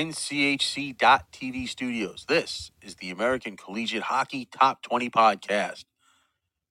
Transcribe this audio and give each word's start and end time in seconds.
NCHC.TV 0.00 1.68
studios. 1.68 2.24
This 2.26 2.70
is 2.80 2.94
the 2.94 3.10
American 3.10 3.54
Collegiate 3.54 4.04
Hockey 4.04 4.46
Top 4.46 4.80
20 4.80 5.10
podcast, 5.10 5.84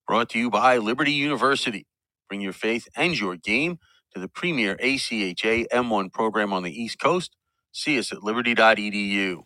brought 0.07 0.29
to 0.29 0.39
you 0.39 0.49
by 0.49 0.79
Liberty 0.79 1.11
University. 1.11 1.85
Bring 2.27 2.41
your 2.41 2.53
faith 2.53 2.87
and 2.95 3.19
your 3.19 3.35
game 3.35 3.77
to 4.15 4.19
the 4.19 4.27
premier 4.27 4.75
ACHA 4.77 5.67
M1 5.67 6.11
program 6.11 6.51
on 6.51 6.63
the 6.63 6.71
East 6.71 6.99
Coast. 6.99 7.35
See 7.71 7.99
us 7.99 8.11
at 8.11 8.23
liberty.edu. 8.23 9.43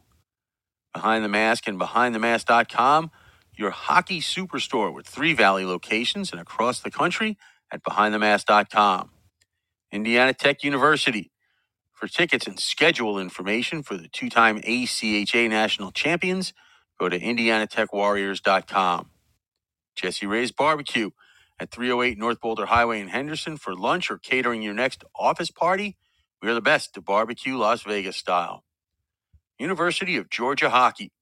Behind 0.93 1.25
the 1.25 1.29
Mask 1.29 1.67
and 1.67 1.77
BehindTheMask.com, 1.77 3.11
your 3.57 3.71
hockey 3.71 4.21
superstore 4.21 4.93
with 4.93 5.07
three 5.07 5.33
Valley 5.33 5.65
locations 5.65 6.31
and 6.31 6.39
across 6.39 6.79
the 6.79 6.89
country 6.89 7.37
at 7.69 7.83
BehindTheMask.com. 7.83 9.09
Indiana 9.91 10.33
Tech 10.33 10.63
University. 10.63 11.32
For 12.03 12.09
tickets 12.09 12.47
and 12.47 12.59
schedule 12.59 13.17
information 13.17 13.81
for 13.81 13.95
the 13.95 14.09
two 14.09 14.29
time 14.29 14.59
ACHA 14.59 15.49
national 15.49 15.93
champions, 15.93 16.51
go 16.99 17.07
to 17.07 17.17
IndianaTechWarriors.com. 17.17 19.09
Jessie 19.95 20.25
Rae's 20.25 20.51
Barbecue 20.51 21.11
at 21.61 21.71
308 21.71 22.17
North 22.17 22.41
Boulder 22.41 22.65
Highway 22.65 22.99
in 22.99 23.07
Henderson 23.07 23.55
for 23.55 23.73
lunch 23.73 24.11
or 24.11 24.17
catering 24.17 24.61
your 24.61 24.73
next 24.73 25.05
office 25.15 25.49
party. 25.49 25.95
We're 26.41 26.53
the 26.53 26.59
best 26.59 26.93
to 26.95 27.01
barbecue 27.01 27.55
Las 27.55 27.83
Vegas 27.83 28.17
style. 28.17 28.65
University 29.57 30.17
of 30.17 30.29
Georgia 30.29 30.71
Hockey. 30.71 31.13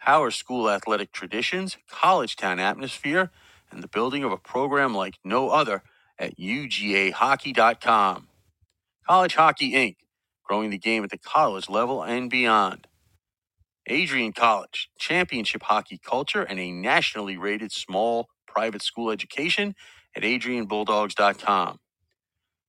Power 0.00 0.32
school 0.32 0.68
athletic 0.68 1.12
traditions, 1.12 1.78
college 1.88 2.34
town 2.34 2.58
atmosphere, 2.58 3.30
and 3.70 3.80
the 3.80 3.86
building 3.86 4.24
of 4.24 4.32
a 4.32 4.38
program 4.38 4.92
like 4.92 5.20
no 5.24 5.50
other 5.50 5.84
at 6.18 6.36
UGAHockey.com. 6.36 8.26
College 9.06 9.36
Hockey 9.36 9.70
Inc., 9.70 9.94
growing 10.46 10.70
the 10.70 10.78
game 10.78 11.04
at 11.04 11.10
the 11.10 11.18
college 11.18 11.68
level 11.68 12.02
and 12.04 12.30
beyond. 12.30 12.86
Adrian 13.88 14.32
College, 14.32 14.90
championship 14.98 15.62
hockey 15.64 15.98
culture, 15.98 16.42
and 16.42 16.60
a 16.60 16.72
nationally 16.72 17.36
rated 17.36 17.72
small 17.72 18.28
private 18.46 18.82
school 18.82 19.10
education 19.10 19.74
at 20.16 20.22
AdrianBulldogs.com. 20.24 21.78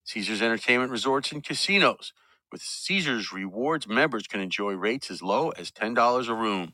Caesars 0.06 0.42
Entertainment 0.42 0.92
Resorts 0.92 1.32
and 1.32 1.44
Casinos. 1.44 2.14
With 2.52 2.62
Caesars 2.62 3.34
Rewards, 3.34 3.88
members 3.88 4.28
can 4.28 4.42
enjoy 4.42 4.74
rates 4.74 5.12
as 5.12 5.22
low 5.24 5.50
as 5.52 5.72
$10 5.72 6.30
a 6.30 6.34
room. 6.34 6.74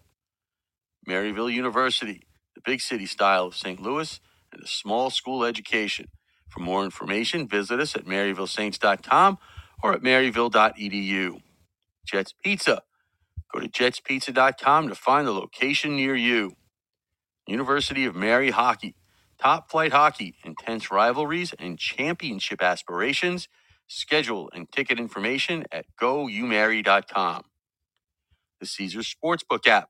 Maryville 1.08 1.54
University, 1.54 2.24
the 2.56 2.62
big 2.66 2.82
city 2.82 3.08
style 3.08 3.46
of 3.48 3.56
St. 3.56 3.82
Louis, 3.82 4.20
and 4.54 4.64
a 4.64 4.68
small 4.68 5.10
school 5.10 5.46
education. 5.46 6.10
For 6.50 6.62
more 6.62 6.84
information, 6.86 7.48
visit 7.48 7.80
us 7.80 7.96
at 7.96 8.06
maryvillesaints.com 8.06 9.38
or 9.84 9.94
at 9.94 10.04
maryville.edu. 10.04 11.42
Jets 12.06 12.34
Pizza. 12.44 12.84
Go 13.54 13.60
to 13.62 13.70
jetspizza.com 13.70 14.90
to 14.90 14.96
find 14.96 15.28
the 15.28 15.34
location 15.34 15.96
near 15.96 16.16
you. 16.16 16.54
University 17.48 18.06
of 18.06 18.16
Mary 18.16 18.52
Hockey. 18.52 18.96
Top 19.42 19.72
flight 19.72 19.92
hockey, 19.94 20.36
intense 20.46 20.92
rivalries, 20.92 21.54
and 21.60 21.80
championship 21.80 22.64
aspirations. 22.64 23.50
Schedule 23.88 24.50
and 24.54 24.72
ticket 24.72 25.00
information 25.00 25.66
at 25.72 25.86
goumary.com. 26.02 27.44
The 28.62 28.68
Caesars 28.68 29.14
Sportsbook 29.16 29.68
app, 29.68 29.90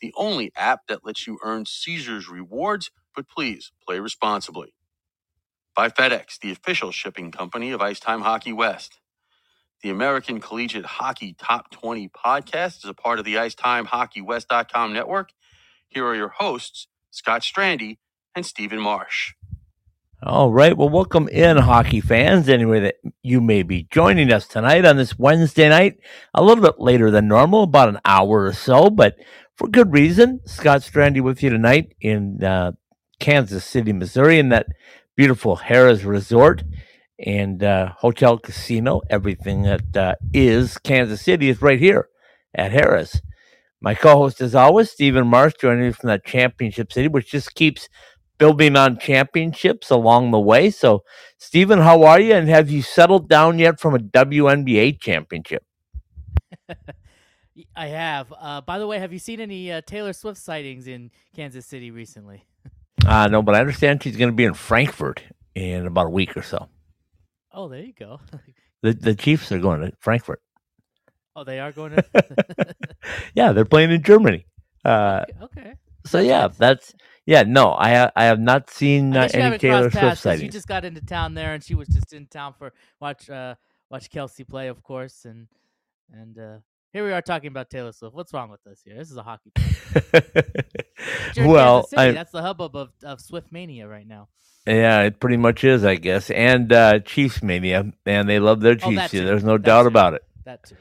the 0.00 0.14
only 0.16 0.52
app 0.56 0.88
that 0.88 1.04
lets 1.04 1.26
you 1.26 1.38
earn 1.44 1.66
Caesars 1.66 2.28
rewards, 2.30 2.90
but 3.16 3.28
please 3.28 3.72
play 3.86 4.00
responsibly. 4.00 4.74
By 5.76 5.90
FedEx, 5.90 6.40
the 6.40 6.52
official 6.52 6.92
shipping 6.92 7.32
company 7.32 7.72
of 7.72 7.82
Ice 7.82 8.00
Time 8.00 8.22
Hockey 8.22 8.52
West. 8.54 9.00
The 9.82 9.90
American 9.90 10.40
Collegiate 10.40 10.84
Hockey 10.84 11.34
Top 11.36 11.72
20 11.72 12.08
podcast 12.10 12.84
is 12.84 12.84
a 12.84 12.94
part 12.94 13.18
of 13.18 13.24
the 13.24 13.34
IcetimeHockeyWest.com 13.34 14.92
network. 14.92 15.30
Here 15.88 16.06
are 16.06 16.14
your 16.14 16.28
hosts, 16.28 16.86
Scott 17.10 17.42
Strandy 17.42 17.98
and 18.36 18.46
Steven 18.46 18.78
Marsh. 18.78 19.34
All 20.22 20.52
right. 20.52 20.76
Well, 20.76 20.88
welcome 20.88 21.26
in, 21.26 21.56
hockey 21.56 22.00
fans. 22.00 22.48
Anyway, 22.48 22.78
that 22.78 22.94
you 23.24 23.40
may 23.40 23.64
be 23.64 23.88
joining 23.90 24.32
us 24.32 24.46
tonight 24.46 24.84
on 24.84 24.96
this 24.96 25.18
Wednesday 25.18 25.68
night, 25.68 25.98
a 26.32 26.44
little 26.44 26.62
bit 26.62 26.78
later 26.78 27.10
than 27.10 27.26
normal, 27.26 27.64
about 27.64 27.88
an 27.88 27.98
hour 28.04 28.44
or 28.44 28.52
so, 28.52 28.88
but 28.88 29.16
for 29.56 29.66
good 29.66 29.92
reason. 29.92 30.38
Scott 30.46 30.82
Strandy 30.82 31.20
with 31.20 31.42
you 31.42 31.50
tonight 31.50 31.96
in 32.00 32.44
uh, 32.44 32.70
Kansas 33.18 33.64
City, 33.64 33.92
Missouri, 33.92 34.38
in 34.38 34.50
that 34.50 34.68
beautiful 35.16 35.56
Harrah's 35.56 36.04
Resort 36.04 36.62
and 37.22 37.62
uh, 37.64 37.92
Hotel 37.98 38.38
Casino. 38.38 39.02
Everything 39.10 39.62
that 39.62 39.96
uh, 39.96 40.14
is 40.34 40.78
Kansas 40.78 41.22
City 41.22 41.50
is 41.50 41.62
right 41.62 41.80
here 41.80 42.08
at 42.54 42.72
Harrah's 42.72 43.22
My 43.80 43.94
co-host, 43.94 44.40
as 44.42 44.56
always, 44.56 44.90
Steven 44.90 45.26
Marsh, 45.28 45.54
joining 45.60 45.84
me 45.86 45.92
from 45.92 46.08
that 46.08 46.26
championship 46.26 46.92
city, 46.92 47.08
which 47.08 47.30
just 47.30 47.54
keeps 47.54 47.88
building 48.38 48.76
on 48.76 48.98
championships 48.98 49.90
along 49.90 50.32
the 50.32 50.40
way. 50.40 50.70
So, 50.70 51.04
Steven, 51.38 51.80
how 51.80 52.04
are 52.04 52.20
you? 52.20 52.34
And 52.34 52.48
have 52.48 52.70
you 52.70 52.82
settled 52.82 53.28
down 53.28 53.58
yet 53.60 53.80
from 53.80 53.94
a 53.94 54.00
WNBA 54.00 55.00
championship? 55.00 55.64
I 57.76 57.88
have. 57.88 58.32
Uh, 58.38 58.62
by 58.62 58.78
the 58.78 58.86
way, 58.88 58.98
have 58.98 59.12
you 59.12 59.20
seen 59.20 59.40
any 59.40 59.72
uh, 59.72 59.82
Taylor 59.86 60.12
Swift 60.14 60.40
sightings 60.40 60.88
in 60.88 61.10
Kansas 61.36 61.66
City 61.66 61.90
recently? 61.92 62.44
Uh, 63.06 63.28
no, 63.28 63.42
but 63.42 63.54
I 63.54 63.60
understand 63.60 64.02
she's 64.02 64.16
going 64.16 64.30
to 64.30 64.36
be 64.36 64.44
in 64.44 64.54
Frankfurt 64.54 65.22
in 65.54 65.86
about 65.86 66.06
a 66.06 66.10
week 66.10 66.36
or 66.36 66.42
so. 66.42 66.68
Oh, 67.52 67.68
there 67.68 67.82
you 67.82 67.92
go. 67.92 68.20
The 68.82 68.92
the 68.92 69.14
Chiefs 69.14 69.52
are 69.52 69.60
going 69.60 69.80
to 69.82 69.92
Frankfurt. 70.00 70.42
oh, 71.36 71.44
they 71.44 71.60
are 71.60 71.70
going 71.70 71.92
to. 71.92 72.04
Yeah, 73.34 73.52
they're 73.52 73.64
playing 73.64 73.92
in 73.92 74.02
Germany. 74.02 74.44
Uh, 74.84 75.24
okay. 75.40 75.74
so 76.04 76.18
yeah, 76.18 76.48
that's 76.48 76.92
yeah. 77.24 77.44
No, 77.44 77.74
I 77.74 77.94
ha- 77.94 78.10
I 78.16 78.24
have 78.24 78.40
not 78.40 78.70
seen 78.70 79.16
uh, 79.16 79.28
any 79.32 79.56
Taylor 79.58 79.88
Swift 79.88 80.24
'cause 80.24 80.40
She 80.40 80.48
just 80.48 80.66
got 80.66 80.84
into 80.84 81.00
town 81.00 81.34
there, 81.34 81.54
and 81.54 81.62
she 81.62 81.76
was 81.76 81.86
just 81.86 82.12
in 82.12 82.26
town 82.26 82.54
for 82.58 82.72
watch 83.00 83.30
uh, 83.30 83.54
watch 83.88 84.10
Kelce 84.10 84.46
play, 84.48 84.66
of 84.66 84.82
course, 84.82 85.24
and 85.24 85.46
and 86.12 86.36
uh, 86.36 86.58
here 86.92 87.04
we 87.04 87.12
are 87.12 87.22
talking 87.22 87.48
about 87.48 87.70
Taylor 87.70 87.92
Swift. 87.92 88.16
What's 88.16 88.32
wrong 88.32 88.50
with 88.50 88.66
us 88.66 88.82
here? 88.84 88.96
This 88.96 89.10
is 89.12 89.16
a 89.16 89.22
hockey. 89.22 89.52
But 90.12 91.36
you're 91.36 91.44
in 91.44 91.50
well, 91.50 91.86
City. 91.86 92.02
I, 92.02 92.12
that's 92.12 92.32
the 92.32 92.42
hubbub 92.42 92.76
of, 92.76 92.90
of 93.04 93.20
Swift 93.20 93.52
mania 93.52 93.86
right 93.88 94.06
now. 94.06 94.28
Yeah, 94.66 95.02
it 95.02 95.18
pretty 95.18 95.36
much 95.38 95.64
is, 95.64 95.84
I 95.84 95.96
guess. 95.96 96.30
And 96.30 96.72
uh, 96.72 97.00
Chiefs 97.00 97.42
mania, 97.42 97.92
and 98.06 98.28
they 98.28 98.38
love 98.38 98.60
their 98.60 98.72
Oh, 98.82 98.88
Chiefs 98.90 98.96
that 98.96 99.10
here. 99.10 99.24
There's 99.24 99.42
no 99.44 99.58
That 99.58 99.64
doubt 99.64 99.82
too. 99.82 99.88
about 99.88 100.14
it. 100.14 100.22
That 100.44 100.62
too. 100.64 100.76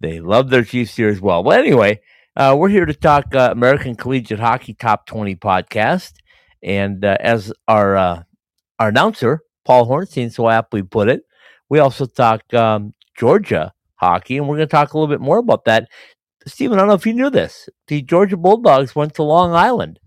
They 0.00 0.20
love 0.20 0.50
their 0.50 0.64
Chiefs 0.64 0.96
here 0.96 1.08
as 1.08 1.20
well. 1.20 1.44
Well, 1.44 1.58
anyway, 1.58 2.00
uh, 2.36 2.56
we're 2.58 2.70
here 2.70 2.86
to 2.86 2.94
talk 2.94 3.34
uh, 3.34 3.50
American 3.52 3.94
Collegiate 3.96 4.40
Hockey 4.40 4.74
Top 4.74 5.06
20 5.06 5.36
podcast. 5.36 6.14
And 6.62 7.04
uh, 7.04 7.16
as 7.20 7.52
our 7.68 7.96
uh, 7.96 8.22
our 8.78 8.88
announcer, 8.88 9.42
Paul 9.64 9.86
Hornstein, 9.88 10.32
so 10.32 10.48
aptly 10.48 10.82
put 10.82 11.08
it, 11.08 11.22
we 11.68 11.78
also 11.80 12.06
talk 12.06 12.52
um, 12.54 12.94
Georgia 13.16 13.72
hockey, 13.96 14.36
and 14.38 14.48
we're 14.48 14.56
going 14.56 14.68
to 14.68 14.70
talk 14.70 14.92
a 14.94 14.98
little 14.98 15.12
bit 15.12 15.20
more 15.20 15.38
about 15.38 15.64
that. 15.66 15.88
Steven, 16.46 16.78
I 16.78 16.80
don't 16.82 16.88
know 16.88 16.94
if 16.94 17.06
you 17.06 17.12
knew 17.14 17.30
this. 17.30 17.68
The 17.88 18.02
Georgia 18.02 18.36
Bulldogs 18.36 18.96
went 18.96 19.14
to 19.14 19.22
Long 19.22 19.52
Island, 19.52 20.00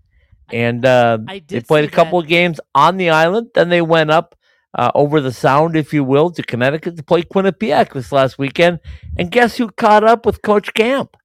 and 0.52 0.84
uh, 0.84 1.18
they 1.48 1.60
played 1.60 1.84
a 1.84 1.90
couple 1.90 2.20
that. 2.20 2.26
of 2.26 2.28
games 2.28 2.60
on 2.74 2.96
the 2.96 3.10
island. 3.10 3.50
Then 3.54 3.68
they 3.68 3.82
went 3.82 4.10
up 4.10 4.36
uh, 4.74 4.90
over 4.94 5.20
the 5.20 5.32
Sound, 5.32 5.76
if 5.76 5.92
you 5.92 6.04
will, 6.04 6.30
to 6.30 6.42
Connecticut 6.42 6.96
to 6.96 7.02
play 7.02 7.22
Quinnipiac 7.22 7.92
this 7.92 8.12
last 8.12 8.38
weekend. 8.38 8.80
And 9.16 9.30
guess 9.30 9.56
who 9.56 9.70
caught 9.70 10.04
up 10.04 10.26
with 10.26 10.42
Coach 10.42 10.74
Camp? 10.74 11.16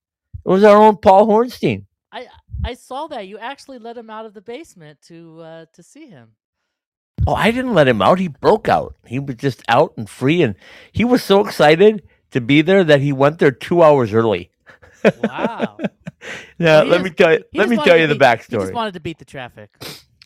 It 0.46 0.50
was 0.50 0.64
our 0.64 0.78
own 0.78 0.98
Paul 0.98 1.28
Hornstein. 1.28 1.86
I 2.12 2.28
I 2.64 2.74
saw 2.74 3.08
that 3.08 3.28
you 3.28 3.38
actually 3.38 3.80
let 3.80 3.98
him 3.98 4.10
out 4.10 4.26
of 4.26 4.34
the 4.34 4.42
basement 4.42 5.02
to 5.08 5.42
uh, 5.42 5.66
to 5.74 5.84
see 5.84 6.08
him. 6.08 6.32
Oh, 7.28 7.36
I 7.36 7.52
didn't 7.52 7.76
let 7.76 7.88
him 7.88 8.02
out. 8.02 8.18
He 8.18 8.28
broke 8.28 8.68
out. 8.68 8.96
He 9.06 9.20
was 9.20 9.36
just 9.36 9.62
out 9.68 9.94
and 9.96 10.10
free, 10.10 10.42
and 10.42 10.56
he 10.92 11.06
was 11.06 11.24
so 11.24 11.46
excited 11.46 12.02
to 12.32 12.42
be 12.42 12.62
there 12.62 12.84
that 12.84 13.02
he 13.02 13.14
went 13.14 13.38
there 13.40 13.52
two 13.52 13.84
hours 13.84 14.14
early. 14.14 14.50
Wow. 15.24 15.78
Now, 16.60 16.84
let 16.84 17.02
just- 17.02 17.04
me 17.04 17.10
tell 17.10 17.34
you. 17.34 17.44
Let 17.56 17.70
me 17.70 17.78
tell 17.78 17.98
you 17.98 18.06
the 18.06 18.14
beat- 18.14 18.22
He 18.22 18.26
backstory. 18.28 18.60
just 18.62 18.74
wanted 18.74 18.94
to 18.94 19.00
beat 19.00 19.18
the 19.18 19.26
traffic. 19.26 19.72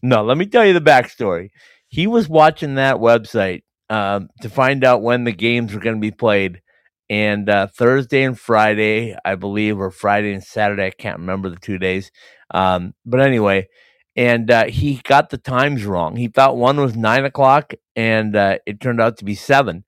No, 0.04 0.24
let 0.26 0.38
me 0.38 0.46
tell 0.46 0.66
you 0.66 0.74
the 0.74 0.82
backstory. 0.82 1.52
He 1.88 2.06
was 2.08 2.28
watching 2.28 2.76
that 2.76 2.98
website 2.98 3.64
um, 3.90 4.28
to 4.42 4.50
find 4.50 4.84
out 4.84 5.02
when 5.02 5.24
the 5.24 5.32
games 5.32 5.74
were 5.74 5.80
going 5.80 5.96
to 5.96 6.02
be 6.02 6.12
played. 6.12 6.62
And 7.10 7.50
uh, 7.50 7.68
Thursday 7.68 8.24
and 8.24 8.38
Friday, 8.38 9.16
I 9.24 9.36
believe, 9.36 9.80
or 9.80 9.90
Friday 9.92 10.34
and 10.34 10.44
Saturday, 10.44 10.88
I 10.88 10.92
can't 10.92 11.20
remember 11.20 11.50
the 11.50 11.56
two 11.56 11.78
days. 11.78 12.12
Um, 12.52 12.94
but 13.06 13.22
anyway, 13.22 13.70
and 14.18 14.52
uh, 14.52 14.66
he 14.66 14.96
got 15.04 15.30
the 15.30 15.38
times 15.38 15.86
wrong. 15.86 16.18
He 16.18 16.28
thought 16.28 16.58
one 16.58 16.80
was 16.82 16.96
nine 16.98 17.24
o'clock, 17.24 17.74
and 17.96 18.36
uh, 18.36 18.58
it 18.66 18.82
turned 18.82 19.00
out 19.00 19.18
to 19.20 19.26
be 19.26 19.36
seven. 19.36 19.86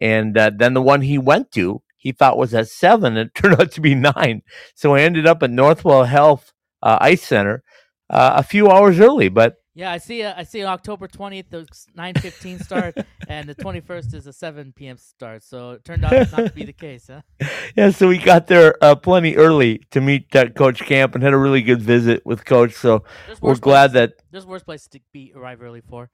And 0.00 0.38
uh, 0.38 0.50
then 0.54 0.74
the 0.74 0.82
one 0.82 1.00
he 1.02 1.18
went 1.18 1.50
to, 1.52 1.82
he 2.00 2.10
thought 2.12 2.36
was 2.38 2.52
at 2.54 2.68
seven, 2.68 3.16
it 3.16 3.34
turned 3.36 3.60
out 3.60 3.70
to 3.72 3.80
be 3.80 3.94
nine. 3.94 4.42
So 4.74 4.94
I 4.96 5.02
ended 5.02 5.26
up 5.26 5.42
at 5.44 5.50
Northwell 5.50 6.06
Health 6.08 6.52
uh, 6.82 6.98
Ice 7.00 7.22
Center 7.22 7.62
uh, 8.10 8.32
a 8.36 8.42
few 8.42 8.68
hours 8.68 8.98
early, 8.98 9.28
but 9.28 9.54
Yeah, 9.74 9.92
I 9.92 9.98
see. 9.98 10.22
A, 10.22 10.34
I 10.36 10.42
see 10.42 10.64
October 10.64 11.06
twentieth, 11.06 11.48
the 11.50 11.68
nine 11.94 12.14
fifteen 12.14 12.58
start, 12.58 12.96
and 13.28 13.48
the 13.48 13.54
twenty 13.54 13.80
first 13.80 14.12
is 14.14 14.26
a 14.26 14.32
seven 14.32 14.72
p.m. 14.74 14.96
start. 14.96 15.44
So 15.44 15.72
it 15.72 15.84
turned 15.84 16.04
out 16.04 16.12
not 16.32 16.46
to 16.46 16.52
be 16.52 16.64
the 16.64 16.72
case, 16.72 17.08
huh? 17.08 17.20
Yeah, 17.76 17.90
so 17.90 18.08
we 18.08 18.18
got 18.18 18.48
there 18.48 18.74
uh, 18.82 18.96
plenty 18.96 19.36
early 19.36 19.82
to 19.92 20.00
meet 20.00 20.34
uh, 20.34 20.48
Coach 20.48 20.80
Camp 20.80 21.14
and 21.14 21.22
had 21.22 21.32
a 21.32 21.38
really 21.38 21.62
good 21.62 21.80
visit 21.80 22.26
with 22.26 22.44
Coach. 22.44 22.72
So 22.74 23.04
we're 23.40 23.54
glad 23.54 23.92
places- 23.92 24.16
that 24.16 24.24
there's 24.32 24.46
worse 24.46 24.64
places 24.64 24.88
to 24.88 25.00
be 25.12 25.32
arrive 25.36 25.62
early 25.62 25.82
for. 25.82 26.10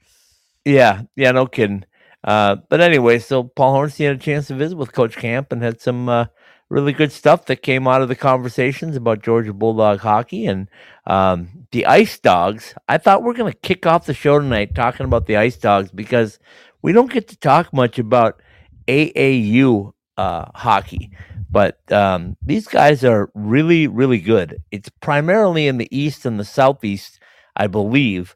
Yeah, 0.67 1.03
yeah, 1.15 1.31
no 1.33 1.47
kidding. 1.47 1.85
Uh, 2.27 2.57
but 2.69 2.81
anyway, 2.81 3.21
so 3.21 3.45
Paul 3.45 3.73
Hornsey 3.73 4.05
had 4.05 4.17
a 4.17 4.19
chance 4.19 4.49
to 4.49 4.55
visit 4.55 4.77
with 4.77 4.93
Coach 4.93 5.17
Camp 5.17 5.53
and 5.53 5.63
had 5.63 5.81
some 5.81 6.09
uh, 6.09 6.27
really 6.69 6.93
good 6.93 7.13
stuff 7.13 7.47
that 7.47 7.63
came 7.63 7.87
out 7.87 8.03
of 8.03 8.09
the 8.09 8.17
conversations 8.17 8.97
about 8.97 9.23
Georgia 9.23 9.53
Bulldog 9.53 10.01
hockey 10.01 10.47
and 10.47 10.69
um, 11.07 11.67
the 11.71 11.87
Ice 11.87 12.19
Dogs. 12.19 12.75
I 12.89 12.99
thought 12.99 13.23
we 13.23 13.31
are 13.31 13.35
going 13.35 13.53
to 13.53 13.59
kick 13.59 13.87
off 13.87 14.07
the 14.07 14.15
show 14.15 14.41
tonight 14.41 14.75
talking 14.75 15.07
about 15.07 15.27
the 15.27 15.37
Ice 15.37 15.57
Dogs 15.57 15.91
because 15.93 16.41
we 16.83 16.93
don't 16.93 17.13
get 17.13 17.29
to 17.29 17.37
talk 17.37 17.73
much 17.73 17.99
about 17.99 18.43
AAU 18.89 19.93
uh, 20.17 20.47
hockey. 20.55 21.11
But 21.49 21.81
um, 21.93 22.37
these 22.43 22.67
guys 22.67 23.05
are 23.05 23.31
really, 23.35 23.87
really 23.87 24.19
good. 24.19 24.63
It's 24.73 24.89
primarily 25.01 25.69
in 25.69 25.79
the 25.79 25.89
East 25.97 26.27
and 26.27 26.41
the 26.41 26.45
Southeast, 26.45 27.21
I 27.55 27.69
believe. 27.69 28.35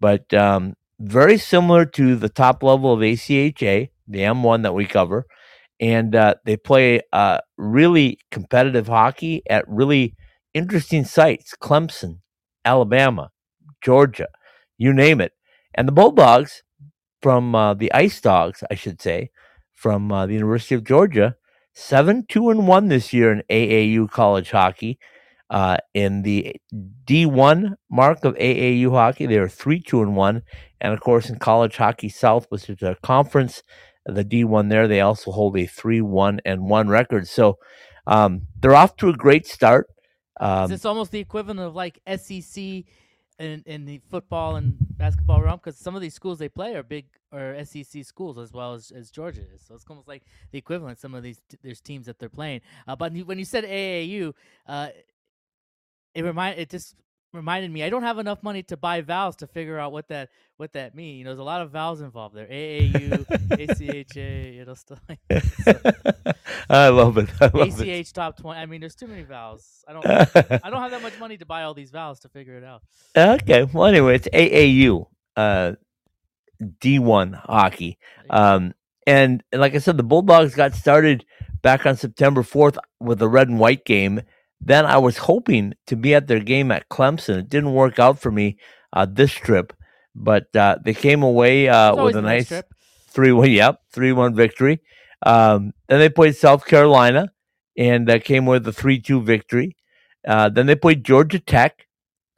But 0.00 0.32
um, 0.32 0.76
very 1.02 1.36
similar 1.38 1.84
to 1.84 2.16
the 2.16 2.28
top 2.28 2.62
level 2.62 2.92
of 2.92 3.00
ACHA, 3.00 3.90
the 4.06 4.18
M1 4.20 4.62
that 4.62 4.74
we 4.74 4.86
cover, 4.86 5.26
and 5.80 6.14
uh, 6.14 6.34
they 6.44 6.56
play 6.56 7.00
uh, 7.12 7.38
really 7.58 8.18
competitive 8.30 8.86
hockey 8.86 9.42
at 9.50 9.68
really 9.68 10.14
interesting 10.54 11.04
sites: 11.04 11.54
Clemson, 11.60 12.20
Alabama, 12.64 13.30
Georgia, 13.82 14.28
you 14.78 14.92
name 14.92 15.20
it. 15.20 15.32
And 15.74 15.88
the 15.88 15.92
Bulldogs 15.92 16.62
from 17.20 17.54
uh, 17.54 17.74
the 17.74 17.92
Ice 17.92 18.20
Dogs, 18.20 18.62
I 18.70 18.74
should 18.74 19.00
say, 19.02 19.30
from 19.74 20.12
uh, 20.12 20.26
the 20.26 20.34
University 20.34 20.74
of 20.74 20.84
Georgia, 20.84 21.36
seven 21.74 22.24
two 22.28 22.50
and 22.50 22.68
one 22.68 22.88
this 22.88 23.12
year 23.12 23.32
in 23.32 23.42
AAU 23.50 24.08
college 24.10 24.50
hockey. 24.52 24.98
Uh, 25.52 25.76
in 25.92 26.22
the 26.22 26.56
D1 27.04 27.74
mark 27.90 28.24
of 28.24 28.34
AAU 28.36 28.90
hockey, 28.90 29.26
they 29.26 29.36
are 29.36 29.48
three 29.48 29.80
two 29.80 30.00
and 30.00 30.16
one, 30.16 30.42
and 30.80 30.94
of 30.94 31.00
course, 31.00 31.28
in 31.28 31.38
College 31.38 31.76
Hockey 31.76 32.08
South, 32.08 32.46
which 32.48 32.70
is 32.70 32.82
a 32.82 32.96
conference, 33.02 33.62
the 34.06 34.24
D1 34.24 34.70
there, 34.70 34.88
they 34.88 35.00
also 35.00 35.30
hold 35.30 35.56
a 35.56 35.66
3 35.66 36.00
1 36.00 36.40
and 36.44 36.68
1 36.68 36.88
record. 36.88 37.28
So 37.28 37.58
um, 38.06 38.42
they're 38.60 38.74
off 38.74 38.96
to 38.96 39.08
a 39.08 39.12
great 39.12 39.46
start. 39.46 39.88
Um, 40.40 40.70
this 40.70 40.84
almost 40.84 41.12
the 41.12 41.20
equivalent 41.20 41.60
of 41.60 41.76
like 41.76 42.00
SEC 42.16 42.84
in 43.38 43.62
in 43.66 43.84
the 43.84 44.00
football 44.10 44.56
and 44.56 44.76
basketball 44.96 45.42
realm? 45.42 45.60
Because 45.62 45.78
some 45.78 45.94
of 45.94 46.00
these 46.00 46.14
schools 46.14 46.38
they 46.38 46.48
play 46.48 46.74
are 46.74 46.82
big 46.82 47.06
or 47.30 47.56
SEC 47.64 48.04
schools 48.04 48.38
as 48.38 48.52
well 48.52 48.74
as, 48.74 48.90
as 48.90 49.10
Georgia 49.10 49.42
is. 49.54 49.62
So 49.66 49.74
it's 49.74 49.84
almost 49.88 50.08
like 50.08 50.22
the 50.50 50.58
equivalent. 50.58 50.98
Some 50.98 51.14
of 51.14 51.22
these 51.22 51.40
t- 51.48 51.58
there's 51.62 51.80
teams 51.80 52.06
that 52.06 52.18
they're 52.18 52.28
playing. 52.28 52.60
Uh, 52.86 52.96
but 52.96 53.12
when 53.12 53.38
you 53.38 53.44
said 53.44 53.64
AAU, 53.64 54.32
uh, 54.66 54.88
it 56.14 56.22
remind 56.22 56.58
it 56.58 56.70
just 56.70 56.94
reminded 57.32 57.70
me. 57.70 57.82
I 57.82 57.90
don't 57.90 58.02
have 58.02 58.18
enough 58.18 58.42
money 58.42 58.62
to 58.64 58.76
buy 58.76 59.00
vowels 59.00 59.36
to 59.36 59.46
figure 59.46 59.78
out 59.78 59.92
what 59.92 60.08
that 60.08 60.28
what 60.58 60.72
that 60.74 60.94
mean. 60.94 61.16
You 61.18 61.24
know, 61.24 61.30
there's 61.30 61.38
a 61.40 61.44
lot 61.44 61.62
of 61.62 61.70
vowels 61.70 62.00
involved 62.00 62.34
there. 62.36 62.46
AAU, 62.46 63.24
ACHA, 63.50 64.54
you 64.54 64.64
know, 64.64 64.74
stuff 64.84 65.00
like 65.08 65.18
that. 65.28 66.36
I 66.70 66.88
love 66.88 67.18
it. 67.18 67.28
I 67.40 67.50
love 67.52 67.72
So, 67.72 67.82
it. 67.84 67.88
ACH 68.00 68.12
top 68.12 68.36
twenty. 68.36 68.60
I 68.60 68.66
mean, 68.66 68.80
there's 68.80 68.94
too 68.94 69.06
many 69.06 69.22
vowels. 69.22 69.84
I 69.88 69.92
don't. 69.92 70.06
I 70.06 70.70
don't 70.70 70.80
have 70.82 70.90
that 70.90 71.02
much 71.02 71.18
money 71.18 71.36
to 71.38 71.46
buy 71.46 71.62
all 71.62 71.74
these 71.74 71.90
vowels 71.90 72.20
to 72.20 72.28
figure 72.28 72.56
it 72.58 72.64
out. 72.64 72.82
okay. 73.16 73.64
Well, 73.64 73.86
anyway, 73.86 74.16
it's 74.16 74.28
AAU, 74.28 75.06
uh, 75.36 75.72
D1 76.62 77.34
hockey. 77.34 77.98
Um, 78.30 78.74
and, 79.06 79.42
and 79.52 79.60
like 79.60 79.74
I 79.74 79.78
said, 79.78 79.96
the 79.96 80.02
Bulldogs 80.04 80.54
got 80.54 80.74
started 80.74 81.24
back 81.62 81.86
on 81.86 81.96
September 81.96 82.42
4th 82.42 82.78
with 83.00 83.20
a 83.22 83.28
red 83.28 83.48
and 83.48 83.58
white 83.58 83.84
game. 83.84 84.22
Then 84.64 84.86
I 84.86 84.98
was 84.98 85.18
hoping 85.18 85.74
to 85.86 85.96
be 85.96 86.14
at 86.14 86.28
their 86.28 86.40
game 86.40 86.70
at 86.70 86.88
Clemson. 86.88 87.38
It 87.40 87.48
didn't 87.48 87.72
work 87.72 87.98
out 87.98 88.20
for 88.20 88.30
me 88.30 88.58
uh, 88.92 89.06
this 89.10 89.32
trip, 89.32 89.72
but 90.14 90.54
uh, 90.54 90.76
they 90.84 90.94
came 90.94 91.22
away 91.22 91.68
uh, 91.68 91.96
with 91.96 92.14
a 92.16 92.22
nice 92.22 92.48
trip. 92.48 92.72
three 93.08 93.32
one. 93.32 93.50
Yep, 93.50 93.80
three 93.92 94.12
one 94.12 94.34
victory. 94.34 94.80
Um, 95.24 95.72
then 95.88 95.98
they 95.98 96.08
played 96.08 96.36
South 96.36 96.64
Carolina 96.64 97.32
and 97.76 98.08
uh, 98.08 98.18
came 98.20 98.46
with 98.46 98.66
a 98.68 98.72
three 98.72 99.00
two 99.00 99.20
victory. 99.20 99.76
Uh, 100.26 100.48
then 100.48 100.66
they 100.66 100.76
played 100.76 101.04
Georgia 101.04 101.40
Tech. 101.40 101.86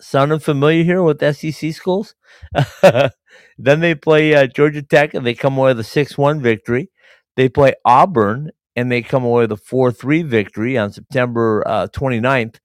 Sounding 0.00 0.40
familiar 0.40 0.82
here 0.82 1.02
with 1.02 1.20
SEC 1.36 1.72
schools? 1.72 2.14
then 2.82 3.80
they 3.80 3.94
play 3.94 4.34
uh, 4.34 4.46
Georgia 4.46 4.82
Tech 4.82 5.14
and 5.14 5.24
they 5.24 5.34
come 5.34 5.56
away 5.56 5.70
with 5.70 5.80
a 5.80 5.84
six 5.84 6.18
one 6.18 6.40
victory. 6.40 6.90
They 7.36 7.48
play 7.48 7.74
Auburn 7.84 8.50
and 8.76 8.90
they 8.90 9.02
come 9.02 9.24
away 9.24 9.42
with 9.42 9.52
a 9.52 9.56
four 9.56 9.92
three 9.92 10.22
victory 10.22 10.76
on 10.76 10.92
September 10.92 11.62
uh, 11.66 11.88
29th. 11.92 12.56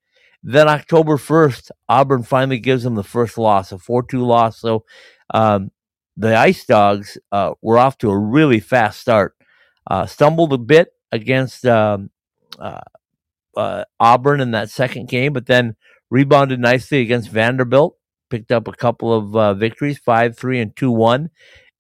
Then 0.42 0.70
October 0.70 1.18
1st, 1.18 1.72
Auburn 1.90 2.24
finally 2.24 2.60
gives 2.60 2.84
them 2.84 2.96
the 2.96 3.04
first 3.04 3.38
loss, 3.38 3.72
a 3.72 3.78
4 3.78 4.04
2 4.04 4.26
loss. 4.26 4.60
So 4.60 4.86
um, 5.34 5.72
the 6.16 6.36
Ice 6.36 6.66
Dogs 6.66 7.18
uh, 7.32 7.54
were 7.62 7.78
off 7.78 7.98
to 8.00 8.10
a 8.10 8.18
really 8.18 8.60
fast 8.60 9.02
start. 9.02 9.36
Uh, 9.90 10.06
stumbled 10.06 10.54
a 10.54 10.58
bit 10.58 10.94
against 11.12 11.66
um, 11.66 12.10
uh, 12.58 12.80
uh, 13.58 13.84
Auburn 14.00 14.40
in 14.40 14.52
that 14.52 14.70
second 14.70 15.10
game, 15.10 15.34
but 15.34 15.48
then 15.48 15.76
rebounded 16.10 16.60
nicely 16.60 17.02
against 17.02 17.30
Vanderbilt. 17.30 17.98
Picked 18.30 18.52
up 18.52 18.68
a 18.68 18.74
couple 18.74 19.12
of 19.12 19.36
uh, 19.36 19.54
victories, 19.56 19.98
five 19.98 20.38
three 20.38 20.60
and 20.60 20.76
two 20.76 20.92
one, 20.92 21.32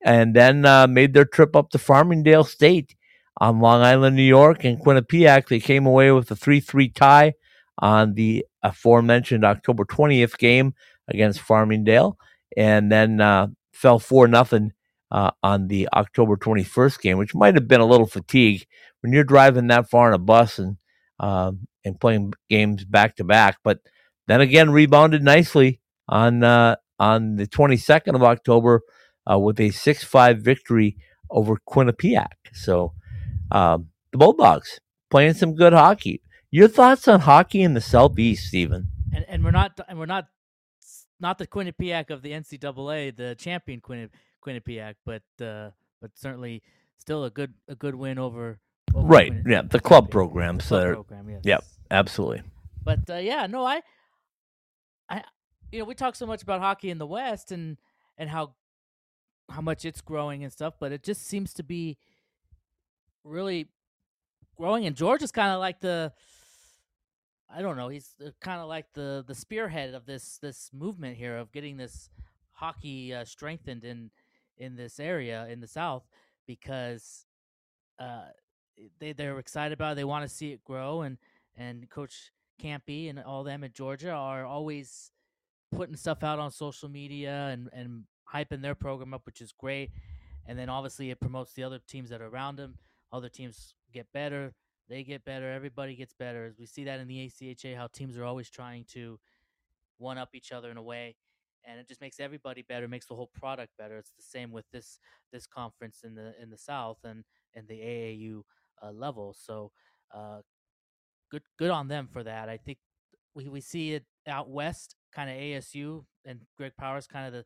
and 0.04 0.36
then 0.36 0.62
made 0.92 1.14
their 1.14 1.25
trip 1.25 1.56
up 1.56 1.70
to 1.70 1.78
Farmingdale 1.78 2.44
State 2.46 2.96
on 3.39 3.60
Long 3.60 3.81
Island, 3.81 4.15
New 4.15 4.24
York, 4.24 4.63
and 4.63 4.79
Quinnipiac. 4.79 5.48
They 5.48 5.60
came 5.60 5.86
away 5.86 6.12
with 6.12 6.29
a 6.31 6.36
three 6.36 6.60
three 6.60 6.89
tie 6.89 7.34
on 7.77 8.13
the 8.13 8.46
aforementioned 8.63 9.46
October 9.46 9.86
twentieth 9.86 10.38
game 10.38 10.74
against 11.08 11.41
Farmingdale, 11.41 12.15
and 12.55 12.91
then 12.91 13.22
uh, 13.22 13.48
fell 13.74 14.00
four 14.00 14.27
nothing 14.27 14.74
uh, 15.12 15.31
on 15.43 15.67
the 15.67 15.89
October 15.93 16.36
21st 16.38 17.01
game, 17.01 17.17
which 17.17 17.36
might 17.36 17.55
have 17.55 17.67
been 17.67 17.81
a 17.81 17.86
little 17.86 18.08
fatigue 18.08 18.65
when 19.01 19.13
you're 19.13 19.24
driving 19.24 19.67
that 19.67 19.89
far 19.89 20.10
in 20.10 20.13
a 20.13 20.19
bus 20.19 20.60
and 20.60 20.77
um, 21.19 21.67
and 21.84 22.00
playing 22.00 22.34
games 22.50 22.86
back 22.86 23.15
to 23.15 23.24
back. 23.24 23.58
But 23.63 23.79
then 24.27 24.41
again, 24.41 24.72
rebounded 24.72 25.24
nicely 25.24 25.81
on 26.08 26.43
uh, 26.43 26.75
on 27.00 27.36
the 27.36 27.48
22nd 27.48 28.15
of 28.15 28.24
October 28.24 28.81
uh, 29.29 29.39
with 29.39 29.60
a 29.60 29.69
6-5 29.69 30.41
victory 30.41 30.98
over 31.29 31.58
Quinnipiac. 31.67 32.34
So 32.53 32.93
um, 33.51 33.89
the 34.12 34.18
Bulldogs 34.18 34.79
playing 35.10 35.34
some 35.34 35.56
good 35.56 35.74
hockey. 35.74 36.22
Your 36.51 36.68
thoughts 36.68 37.08
on 37.08 37.22
hockey 37.22 37.62
in 37.62 37.74
the 37.74 37.82
Southeast, 37.82 38.48
Steven? 38.48 38.89
and 39.13 39.25
and 39.27 39.44
we're 39.44 39.51
not 39.51 39.79
and 39.88 40.00
we're 40.00 40.06
not 40.06 40.27
not 41.20 41.38
the 41.38 41.48
Quinnipiac 41.48 42.10
of 42.10 42.22
the 42.22 42.32
NCAA, 42.32 43.15
the 43.15 43.36
champion 43.36 43.82
Quinni, 43.82 44.10
Quinnipiac, 44.46 44.96
but 45.06 45.24
uh, 45.44 45.72
but 46.01 46.12
certainly 46.15 46.62
still 46.98 47.24
a 47.25 47.29
good 47.29 47.53
a 47.68 47.75
good 47.75 47.96
win 47.96 48.18
over. 48.18 48.60
over 48.94 49.08
Right, 49.08 49.34
yeah, 49.46 49.63
the 49.63 49.79
club 49.79 50.10
programs 50.10 50.70
The 50.70 50.94
club 50.94 51.08
program, 51.08 51.29
yes. 51.29 51.41
yep. 51.44 51.63
Absolutely. 51.91 52.44
But 52.84 53.10
uh, 53.10 53.15
yeah, 53.15 53.48
no, 53.48 53.65
I, 53.65 53.82
I, 55.10 55.24
you 55.72 55.79
know, 55.79 55.86
we 55.86 55.96
talk 55.96 56.15
so 56.15 56.25
much 56.25 56.44
about 56.44 56.62
hockey 56.62 56.89
in 56.89 56.98
the 56.98 57.08
West 57.08 57.51
and 57.51 57.77
and 58.18 58.29
how 58.29 58.56
how 59.50 59.62
much 59.62 59.84
it's 59.86 60.01
growing 60.01 60.44
and 60.44 60.53
stuff, 60.53 60.75
but 60.79 60.91
it 60.91 61.03
just 61.03 61.25
seems 61.25 61.53
to 61.53 61.63
be 61.63 61.98
really 63.24 63.68
growing. 64.56 64.86
And 64.86 64.96
George 64.96 65.24
is 65.24 65.32
kind 65.32 65.52
of 65.52 65.60
like 65.60 65.80
the, 65.80 66.12
I 67.54 67.62
don't 67.62 67.78
know, 67.78 67.90
he's 67.90 68.14
kind 68.42 68.62
of 68.62 68.68
like 68.68 68.86
the 68.94 69.24
the 69.28 69.36
spearhead 69.36 69.94
of 69.94 70.06
this 70.06 70.38
this 70.38 70.70
movement 70.74 71.18
here 71.18 71.38
of 71.38 71.52
getting 71.52 71.78
this 71.78 72.10
hockey 72.52 73.14
uh, 73.14 73.26
strengthened 73.26 73.84
in 73.84 74.12
in 74.58 74.76
this 74.76 75.00
area 75.00 75.48
in 75.50 75.62
the 75.62 75.68
South 75.68 76.04
because 76.46 77.26
uh, 77.98 78.26
they 79.00 79.14
they're 79.14 79.40
excited 79.40 79.74
about 79.74 79.94
it. 79.94 79.96
They 79.96 80.04
want 80.04 80.30
to 80.30 80.34
see 80.34 80.52
it 80.52 80.64
grow 80.64 81.02
and 81.02 81.18
and 81.56 81.90
Coach 81.90 82.32
Campy 82.62 83.10
and 83.10 83.20
all 83.20 83.44
them 83.44 83.64
at 83.64 83.74
Georgia 83.74 84.12
are 84.12 84.46
always 84.46 85.12
putting 85.72 85.96
stuff 85.96 86.24
out 86.24 86.40
on 86.40 86.52
social 86.52 86.90
media 86.90 87.50
and 87.52 87.70
and 87.74 88.04
hyping 88.32 88.62
their 88.62 88.76
program 88.76 89.14
up, 89.14 89.26
which 89.26 89.42
is 89.42 89.52
great. 89.52 89.92
And 90.46 90.58
then 90.58 90.70
obviously 90.70 91.10
it 91.12 91.20
promotes 91.20 91.54
the 91.54 91.64
other 91.64 91.80
teams 91.88 92.10
that 92.10 92.22
are 92.22 92.28
around 92.28 92.58
them. 92.58 92.76
Other 93.12 93.30
teams 93.30 93.74
get 93.94 94.08
better, 94.13 94.54
they 94.88 95.04
get 95.04 95.25
better, 95.25 95.51
everybody 95.51 95.96
gets 95.96 96.13
better. 96.13 96.46
As 96.46 96.58
we 96.58 96.66
see 96.66 96.84
that 96.86 97.00
in 97.00 97.08
the 97.08 97.28
ACHA, 97.28 97.75
how 97.75 97.88
teams 97.88 98.18
are 98.18 98.25
always 98.25 98.50
trying 98.50 98.86
to 98.94 99.20
one 99.98 100.18
up 100.18 100.30
each 100.34 100.51
other 100.51 100.72
in 100.72 100.78
a 100.78 100.84
way, 100.84 101.16
and 101.66 101.80
it 101.80 101.88
just 101.88 102.01
makes 102.01 102.20
everybody 102.20 102.62
better, 102.62 102.88
makes 102.88 103.08
the 103.08 103.16
whole 103.16 103.32
product 103.34 103.74
better. 103.78 103.98
It's 103.98 104.12
the 104.12 104.24
same 104.24 104.51
with 104.51 104.66
this 104.72 105.00
this 105.32 105.46
conference 105.48 106.01
in 106.04 106.16
the 106.16 106.34
in 106.42 106.50
the 106.50 106.58
South 106.58 107.00
and 107.04 107.24
and 107.56 107.68
the 107.68 107.80
AAU 107.80 108.44
uh, 108.82 108.92
level. 108.92 109.36
So. 109.38 109.72
Uh, 110.12 110.42
good 111.30 111.44
good 111.58 111.70
on 111.70 111.88
them 111.88 112.08
for 112.12 112.24
that. 112.24 112.50
I 112.50 112.58
think 112.58 112.80
we, 113.34 113.48
we 113.48 113.62
see 113.62 113.94
it 113.94 114.06
out 114.28 114.50
west, 114.50 114.96
kind 115.13 115.30
of 115.30 115.36
ASU, 115.38 116.04
and 116.25 116.42
Greg 116.58 116.74
Powers 116.78 117.08
kind 117.08 117.28
of 117.28 117.34
the 117.34 117.46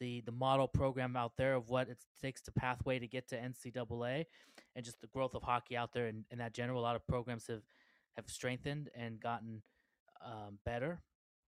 the 0.00 0.22
the 0.22 0.32
model 0.32 0.68
program 0.68 1.16
out 1.16 1.32
there 1.36 1.54
of 1.54 1.68
what 1.68 1.88
it 1.88 1.98
takes 2.20 2.40
to 2.42 2.52
pathway 2.52 2.98
to 2.98 3.06
get 3.06 3.28
to 3.28 3.36
NCAA, 3.36 4.26
and 4.74 4.84
just 4.84 5.00
the 5.00 5.06
growth 5.08 5.34
of 5.34 5.42
hockey 5.42 5.76
out 5.76 5.92
there 5.92 6.06
and 6.06 6.24
in 6.30 6.38
that 6.38 6.54
general. 6.54 6.80
A 6.80 6.82
lot 6.82 6.96
of 6.96 7.06
programs 7.06 7.46
have 7.46 7.62
have 8.16 8.28
strengthened 8.28 8.90
and 8.94 9.20
gotten 9.20 9.62
um, 10.24 10.58
better, 10.64 11.00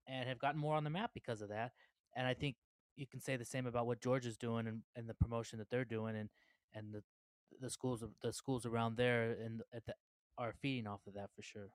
and 0.08 0.28
have 0.28 0.40
gotten 0.40 0.60
more 0.60 0.76
on 0.76 0.84
the 0.84 0.90
map 0.90 1.12
because 1.14 1.42
of 1.42 1.50
that. 1.50 1.72
And 2.16 2.28
I 2.28 2.34
think 2.34 2.56
you 2.96 3.08
can 3.08 3.22
say 3.22 3.36
the 3.38 3.46
same 3.46 3.68
about 3.68 3.88
what 3.88 4.02
Georgia's 4.02 4.38
doing 4.38 4.68
and, 4.68 4.82
and 4.96 5.08
the 5.08 5.14
promotion 5.14 5.60
that 5.60 5.70
they're 5.70 5.86
doing, 5.86 6.16
and 6.16 6.30
and 6.74 6.94
the 6.94 7.04
the 7.60 7.70
schools 7.70 8.04
the 8.22 8.34
schools 8.34 8.66
around 8.66 8.98
there 8.98 9.36
and 9.44 9.62
at 9.74 9.86
the, 9.86 9.94
are 10.38 10.54
feeding 10.62 10.88
off 10.88 11.02
of 11.08 11.14
that 11.14 11.30
for 11.36 11.42
sure. 11.42 11.70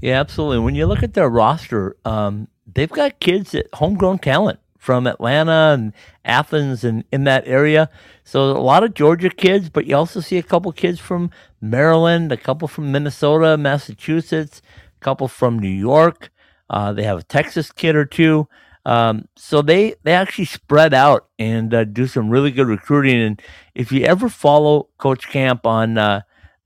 Yeah, 0.00 0.20
absolutely. 0.20 0.58
When 0.60 0.74
you 0.74 0.86
look 0.86 1.02
at 1.02 1.14
their 1.14 1.28
roster, 1.28 1.96
um, 2.04 2.48
they've 2.66 2.90
got 2.90 3.20
kids 3.20 3.52
that 3.52 3.68
homegrown 3.74 4.18
talent 4.18 4.58
from 4.78 5.06
Atlanta 5.06 5.72
and 5.74 5.92
Athens 6.24 6.84
and 6.84 7.04
in 7.10 7.24
that 7.24 7.46
area. 7.46 7.90
So 8.24 8.50
a 8.50 8.58
lot 8.58 8.84
of 8.84 8.94
Georgia 8.94 9.30
kids, 9.30 9.68
but 9.68 9.86
you 9.86 9.96
also 9.96 10.20
see 10.20 10.38
a 10.38 10.42
couple 10.42 10.72
kids 10.72 11.00
from 11.00 11.30
Maryland, 11.60 12.32
a 12.32 12.36
couple 12.36 12.68
from 12.68 12.92
Minnesota, 12.92 13.56
Massachusetts, 13.56 14.62
a 15.00 15.04
couple 15.04 15.28
from 15.28 15.58
New 15.58 15.68
York. 15.68 16.30
Uh, 16.68 16.92
they 16.92 17.04
have 17.04 17.18
a 17.18 17.22
Texas 17.22 17.72
kid 17.72 17.96
or 17.96 18.04
two. 18.04 18.48
Um, 18.84 19.26
so 19.34 19.62
they 19.62 19.96
they 20.04 20.12
actually 20.12 20.44
spread 20.44 20.94
out 20.94 21.28
and 21.40 21.74
uh, 21.74 21.84
do 21.84 22.06
some 22.06 22.30
really 22.30 22.52
good 22.52 22.68
recruiting. 22.68 23.20
And 23.20 23.42
if 23.74 23.90
you 23.90 24.04
ever 24.04 24.28
follow 24.28 24.88
Coach 24.96 25.28
Camp 25.28 25.66
on 25.66 25.98
uh, 25.98 26.20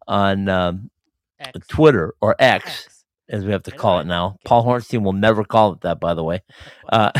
on 0.06 0.48
um, 0.48 0.90
Twitter 1.68 2.14
or 2.20 2.36
X, 2.38 2.84
X 2.84 2.99
as 3.30 3.44
we 3.44 3.52
have 3.52 3.62
to 3.62 3.70
call 3.70 4.00
it 4.00 4.06
now. 4.06 4.38
Paul 4.44 4.64
Hornstein 4.64 5.02
will 5.02 5.12
never 5.12 5.44
call 5.44 5.72
it 5.72 5.80
that, 5.82 6.00
by 6.00 6.14
the 6.14 6.24
way. 6.24 6.42
Uh, 6.90 7.12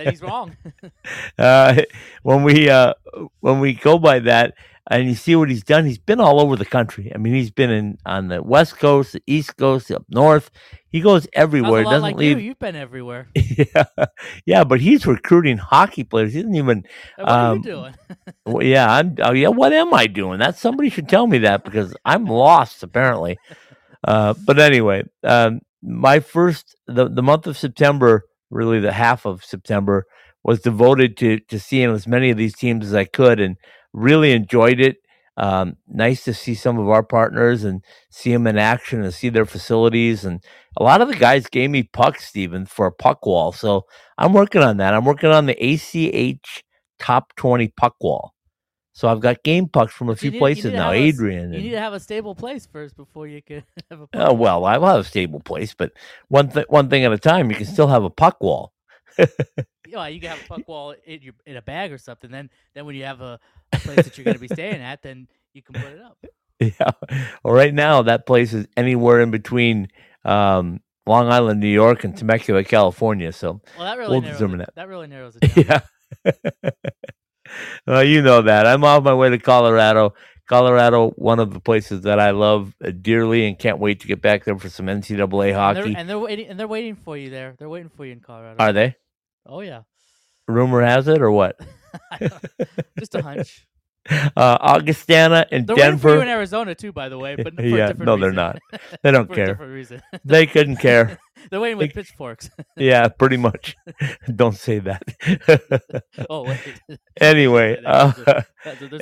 he's 0.00 0.20
wrong. 0.20 0.56
uh, 1.38 1.82
when 2.24 2.42
we 2.42 2.68
uh, 2.68 2.94
when 3.38 3.60
we 3.60 3.72
go 3.72 3.96
by 3.96 4.18
that, 4.18 4.54
and 4.90 5.08
you 5.08 5.14
see 5.14 5.36
what 5.36 5.48
he's 5.48 5.62
done, 5.62 5.86
he's 5.86 5.98
been 5.98 6.18
all 6.18 6.40
over 6.40 6.56
the 6.56 6.64
country. 6.64 7.12
I 7.14 7.18
mean, 7.18 7.32
he's 7.32 7.52
been 7.52 7.70
in 7.70 7.98
on 8.04 8.26
the 8.26 8.42
West 8.42 8.78
Coast, 8.78 9.12
the 9.12 9.22
East 9.26 9.56
Coast, 9.56 9.92
up 9.92 10.04
north. 10.08 10.50
He 10.88 11.00
goes 11.00 11.26
everywhere. 11.32 11.84
Doesn't 11.84 12.02
like 12.02 12.16
leave. 12.16 12.38
You. 12.38 12.46
You've 12.46 12.58
been 12.58 12.76
everywhere. 12.76 13.28
yeah, 13.34 13.84
yeah, 14.44 14.64
but 14.64 14.80
he's 14.80 15.06
recruiting 15.06 15.58
hockey 15.58 16.04
players. 16.04 16.34
He 16.34 16.40
didn't 16.40 16.56
even. 16.56 16.84
What 17.16 17.28
um, 17.28 17.34
are 17.36 17.48
you 17.48 17.56
um, 17.56 17.62
doing? 17.62 17.94
well, 18.46 18.66
yeah, 18.66 18.92
I'm. 18.92 19.16
Oh, 19.22 19.32
yeah, 19.32 19.48
what 19.48 19.72
am 19.72 19.94
I 19.94 20.06
doing? 20.06 20.40
That 20.40 20.58
somebody 20.58 20.90
should 20.90 21.08
tell 21.08 21.26
me 21.26 21.38
that 21.38 21.64
because 21.64 21.94
I'm 22.04 22.26
lost 22.26 22.82
apparently. 22.82 23.38
Uh, 24.04 24.34
but 24.46 24.60
anyway, 24.60 25.04
um, 25.24 25.60
my 25.82 26.20
first 26.20 26.76
the, 26.88 27.08
the 27.08 27.22
month 27.24 27.48
of 27.48 27.58
September, 27.58 28.24
really 28.50 28.80
the 28.80 28.92
half 28.92 29.26
of 29.26 29.44
September, 29.44 30.06
was 30.44 30.60
devoted 30.62 31.16
to 31.18 31.40
to 31.40 31.60
seeing 31.60 31.90
as 31.92 32.08
many 32.08 32.30
of 32.30 32.38
these 32.38 32.56
teams 32.56 32.86
as 32.86 32.94
I 32.94 33.06
could, 33.06 33.40
and 33.40 33.56
really 33.94 34.32
enjoyed 34.32 34.80
it. 34.80 34.98
Um, 35.38 35.78
nice 35.88 36.24
to 36.26 36.34
see 36.34 36.54
some 36.54 36.78
of 36.78 36.90
our 36.90 37.02
partners 37.04 37.64
and 37.64 37.82
see 38.10 38.32
them 38.32 38.46
in 38.46 38.58
action 38.58 39.02
and 39.02 39.14
see 39.14 39.30
their 39.30 39.46
facilities. 39.46 40.24
And 40.26 40.44
a 40.78 40.84
lot 40.84 41.00
of 41.02 41.08
the 41.08 41.16
guys 41.16 41.48
gave 41.48 41.70
me 41.70 41.84
pucks, 41.84 42.26
Steven, 42.26 42.66
for 42.66 42.86
a 42.86 42.92
puck 42.92 43.26
wall. 43.26 43.52
So 43.52 43.86
I'm 44.18 44.34
working 44.34 44.62
on 44.62 44.78
that. 44.78 44.94
I'm 44.94 45.06
working 45.06 45.30
on 45.30 45.46
the 45.46 45.56
ACH 45.64 46.64
top 47.00 47.34
20 47.36 47.70
puck 47.76 47.96
wall. 48.02 48.33
So 48.94 49.08
I've 49.08 49.18
got 49.18 49.42
game 49.42 49.66
pucks 49.66 49.92
from 49.92 50.08
a 50.08 50.14
few 50.14 50.30
need, 50.30 50.38
places 50.38 50.72
now. 50.72 50.92
Adrian, 50.92 51.52
a, 51.52 51.56
you 51.56 51.62
need 51.64 51.70
to 51.70 51.80
have 51.80 51.94
a 51.94 52.00
stable 52.00 52.36
place 52.36 52.64
first 52.64 52.96
before 52.96 53.26
you 53.26 53.42
can 53.42 53.64
have 53.90 54.02
a. 54.02 54.08
Oh 54.14 54.32
well, 54.32 54.64
I 54.64 54.78
will 54.78 54.86
have 54.86 55.00
a 55.00 55.04
stable 55.04 55.40
place, 55.40 55.74
but 55.74 55.92
one 56.28 56.48
th- 56.48 56.68
one 56.68 56.88
thing 56.88 57.04
at 57.04 57.12
a 57.12 57.18
time. 57.18 57.50
You 57.50 57.56
can 57.56 57.66
still 57.66 57.88
have 57.88 58.04
a 58.04 58.10
puck 58.10 58.40
wall. 58.40 58.72
yeah, 59.18 60.06
you 60.06 60.20
can 60.20 60.30
have 60.30 60.44
a 60.44 60.46
puck 60.46 60.68
wall 60.68 60.94
in 61.04 61.22
your 61.22 61.34
in 61.44 61.56
a 61.56 61.62
bag 61.62 61.92
or 61.92 61.98
something. 61.98 62.30
Then 62.30 62.50
then 62.74 62.86
when 62.86 62.94
you 62.94 63.02
have 63.02 63.20
a, 63.20 63.40
a 63.72 63.78
place 63.80 63.96
that 63.96 64.16
you're 64.16 64.24
going 64.24 64.36
to 64.36 64.40
be 64.40 64.46
staying 64.46 64.80
at, 64.80 65.02
then 65.02 65.26
you 65.54 65.62
can 65.62 65.74
put 65.74 65.92
it 65.92 66.00
up. 66.00 66.18
Yeah. 66.60 66.92
Well, 67.42 67.52
right 67.52 67.74
now 67.74 68.02
that 68.02 68.26
place 68.26 68.52
is 68.52 68.68
anywhere 68.76 69.20
in 69.20 69.32
between 69.32 69.88
um, 70.24 70.80
Long 71.04 71.28
Island, 71.28 71.58
New 71.58 71.66
York, 71.66 72.04
and 72.04 72.16
Temecula, 72.16 72.62
California. 72.62 73.32
So 73.32 73.60
well, 73.76 73.86
that 73.86 73.98
really 73.98 74.12
we'll 74.12 74.20
determine 74.20 74.60
it, 74.60 74.66
that. 74.66 74.76
That 74.76 74.88
really 74.88 75.08
narrows 75.08 75.36
it 75.36 75.52
down. 75.52 75.82
Yeah. 76.24 76.70
Uh, 77.86 78.00
you 78.00 78.22
know 78.22 78.42
that. 78.42 78.66
I'm 78.66 78.84
on 78.84 79.02
my 79.02 79.14
way 79.14 79.30
to 79.30 79.38
Colorado. 79.38 80.14
Colorado, 80.46 81.10
one 81.16 81.40
of 81.40 81.54
the 81.54 81.60
places 81.60 82.02
that 82.02 82.20
I 82.20 82.32
love 82.32 82.74
dearly, 83.00 83.46
and 83.46 83.58
can't 83.58 83.78
wait 83.78 84.00
to 84.00 84.06
get 84.06 84.20
back 84.20 84.44
there 84.44 84.58
for 84.58 84.68
some 84.68 84.86
NCAA 84.86 85.54
hockey. 85.54 85.80
And 85.80 85.86
they're, 85.86 86.00
and 86.00 86.10
they're 86.10 86.18
waiting. 86.18 86.48
And 86.48 86.60
they're 86.60 86.68
waiting 86.68 86.96
for 86.96 87.16
you 87.16 87.30
there. 87.30 87.54
They're 87.58 87.68
waiting 87.68 87.88
for 87.88 88.04
you 88.04 88.12
in 88.12 88.20
Colorado. 88.20 88.62
Are 88.62 88.72
they? 88.72 88.96
Oh 89.46 89.60
yeah. 89.60 89.82
Rumor 90.46 90.82
has 90.82 91.08
it, 91.08 91.22
or 91.22 91.30
what? 91.30 91.58
Just 92.98 93.14
a 93.14 93.22
hunch. 93.22 93.66
Uh, 94.06 94.58
Augustana 94.60 95.46
and 95.50 95.66
they're 95.66 95.76
Denver. 95.76 95.86
Waiting 95.86 95.98
for 95.98 96.14
you 96.16 96.20
in 96.20 96.28
Arizona 96.28 96.74
too, 96.74 96.92
by 96.92 97.08
the 97.08 97.16
way. 97.16 97.36
But 97.36 97.54
yeah, 97.58 97.90
no, 97.96 98.12
reason. 98.16 98.20
they're 98.20 98.32
not. 98.32 98.58
They 99.02 99.10
don't 99.10 99.32
care. 99.32 99.58
they 100.26 100.44
couldn't 100.44 100.76
care. 100.76 101.18
They're 101.50 101.60
waiting 101.60 101.78
with 101.78 101.88
they, 101.88 102.02
pitchforks. 102.02 102.50
yeah, 102.76 103.08
pretty 103.08 103.36
much. 103.36 103.76
don't 104.36 104.56
say 104.56 104.78
that. 104.80 105.02
oh 106.30 106.44
wait. 106.44 106.98
Anyway, 107.20 107.82
uh, 107.84 108.12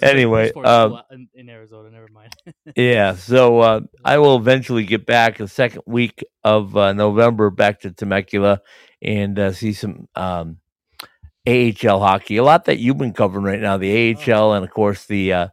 anyway, 0.02 0.52
um, 0.52 1.00
in, 1.10 1.28
in, 1.34 1.48
Arizona. 1.48 1.90
Never 1.90 2.08
mind. 2.12 2.32
yeah, 2.76 3.14
so 3.14 3.60
uh, 3.60 3.80
I 4.04 4.18
will 4.18 4.36
eventually 4.36 4.84
get 4.84 5.06
back 5.06 5.38
the 5.38 5.48
second 5.48 5.82
week 5.86 6.24
of 6.44 6.76
uh, 6.76 6.92
November 6.92 7.50
back 7.50 7.80
to 7.80 7.92
Temecula 7.92 8.60
and 9.00 9.38
uh, 9.38 9.52
see 9.52 9.72
some 9.72 10.08
um, 10.14 10.58
AHL 11.46 12.00
hockey. 12.00 12.36
A 12.36 12.44
lot 12.44 12.66
that 12.66 12.78
you've 12.78 12.98
been 12.98 13.12
covering 13.12 13.44
right 13.44 13.60
now, 13.60 13.76
the 13.76 14.14
AHL 14.14 14.50
oh. 14.50 14.52
and 14.52 14.64
of 14.64 14.70
course 14.70 15.06
the 15.06 15.32
uh, 15.32 15.48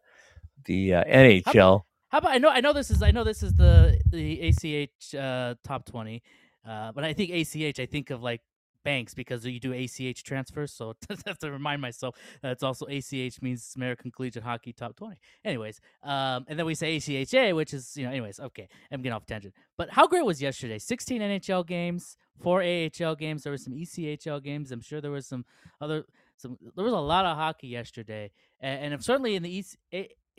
the 0.66 0.96
uh, 0.96 1.04
NHL. 1.04 1.44
How, 1.46 1.86
how, 2.10 2.18
about 2.20 2.32
I 2.32 2.38
know 2.38 2.50
I 2.50 2.62
know 2.62 2.74
this 2.74 2.92
is 2.92 3.02
I 3.02 3.12
know 3.12 3.24
this 3.24 3.44
is 3.44 3.54
the 3.54 4.00
the 4.10 4.50
ACH 4.50 5.16
uh, 5.16 5.56
top 5.64 5.86
twenty, 5.86 6.22
uh, 6.70 6.92
but 6.92 7.04
I 7.04 7.14
think 7.14 7.32
ACH 7.32 7.80
I 7.80 7.86
think 7.86 8.10
of 8.12 8.22
like 8.22 8.42
banks 8.84 9.14
because 9.14 9.46
you 9.46 9.60
do 9.60 9.74
ACH 9.74 10.24
transfers. 10.24 10.72
So 10.72 10.94
I 11.10 11.16
have 11.28 11.40
to 11.40 11.52
remind 11.52 11.82
myself 11.82 12.16
that 12.42 12.52
it's 12.52 12.64
also 12.64 12.86
ACH 12.86 13.42
means 13.42 13.74
American 13.76 14.12
Collegiate 14.12 14.44
Hockey 14.44 14.74
Top 14.74 14.96
20. 14.96 15.18
Anyways, 15.44 15.82
um, 16.04 16.46
and 16.48 16.58
then 16.58 16.66
we 16.66 16.76
say 16.76 16.98
ACHA, 16.98 17.56
which 17.56 17.74
is, 17.74 17.96
you 17.98 18.06
know, 18.06 18.12
anyways, 18.12 18.40
okay, 18.40 18.68
I'm 18.92 19.02
getting 19.02 19.14
off 19.14 19.26
tangent. 19.26 19.54
But 19.78 19.90
how 19.90 20.08
great 20.08 20.26
was 20.26 20.42
yesterday? 20.42 20.80
16 20.80 21.22
NHL 21.22 21.66
games, 21.66 22.18
four 22.42 22.62
AHL 22.64 23.16
games. 23.16 23.44
There 23.44 23.52
were 23.52 23.58
some 23.58 23.74
ECHL 23.74 24.42
games. 24.44 24.72
I'm 24.72 24.82
sure 24.82 25.02
there 25.02 25.12
was 25.12 25.28
some 25.28 25.46
other, 25.82 26.06
some, 26.38 26.58
there 26.76 26.86
was 26.86 26.94
a 26.94 26.98
lot 27.00 27.26
of 27.26 27.36
hockey 27.38 27.68
yesterday. 27.68 28.32
And, 28.60 28.94
and 28.94 29.04
certainly 29.04 29.36
in 29.36 29.44
the 29.44 29.52
East, 29.52 29.78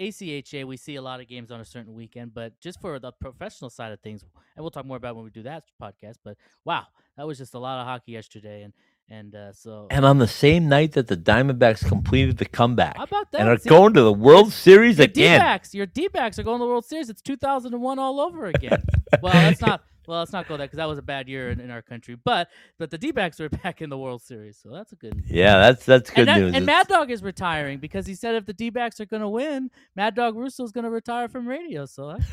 ACHA, 0.01 0.65
we 0.65 0.77
see 0.77 0.97
a 0.97 1.03
lot 1.03 1.21
of 1.21 1.29
games 1.29 1.51
on 1.51 1.61
a 1.61 1.65
certain 1.65 1.95
weekend, 1.95 2.33
but 2.33 2.59
just 2.59 2.81
for 2.81 2.99
the 2.99 3.13
professional 3.13 3.69
side 3.69 3.93
of 3.93 4.01
things, 4.01 4.25
and 4.57 4.63
we'll 4.63 4.71
talk 4.71 4.87
more 4.87 4.97
about 4.97 5.15
when 5.15 5.25
we 5.25 5.31
do 5.31 5.43
that 5.43 5.65
podcast. 5.81 6.17
But 6.25 6.39
wow, 6.65 6.87
that 7.17 7.27
was 7.27 7.39
just 7.39 7.53
a 7.55 7.59
lot 7.59 7.81
of 7.81 7.87
hockey 7.87 8.13
yesterday, 8.13 8.63
and 8.63 8.73
and 9.11 9.35
uh, 9.35 9.53
so 9.53 9.89
and 9.91 10.07
on 10.07 10.19
the 10.19 10.29
same 10.29 10.69
night 10.69 10.93
that 10.93 11.09
the 11.09 11.17
Diamondbacks 11.17 11.87
completed 11.87 12.39
the 12.39 12.47
comeback, 12.47 12.97
how 12.97 13.05
about 13.05 13.31
that? 13.33 13.43
And 13.43 13.51
are 13.51 13.59
see, 13.59 13.69
going 13.69 13.93
to 13.95 14.03
the 14.03 14.13
World 14.13 14.53
Series 14.53 14.99
your 14.99 15.05
again. 15.05 15.41
D-backs, 15.41 15.75
your 15.75 15.87
D-backs 15.87 16.39
are 16.39 16.45
going 16.45 16.59
to 16.61 16.65
the 16.65 16.69
World 16.69 16.87
Series. 16.87 17.11
It's 17.11 17.21
2001 17.21 17.99
all 17.99 18.21
over 18.21 18.47
again. 18.47 18.83
well, 19.23 19.33
that's 19.35 19.61
not 19.61 19.83
well, 20.11 20.19
let's 20.19 20.33
not 20.33 20.49
go 20.49 20.57
that 20.57 20.65
because 20.65 20.79
that 20.79 20.89
was 20.89 20.99
a 20.99 21.03
bad 21.03 21.29
year 21.29 21.51
in, 21.51 21.61
in, 21.61 21.71
our 21.71 21.83
country. 21.83 22.17
But 22.17 22.49
but 22.79 22.91
the 22.91 22.99
D 22.99 23.13
backs 23.13 23.41
are 23.41 23.49
back 23.49 23.81
in 23.81 23.91
the 23.91 23.97
World 23.97 24.23
Series, 24.23 24.59
so 24.61 24.71
that's 24.71 24.91
a 24.91 24.97
good. 24.97 25.23
Yeah, 25.29 25.61
that's 25.61 25.85
that's 25.85 26.11
good 26.11 26.29
and 26.29 26.43
news. 26.43 26.57
and 26.57 26.67
Mad 26.67 26.89
Dog 26.89 27.13
is 27.13 27.23
retiring 27.23 27.79
because 27.79 28.07
he 28.07 28.17
said 28.17 28.35
if 28.35 28.45
the 28.45 28.53
D 28.53 28.71
backs 28.71 29.01
are 29.01 29.07
going 29.07 29.23
to 29.23 29.29
win, 29.29 29.71
Mad 29.95 30.17
Dog 30.17 30.35
Russo 30.35 30.65
is 30.65 30.73
going 30.73 30.83
to 30.83 30.91
retire 30.91 31.29
from 31.29 31.47
radio. 31.47 31.87
So. 31.87 32.19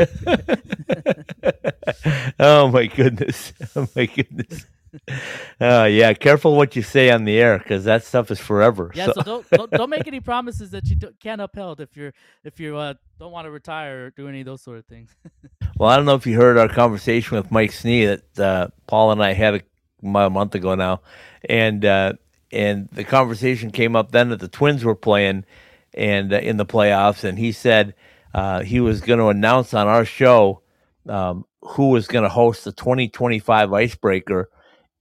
oh 2.39 2.69
my 2.69 2.88
goodness! 2.88 3.53
Oh 3.75 3.88
my 3.96 4.07
goodness! 4.07 4.65
Uh, 5.62 5.88
yeah, 5.89 6.13
careful 6.13 6.56
what 6.56 6.75
you 6.75 6.82
say 6.82 7.10
on 7.10 7.25
the 7.25 7.38
air 7.38 7.58
because 7.58 7.84
that 7.86 8.03
stuff 8.03 8.32
is 8.32 8.39
forever. 8.39 8.91
Yeah, 8.94 9.08
so, 9.08 9.13
so 9.13 9.22
don't, 9.22 9.50
don't, 9.50 9.72
don't 9.72 9.89
make 9.89 10.08
any 10.08 10.20
promises 10.20 10.72
that 10.72 10.88
you 10.88 10.98
can't 11.20 11.41
uphold 11.41 11.82
if 11.82 11.96
you're 11.96 12.13
if 12.44 12.60
you 12.60 12.77
uh, 12.77 12.96
don't 13.20 13.32
want 13.32 13.46
to 13.46 13.51
retire 13.51 14.06
or 14.06 14.10
do 14.12 14.27
any 14.27 14.41
of 14.41 14.46
those 14.46 14.62
sort 14.62 14.77
of 14.77 14.86
things. 14.86 15.15
well, 15.77 15.89
I 15.89 15.96
don't 15.96 16.06
know 16.06 16.15
if 16.15 16.25
you 16.25 16.36
heard 16.38 16.58
our 16.58 16.70
conversation 16.70 17.38
with 17.38 17.51
Mike 17.51 17.72
Snee 17.72 18.22
that 18.36 18.44
uh, 18.44 18.67
Paul 18.88 19.12
and 19.12 19.24
I 19.24 19.34
had 19.34 19.56
a, 19.56 19.62
a 20.03 20.29
month 20.29 20.56
ago 20.56 20.75
now, 20.75 21.01
and 21.48 21.84
uh, 21.84 22.13
and 22.51 22.89
the 22.91 23.03
conversation 23.03 23.72
came 23.72 23.96
up 23.96 24.12
then 24.12 24.29
that 24.29 24.39
the 24.39 24.48
Twins 24.48 24.84
were 24.84 24.96
playing 24.96 25.46
and 25.94 26.34
uh, 26.34 26.38
in 26.38 26.58
the 26.58 26.65
playoffs, 26.65 27.24
and 27.24 27.38
he 27.38 27.51
said 27.51 27.94
uh, 28.34 28.62
he 28.62 28.79
was 28.79 29.01
going 29.01 29.20
to 29.20 29.27
announce 29.27 29.74
on 29.74 29.88
our 29.88 30.06
show. 30.06 30.62
Um, 31.08 31.46
who 31.62 31.89
was 31.89 32.08
going 32.08 32.24
to 32.24 32.29
host 32.29 32.63
the 32.63 32.72
2025 32.72 33.74
icebreaker 33.74 34.50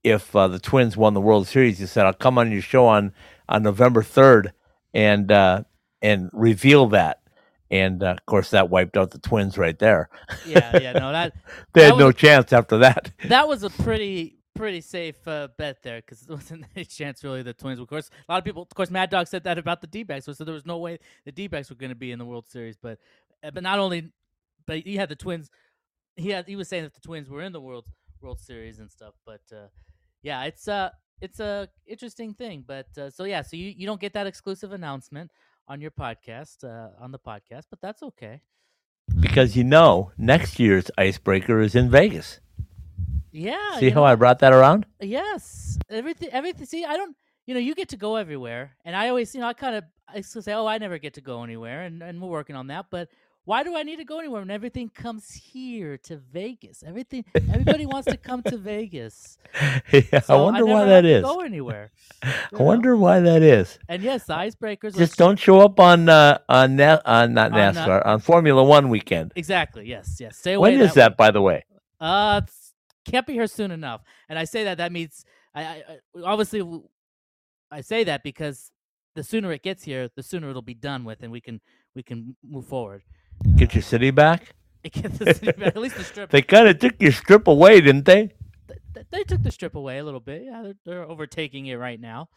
if 0.07 0.35
uh, 0.35 0.47
the 0.47 0.59
Twins 0.59 0.95
won 0.95 1.13
the 1.13 1.21
World 1.21 1.47
Series. 1.47 1.79
He 1.79 1.85
said, 1.85 2.05
"I'll 2.05 2.13
come 2.13 2.37
on 2.37 2.51
your 2.51 2.61
show 2.61 2.87
on 2.87 3.13
on 3.49 3.63
November 3.63 4.03
third 4.03 4.53
and 4.93 5.31
uh, 5.31 5.63
and 6.01 6.29
reveal 6.33 6.87
that." 6.87 7.21
And 7.69 8.01
uh, 8.01 8.11
of 8.11 8.25
course, 8.25 8.51
that 8.51 8.69
wiped 8.69 8.95
out 8.95 9.11
the 9.11 9.19
Twins 9.19 9.57
right 9.57 9.77
there. 9.77 10.09
Yeah, 10.45 10.77
yeah, 10.77 10.93
no, 10.93 11.11
that 11.11 11.33
they 11.73 11.81
that 11.81 11.85
had 11.87 11.93
was, 11.95 11.99
no 11.99 12.11
chance 12.11 12.53
after 12.53 12.77
that. 12.79 13.11
That 13.25 13.47
was 13.47 13.63
a 13.63 13.69
pretty 13.69 14.37
pretty 14.55 14.81
safe 14.81 15.27
uh, 15.27 15.49
bet 15.57 15.83
there 15.83 15.97
because 15.97 16.21
there 16.21 16.35
wasn't 16.35 16.65
any 16.75 16.85
chance 16.85 17.23
really 17.23 17.43
the 17.43 17.53
Twins. 17.53 17.79
Of 17.79 17.87
course, 17.87 18.09
a 18.27 18.31
lot 18.31 18.39
of 18.39 18.45
people, 18.45 18.63
of 18.63 18.69
course, 18.69 18.89
Mad 18.89 19.09
Dog 19.09 19.27
said 19.27 19.43
that 19.43 19.57
about 19.57 19.81
the 19.81 19.87
D-backs, 19.87 20.25
so 20.25 20.33
there 20.33 20.53
was 20.53 20.65
no 20.65 20.77
way 20.77 20.99
the 21.25 21.31
D-backs 21.31 21.69
were 21.69 21.75
going 21.75 21.89
to 21.89 21.95
be 21.95 22.11
in 22.11 22.19
the 22.19 22.25
World 22.25 22.47
Series. 22.47 22.77
But 22.81 22.99
uh, 23.43 23.51
but 23.51 23.63
not 23.63 23.79
only, 23.79 24.11
but 24.65 24.79
he 24.79 24.95
had 24.95 25.09
the 25.09 25.15
Twins. 25.15 25.49
He 26.15 26.29
had 26.29 26.47
he 26.47 26.55
was 26.55 26.69
saying 26.69 26.83
that 26.83 26.93
the 26.93 27.01
Twins 27.01 27.29
were 27.29 27.41
in 27.41 27.51
the 27.51 27.61
World 27.61 27.85
World 28.21 28.39
Series 28.39 28.79
and 28.79 28.91
stuff. 28.91 29.13
But 29.25 29.41
uh, 29.51 29.67
yeah, 30.21 30.43
it's 30.43 30.67
uh 30.67 30.89
it's 31.21 31.39
a 31.39 31.69
interesting 31.85 32.33
thing. 32.33 32.63
But 32.65 32.87
uh, 32.97 33.09
so 33.09 33.23
yeah, 33.23 33.41
so 33.41 33.55
you 33.55 33.73
you 33.75 33.85
don't 33.85 34.01
get 34.01 34.13
that 34.13 34.27
exclusive 34.27 34.71
announcement 34.71 35.31
on 35.67 35.81
your 35.81 35.91
podcast 35.91 36.63
uh, 36.63 36.89
on 36.99 37.11
the 37.11 37.19
podcast, 37.19 37.65
but 37.69 37.81
that's 37.81 38.03
okay. 38.03 38.41
Because 39.19 39.55
you 39.55 39.63
know, 39.63 40.11
next 40.17 40.59
year's 40.59 40.91
icebreaker 40.97 41.61
is 41.61 41.75
in 41.75 41.89
Vegas. 41.89 42.39
Yeah. 43.31 43.79
See 43.79 43.89
how 43.89 44.01
know, 44.01 44.05
I 44.05 44.15
brought 44.15 44.39
that 44.39 44.53
around? 44.53 44.85
Yes, 44.99 45.77
everything, 45.89 46.29
everything. 46.31 46.65
See, 46.65 46.85
I 46.85 46.97
don't. 46.97 47.15
You 47.45 47.53
know, 47.53 47.61
you 47.61 47.75
get 47.75 47.89
to 47.89 47.97
go 47.97 48.17
everywhere, 48.17 48.75
and 48.83 48.93
I 48.93 49.07
always, 49.07 49.33
you 49.33 49.39
know, 49.39 49.47
I 49.47 49.53
kind 49.53 49.77
of, 49.77 49.85
I 50.05 50.19
say, 50.19 50.51
oh, 50.51 50.65
I 50.65 50.79
never 50.79 50.97
get 50.97 51.13
to 51.13 51.21
go 51.21 51.43
anywhere, 51.43 51.83
and 51.83 52.03
and 52.03 52.21
we're 52.21 52.27
working 52.27 52.57
on 52.57 52.67
that. 52.67 52.87
But 52.89 53.09
why 53.47 53.63
do 53.63 53.77
I 53.77 53.83
need 53.83 53.95
to 53.95 54.03
go 54.03 54.19
anywhere 54.19 54.41
when 54.41 54.51
everything 54.51 54.89
comes 54.89 55.31
here 55.31 55.97
to 55.99 56.17
Vegas? 56.17 56.83
Everything, 56.85 57.23
everybody 57.33 57.85
wants 57.85 58.11
to 58.11 58.17
come 58.17 58.43
to 58.43 58.57
Vegas. 58.57 59.37
yeah, 59.93 60.19
I 60.27 60.35
wonder 60.35 60.65
never 60.65 60.79
why 60.79 60.83
that 60.83 61.05
is. 61.05 61.23
Go 61.23 61.39
anywhere. 61.39 61.91
I 62.23 62.27
know? 62.51 62.65
wonder 62.65 62.97
why 62.97 63.21
that 63.21 63.41
is. 63.41 63.79
And 63.87 64.03
yes, 64.03 64.25
the 64.25 64.33
icebreakers. 64.33 64.97
Just 64.97 65.13
s- 65.13 65.15
don't 65.15 65.39
show 65.39 65.61
up 65.61 65.79
on 65.79 66.09
uh, 66.09 66.39
on 66.49 66.75
Na- 66.75 66.99
on 67.05 67.33
not 67.33 67.53
On, 67.53 67.57
uh, 67.57 67.71
NASCAR 67.71 68.05
on 68.05 68.19
Formula 68.19 68.61
One 68.61 68.89
weekend. 68.89 69.31
Exactly. 69.37 69.87
Yes. 69.87 70.17
Yes. 70.19 70.35
Stay 70.35 70.55
away. 70.55 70.73
When 70.73 70.81
is 70.81 70.95
that, 70.95 71.15
by 71.15 71.31
the 71.31 71.41
way? 71.41 71.63
Uh, 72.01 72.41
can't 73.05 73.25
be 73.25 73.31
here 73.31 73.47
soon 73.47 73.71
enough. 73.71 74.01
And 74.27 74.37
I 74.37 74.43
say 74.43 74.65
that 74.65 74.79
that 74.79 74.91
means 74.91 75.23
I, 75.55 75.63
I, 75.63 75.83
I 76.17 76.21
obviously 76.25 76.81
I 77.71 77.79
say 77.79 78.03
that 78.03 78.23
because 78.23 78.73
the 79.15 79.23
sooner 79.23 79.53
it 79.53 79.63
gets 79.63 79.85
here, 79.85 80.09
the 80.17 80.21
sooner 80.21 80.49
it'll 80.49 80.61
be 80.61 80.73
done 80.73 81.05
with, 81.05 81.23
and 81.23 81.31
we 81.31 81.39
can 81.39 81.61
we 81.95 82.03
can 82.03 82.35
move 82.43 82.65
forward. 82.65 83.03
Get 83.55 83.73
your 83.75 83.81
city 83.83 84.11
back. 84.11 84.53
It 84.83 84.93
gets 84.93 85.17
the 85.17 85.33
city 85.33 85.51
back, 85.51 85.75
at 85.75 85.77
least 85.77 85.97
the 85.97 86.03
strip. 86.03 86.29
They 86.29 86.41
kind 86.41 86.67
of 86.69 86.79
took 86.79 87.01
your 87.01 87.11
strip 87.11 87.47
away, 87.47 87.81
didn't 87.81 88.05
they? 88.05 88.31
th- 88.69 88.79
th- 88.93 89.07
they 89.11 89.23
took 89.23 89.43
the 89.43 89.51
strip 89.51 89.75
away 89.75 89.97
a 89.97 90.03
little 90.03 90.21
bit. 90.21 90.43
Yeah, 90.45 90.61
they're, 90.63 90.75
they're 90.85 91.03
overtaking 91.03 91.65
it 91.65 91.75
right 91.75 91.99
now. 91.99 92.29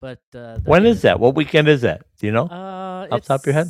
But 0.00 0.20
uh, 0.34 0.58
When 0.64 0.84
is 0.84 1.02
that? 1.02 1.20
What 1.20 1.36
weekend 1.36 1.68
is 1.68 1.82
that? 1.82 2.02
Do 2.18 2.26
you 2.26 2.32
know? 2.32 2.46
Uh, 2.46 3.06
Off 3.12 3.22
top 3.22 3.40
of 3.40 3.46
your 3.46 3.54
head? 3.54 3.68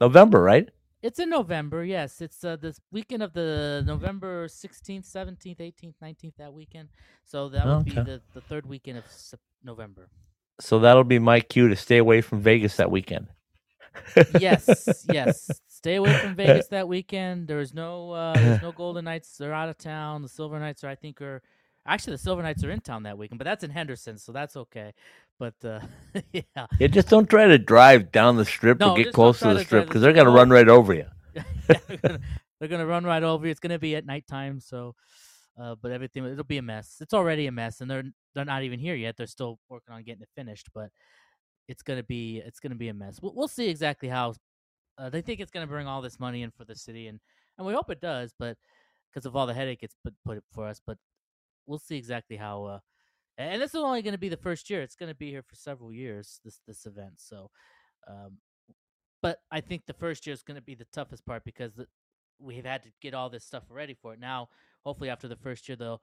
November, 0.00 0.40
right? 0.40 0.68
It's 1.02 1.18
in 1.18 1.28
November. 1.28 1.84
Yes, 1.84 2.20
it's 2.22 2.42
uh, 2.44 2.56
this 2.56 2.80
weekend 2.92 3.22
of 3.22 3.32
the 3.34 3.82
November 3.86 4.48
sixteenth, 4.48 5.04
seventeenth, 5.04 5.60
eighteenth, 5.60 5.96
nineteenth. 6.00 6.34
That 6.38 6.52
weekend. 6.54 6.88
So 7.24 7.48
that 7.50 7.66
would 7.66 7.84
be 7.84 7.92
the, 7.92 8.22
the 8.32 8.40
third 8.40 8.64
weekend 8.64 8.98
of 8.98 9.04
November. 9.62 10.08
So 10.60 10.78
that'll 10.78 11.04
be 11.04 11.18
my 11.18 11.40
cue 11.40 11.68
to 11.68 11.76
stay 11.76 11.98
away 11.98 12.20
from 12.20 12.40
Vegas 12.40 12.76
that 12.76 12.90
weekend. 12.90 13.28
Yes, 14.40 15.04
yes. 15.12 15.50
Stay 15.68 15.96
away 15.96 16.12
from 16.18 16.34
Vegas 16.34 16.68
that 16.68 16.88
weekend. 16.88 17.46
There's 17.46 17.74
no 17.74 18.12
uh 18.12 18.34
there's 18.34 18.62
no 18.62 18.72
Golden 18.72 19.04
Knights. 19.04 19.36
They're 19.36 19.54
out 19.54 19.68
of 19.68 19.78
town. 19.78 20.22
The 20.22 20.28
Silver 20.28 20.58
Knights 20.58 20.84
are 20.84 20.88
I 20.88 20.94
think 20.94 21.20
are 21.22 21.42
actually 21.86 22.14
the 22.14 22.18
Silver 22.18 22.42
Knights 22.42 22.64
are 22.64 22.70
in 22.70 22.80
town 22.80 23.04
that 23.04 23.16
weekend, 23.16 23.38
but 23.38 23.44
that's 23.44 23.64
in 23.64 23.70
Henderson, 23.70 24.18
so 24.18 24.32
that's 24.32 24.56
okay. 24.56 24.92
But 25.38 25.54
uh 25.64 25.80
yeah. 26.32 26.66
Yeah, 26.78 26.86
just 26.88 27.08
don't 27.08 27.28
try 27.28 27.46
to 27.46 27.58
drive 27.58 28.12
down 28.12 28.36
the 28.36 28.44
strip 28.44 28.80
No, 28.80 28.92
or 28.92 28.96
get 28.96 29.12
close 29.12 29.38
to 29.40 29.54
the 29.54 29.64
strip 29.64 29.86
because 29.86 30.02
they're 30.02 30.12
gonna 30.12 30.30
run 30.30 30.50
right 30.50 30.68
over 30.68 30.94
you. 30.94 31.06
they're, 31.34 31.96
gonna, 32.02 32.20
they're 32.58 32.68
gonna 32.68 32.86
run 32.86 33.04
right 33.04 33.22
over 33.22 33.46
you. 33.46 33.50
It's 33.50 33.60
gonna 33.60 33.78
be 33.78 33.94
at 33.96 34.06
nighttime, 34.06 34.60
so 34.60 34.94
uh 35.60 35.74
but 35.80 35.92
everything 35.92 36.24
it'll 36.24 36.44
be 36.44 36.58
a 36.58 36.62
mess. 36.62 36.96
It's 37.00 37.14
already 37.14 37.46
a 37.46 37.52
mess 37.52 37.80
and 37.80 37.90
they're 37.90 38.04
they're 38.34 38.44
not 38.44 38.62
even 38.62 38.78
here 38.78 38.94
yet. 38.94 39.16
They're 39.16 39.26
still 39.26 39.58
working 39.68 39.94
on 39.94 40.02
getting 40.02 40.22
it 40.22 40.28
finished, 40.34 40.68
but 40.74 40.90
it's 41.68 41.82
gonna 41.82 42.02
be 42.02 42.42
it's 42.44 42.60
gonna 42.60 42.74
be 42.74 42.88
a 42.88 42.94
mess. 42.94 43.20
We'll, 43.22 43.34
we'll 43.34 43.48
see 43.48 43.68
exactly 43.68 44.08
how 44.08 44.34
uh, 44.98 45.10
they 45.10 45.20
think 45.20 45.40
it's 45.40 45.52
to 45.52 45.66
bring 45.66 45.86
all 45.86 46.02
this 46.02 46.18
money 46.18 46.42
in 46.42 46.50
for 46.50 46.64
the 46.64 46.74
city, 46.74 47.06
and 47.06 47.20
and 47.56 47.66
we 47.66 47.72
hope 47.72 47.90
it 47.90 48.00
does, 48.00 48.32
but 48.38 48.56
because 49.10 49.26
of 49.26 49.36
all 49.36 49.46
the 49.46 49.54
headache 49.54 49.82
it's 49.82 49.94
put 50.02 50.14
put 50.24 50.42
for 50.52 50.66
us, 50.66 50.80
but 50.84 50.98
we'll 51.66 51.78
see 51.78 51.96
exactly 51.96 52.36
how. 52.36 52.64
Uh, 52.64 52.78
and 53.36 53.62
this 53.62 53.70
is 53.70 53.80
only 53.80 54.02
going 54.02 54.12
to 54.12 54.18
be 54.18 54.28
the 54.28 54.36
first 54.36 54.68
year; 54.68 54.82
it's 54.82 54.96
going 54.96 55.10
to 55.10 55.14
be 55.14 55.30
here 55.30 55.42
for 55.42 55.54
several 55.54 55.92
years. 55.92 56.40
This 56.44 56.60
this 56.66 56.86
event, 56.86 57.14
so. 57.16 57.50
Um, 58.08 58.38
but 59.20 59.38
I 59.50 59.60
think 59.60 59.84
the 59.86 59.92
first 59.92 60.26
year 60.26 60.32
is 60.32 60.42
going 60.42 60.56
to 60.56 60.62
be 60.62 60.76
the 60.76 60.86
toughest 60.92 61.26
part 61.26 61.44
because 61.44 61.74
the, 61.74 61.86
we've 62.38 62.64
had 62.64 62.84
to 62.84 62.90
get 63.02 63.14
all 63.14 63.28
this 63.28 63.44
stuff 63.44 63.64
ready 63.68 63.94
for 64.00 64.14
it. 64.14 64.20
Now, 64.20 64.48
hopefully, 64.84 65.10
after 65.10 65.28
the 65.28 65.36
first 65.36 65.68
year, 65.68 65.76
they'll 65.76 66.02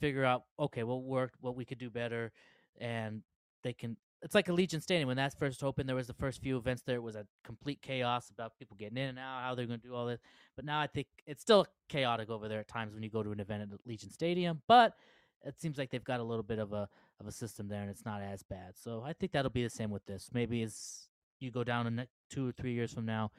figure 0.00 0.24
out 0.24 0.44
okay, 0.58 0.84
what 0.84 1.02
worked, 1.02 1.36
what 1.40 1.56
we 1.56 1.64
could 1.64 1.78
do 1.78 1.90
better, 1.90 2.32
and 2.80 3.22
they 3.64 3.72
can 3.72 3.96
it's 4.22 4.34
like 4.34 4.46
Allegiant 4.46 4.82
Stadium 4.82 5.06
when 5.06 5.16
that 5.16 5.38
first 5.38 5.62
opened. 5.62 5.88
There 5.88 5.96
was 5.96 6.08
the 6.08 6.14
first 6.14 6.42
few 6.42 6.56
events 6.56 6.82
there. 6.84 6.96
It 6.96 7.02
was 7.02 7.14
a 7.14 7.26
complete 7.44 7.80
chaos 7.82 8.30
about 8.30 8.58
people 8.58 8.76
getting 8.76 8.98
in 8.98 9.10
and 9.10 9.18
out, 9.18 9.42
how 9.42 9.54
they're 9.54 9.66
going 9.66 9.80
to 9.80 9.86
do 9.86 9.94
all 9.94 10.06
this. 10.06 10.20
But 10.56 10.64
now 10.64 10.80
I 10.80 10.86
think 10.88 11.06
it's 11.26 11.42
still 11.42 11.66
chaotic 11.88 12.28
over 12.28 12.48
there 12.48 12.60
at 12.60 12.68
times 12.68 12.94
when 12.94 13.02
you 13.02 13.10
go 13.10 13.22
to 13.22 13.30
an 13.30 13.40
event 13.40 13.62
at 13.62 13.68
Allegiant 13.86 14.12
Stadium. 14.12 14.62
But 14.66 14.94
it 15.44 15.60
seems 15.60 15.78
like 15.78 15.90
they've 15.90 16.02
got 16.02 16.20
a 16.20 16.24
little 16.24 16.42
bit 16.42 16.58
of 16.58 16.72
a 16.72 16.88
of 17.20 17.26
a 17.26 17.32
system 17.32 17.68
there, 17.68 17.80
and 17.80 17.90
it's 17.90 18.04
not 18.04 18.22
as 18.22 18.42
bad. 18.42 18.74
So 18.76 19.02
I 19.04 19.12
think 19.12 19.32
that'll 19.32 19.50
be 19.50 19.64
the 19.64 19.70
same 19.70 19.90
with 19.90 20.04
this. 20.06 20.30
Maybe 20.32 20.62
as 20.62 21.08
you 21.40 21.50
go 21.50 21.64
down 21.64 21.86
in 21.86 22.06
two 22.30 22.48
or 22.48 22.52
three 22.52 22.72
years 22.72 22.92
from 22.92 23.06
now, 23.06 23.30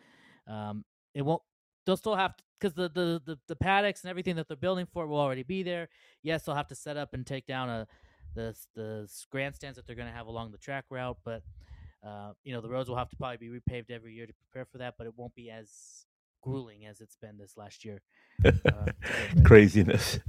um, 0.47 0.85
it 1.13 1.23
won't. 1.23 1.41
They'll 1.85 1.97
still 1.97 2.15
have 2.15 2.35
because 2.59 2.73
the, 2.73 2.89
the 2.89 3.21
the 3.25 3.39
the 3.47 3.55
paddocks 3.55 4.03
and 4.03 4.09
everything 4.09 4.35
that 4.37 4.47
they're 4.47 4.57
building 4.57 4.87
for 4.91 5.07
will 5.07 5.19
already 5.19 5.43
be 5.43 5.63
there. 5.63 5.89
Yes, 6.23 6.43
they'll 6.43 6.55
have 6.55 6.67
to 6.67 6.75
set 6.75 6.97
up 6.97 7.13
and 7.13 7.25
take 7.25 7.45
down 7.45 7.69
a 7.69 7.87
the 8.35 8.55
the 8.75 9.09
grandstands 9.31 9.77
that 9.77 9.87
they're 9.87 9.95
going 9.95 10.09
to 10.09 10.15
have 10.15 10.27
along 10.27 10.51
the 10.51 10.57
track 10.57 10.85
route, 10.89 11.17
but 11.23 11.43
uh, 12.05 12.31
you 12.43 12.53
know 12.53 12.61
the 12.61 12.69
roads 12.69 12.89
will 12.89 12.97
have 12.97 13.09
to 13.09 13.15
probably 13.15 13.37
be 13.37 13.49
repaved 13.49 13.91
every 13.91 14.13
year 14.13 14.25
to 14.25 14.33
prepare 14.33 14.65
for 14.65 14.77
that. 14.79 14.95
But 14.97 15.07
it 15.07 15.13
won't 15.15 15.35
be 15.35 15.49
as 15.49 16.05
grueling 16.41 16.85
as 16.85 17.01
it's 17.01 17.15
been 17.15 17.37
this 17.37 17.57
last 17.57 17.85
year. 17.85 18.01
uh, 18.45 18.51
to 19.25 19.27
get 19.33 19.45
ready. 19.45 19.45
Craziness. 19.45 20.19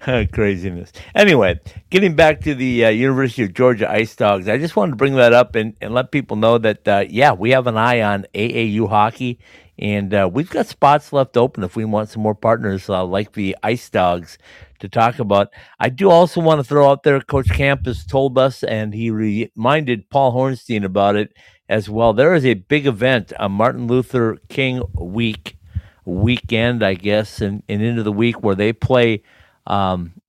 Craziness. 0.32 0.92
Anyway, 1.14 1.58
getting 1.90 2.14
back 2.14 2.40
to 2.42 2.54
the 2.54 2.86
uh, 2.86 2.88
University 2.90 3.44
of 3.44 3.54
Georgia 3.54 3.90
Ice 3.90 4.14
Dogs, 4.14 4.48
I 4.48 4.58
just 4.58 4.76
wanted 4.76 4.92
to 4.92 4.96
bring 4.96 5.14
that 5.14 5.32
up 5.32 5.54
and, 5.54 5.74
and 5.80 5.94
let 5.94 6.10
people 6.10 6.36
know 6.36 6.58
that, 6.58 6.86
uh, 6.86 7.04
yeah, 7.08 7.32
we 7.32 7.50
have 7.50 7.66
an 7.66 7.76
eye 7.76 8.02
on 8.02 8.26
AAU 8.34 8.88
hockey, 8.88 9.38
and 9.78 10.12
uh, 10.12 10.28
we've 10.30 10.50
got 10.50 10.66
spots 10.66 11.12
left 11.12 11.36
open 11.36 11.64
if 11.64 11.76
we 11.76 11.84
want 11.84 12.10
some 12.10 12.22
more 12.22 12.34
partners 12.34 12.88
uh, 12.88 13.04
like 13.04 13.32
the 13.32 13.56
Ice 13.62 13.88
Dogs 13.88 14.36
to 14.82 14.88
talk 14.88 15.18
about. 15.18 15.48
I 15.80 15.88
do 15.88 16.10
also 16.10 16.40
want 16.40 16.60
to 16.60 16.64
throw 16.64 16.90
out 16.90 17.02
there, 17.02 17.20
Coach 17.20 17.48
Camp 17.48 17.86
has 17.86 18.04
told 18.04 18.36
us, 18.38 18.62
and 18.62 18.92
he 18.94 19.10
reminded 19.10 20.10
Paul 20.10 20.32
Hornstein 20.32 20.84
about 20.84 21.16
it 21.16 21.32
as 21.68 21.88
well. 21.88 22.12
There 22.12 22.34
is 22.34 22.44
a 22.44 22.54
big 22.54 22.86
event, 22.86 23.32
a 23.40 23.48
Martin 23.48 23.86
Luther 23.86 24.36
King 24.48 24.82
week 24.94 25.56
weekend, 26.04 26.82
I 26.82 26.94
guess, 26.94 27.40
and, 27.40 27.62
and 27.68 27.82
into 27.82 28.02
the 28.02 28.12
week 28.12 28.42
where 28.42 28.54
they 28.54 28.72
play 28.72 29.22
um, 29.66 30.20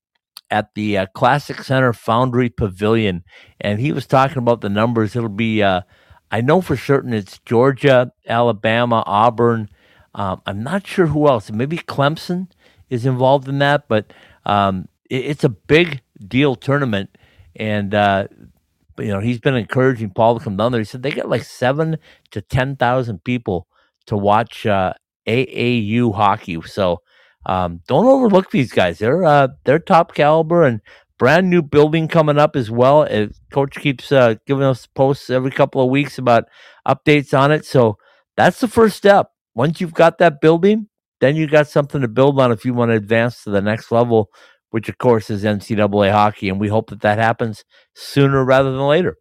at 0.51 0.73
the 0.75 0.97
uh, 0.99 1.05
Classic 1.07 1.61
Center 1.63 1.93
Foundry 1.93 2.49
Pavilion. 2.49 3.23
And 3.59 3.79
he 3.79 3.91
was 3.91 4.05
talking 4.05 4.37
about 4.37 4.61
the 4.61 4.69
numbers. 4.69 5.15
It'll 5.15 5.29
be, 5.29 5.63
uh, 5.63 5.81
I 6.31 6.41
know 6.41 6.61
for 6.61 6.77
certain 6.77 7.13
it's 7.13 7.39
Georgia, 7.39 8.11
Alabama, 8.27 9.03
Auburn. 9.05 9.69
Um, 10.13 10.41
I'm 10.45 10.63
not 10.63 10.85
sure 10.85 11.07
who 11.07 11.27
else. 11.27 11.49
Maybe 11.51 11.77
Clemson 11.77 12.49
is 12.89 13.05
involved 13.05 13.47
in 13.47 13.57
that, 13.59 13.87
but 13.87 14.13
um, 14.45 14.87
it, 15.09 15.25
it's 15.25 15.43
a 15.43 15.49
big 15.49 16.01
deal 16.27 16.55
tournament. 16.55 17.09
And, 17.55 17.93
uh, 17.93 18.27
you 18.97 19.07
know, 19.07 19.19
he's 19.19 19.39
been 19.39 19.55
encouraging 19.55 20.11
Paul 20.11 20.37
to 20.37 20.43
come 20.43 20.57
down 20.57 20.71
there. 20.71 20.81
He 20.81 20.85
said 20.85 21.03
they 21.03 21.11
get 21.11 21.29
like 21.29 21.43
seven 21.43 21.97
to 22.31 22.41
10,000 22.41 23.23
people 23.23 23.67
to 24.07 24.17
watch 24.17 24.65
uh, 24.65 24.93
AAU 25.27 26.13
hockey. 26.13 26.61
So 26.63 27.01
um, 27.45 27.81
don't 27.87 28.05
overlook 28.05 28.51
these 28.51 28.71
guys. 28.71 28.99
They're 28.99 29.23
uh, 29.23 29.49
they're 29.65 29.79
top 29.79 30.13
caliber 30.13 30.63
and 30.63 30.81
brand 31.17 31.49
new 31.49 31.61
building 31.61 32.07
coming 32.07 32.37
up 32.37 32.55
as 32.55 32.71
well. 32.71 33.07
Uh, 33.09 33.27
Coach 33.51 33.75
keeps 33.75 34.11
uh, 34.11 34.35
giving 34.45 34.63
us 34.63 34.87
posts 34.87 35.29
every 35.29 35.51
couple 35.51 35.81
of 35.81 35.89
weeks 35.89 36.17
about 36.17 36.45
updates 36.87 37.37
on 37.37 37.51
it. 37.51 37.65
So 37.65 37.97
that's 38.37 38.59
the 38.59 38.67
first 38.67 38.97
step. 38.97 39.31
Once 39.55 39.79
you've 39.79 39.93
got 39.93 40.17
that 40.17 40.41
building, 40.41 40.87
then 41.23 41.37
you 41.37 41.47
got 41.47 41.69
something 41.69 42.01
to 42.01 42.07
build 42.09 42.37
on 42.37 42.51
if 42.51 42.65
you 42.65 42.73
want 42.73 42.91
to 42.91 42.95
advance 42.95 43.43
to 43.43 43.49
the 43.49 43.61
next 43.61 43.93
level, 43.93 44.29
which 44.71 44.89
of 44.89 44.97
course 44.97 45.29
is 45.29 45.45
NCAA 45.45 46.11
hockey, 46.11 46.49
and 46.49 46.59
we 46.59 46.67
hope 46.67 46.89
that 46.89 46.99
that 46.99 47.17
happens 47.17 47.63
sooner 47.93 48.43
rather 48.43 48.71
than 48.71 48.85
later. 48.85 49.15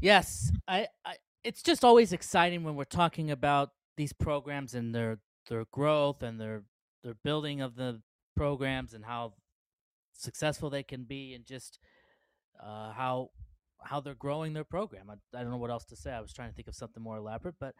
Yes, 0.00 0.50
I, 0.66 0.88
I 1.04 1.16
it's 1.42 1.62
just 1.62 1.84
always 1.84 2.14
exciting 2.14 2.64
when 2.64 2.74
we're 2.74 2.84
talking 2.84 3.30
about 3.30 3.72
these 3.98 4.14
programs 4.14 4.74
and 4.74 4.94
their 4.94 5.18
their 5.50 5.66
growth 5.70 6.22
and 6.22 6.40
their 6.40 6.62
their 7.02 7.14
building 7.22 7.60
of 7.60 7.76
the 7.76 8.00
programs 8.34 8.94
and 8.94 9.04
how 9.04 9.34
successful 10.14 10.70
they 10.70 10.82
can 10.82 11.04
be 11.04 11.34
and 11.34 11.44
just 11.44 11.78
uh, 12.62 12.92
how 12.92 13.28
how 13.82 14.00
they're 14.00 14.14
growing 14.14 14.54
their 14.54 14.64
program. 14.64 15.10
I, 15.10 15.38
I 15.38 15.42
don't 15.42 15.50
know 15.50 15.58
what 15.58 15.70
else 15.70 15.84
to 15.86 15.96
say. 15.96 16.12
I 16.12 16.22
was 16.22 16.32
trying 16.32 16.48
to 16.48 16.54
think 16.54 16.68
of 16.68 16.74
something 16.74 17.02
more 17.02 17.18
elaborate, 17.18 17.56
but 17.60 17.74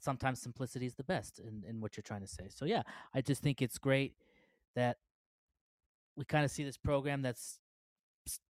sometimes 0.00 0.40
simplicity 0.40 0.86
is 0.86 0.94
the 0.94 1.04
best 1.04 1.38
in, 1.38 1.64
in 1.68 1.80
what 1.80 1.96
you're 1.96 2.02
trying 2.02 2.20
to 2.20 2.26
say. 2.26 2.48
So 2.48 2.64
yeah, 2.64 2.82
I 3.14 3.20
just 3.20 3.42
think 3.42 3.60
it's 3.60 3.78
great 3.78 4.14
that 4.74 4.98
we 6.16 6.24
kind 6.24 6.44
of 6.44 6.50
see 6.50 6.64
this 6.64 6.76
program 6.76 7.22
that's 7.22 7.58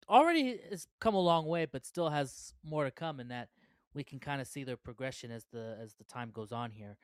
already 0.10 0.60
has 0.70 0.88
come 1.00 1.16
a 1.16 1.20
long 1.20 1.46
way, 1.46 1.66
but 1.66 1.86
still 1.86 2.10
has 2.10 2.54
more 2.64 2.84
to 2.84 2.92
come. 2.92 3.20
In 3.20 3.30
that 3.30 3.50
we 3.94 4.04
can 4.04 4.20
kind 4.20 4.42
of 4.42 4.48
see 4.48 4.64
their 4.64 4.78
progression 4.78 5.32
as 5.32 5.46
the 5.52 5.78
as 5.82 5.94
the 5.96 6.04
time 6.04 6.32
goes 6.32 6.52
on 6.52 6.72
here 6.72 6.98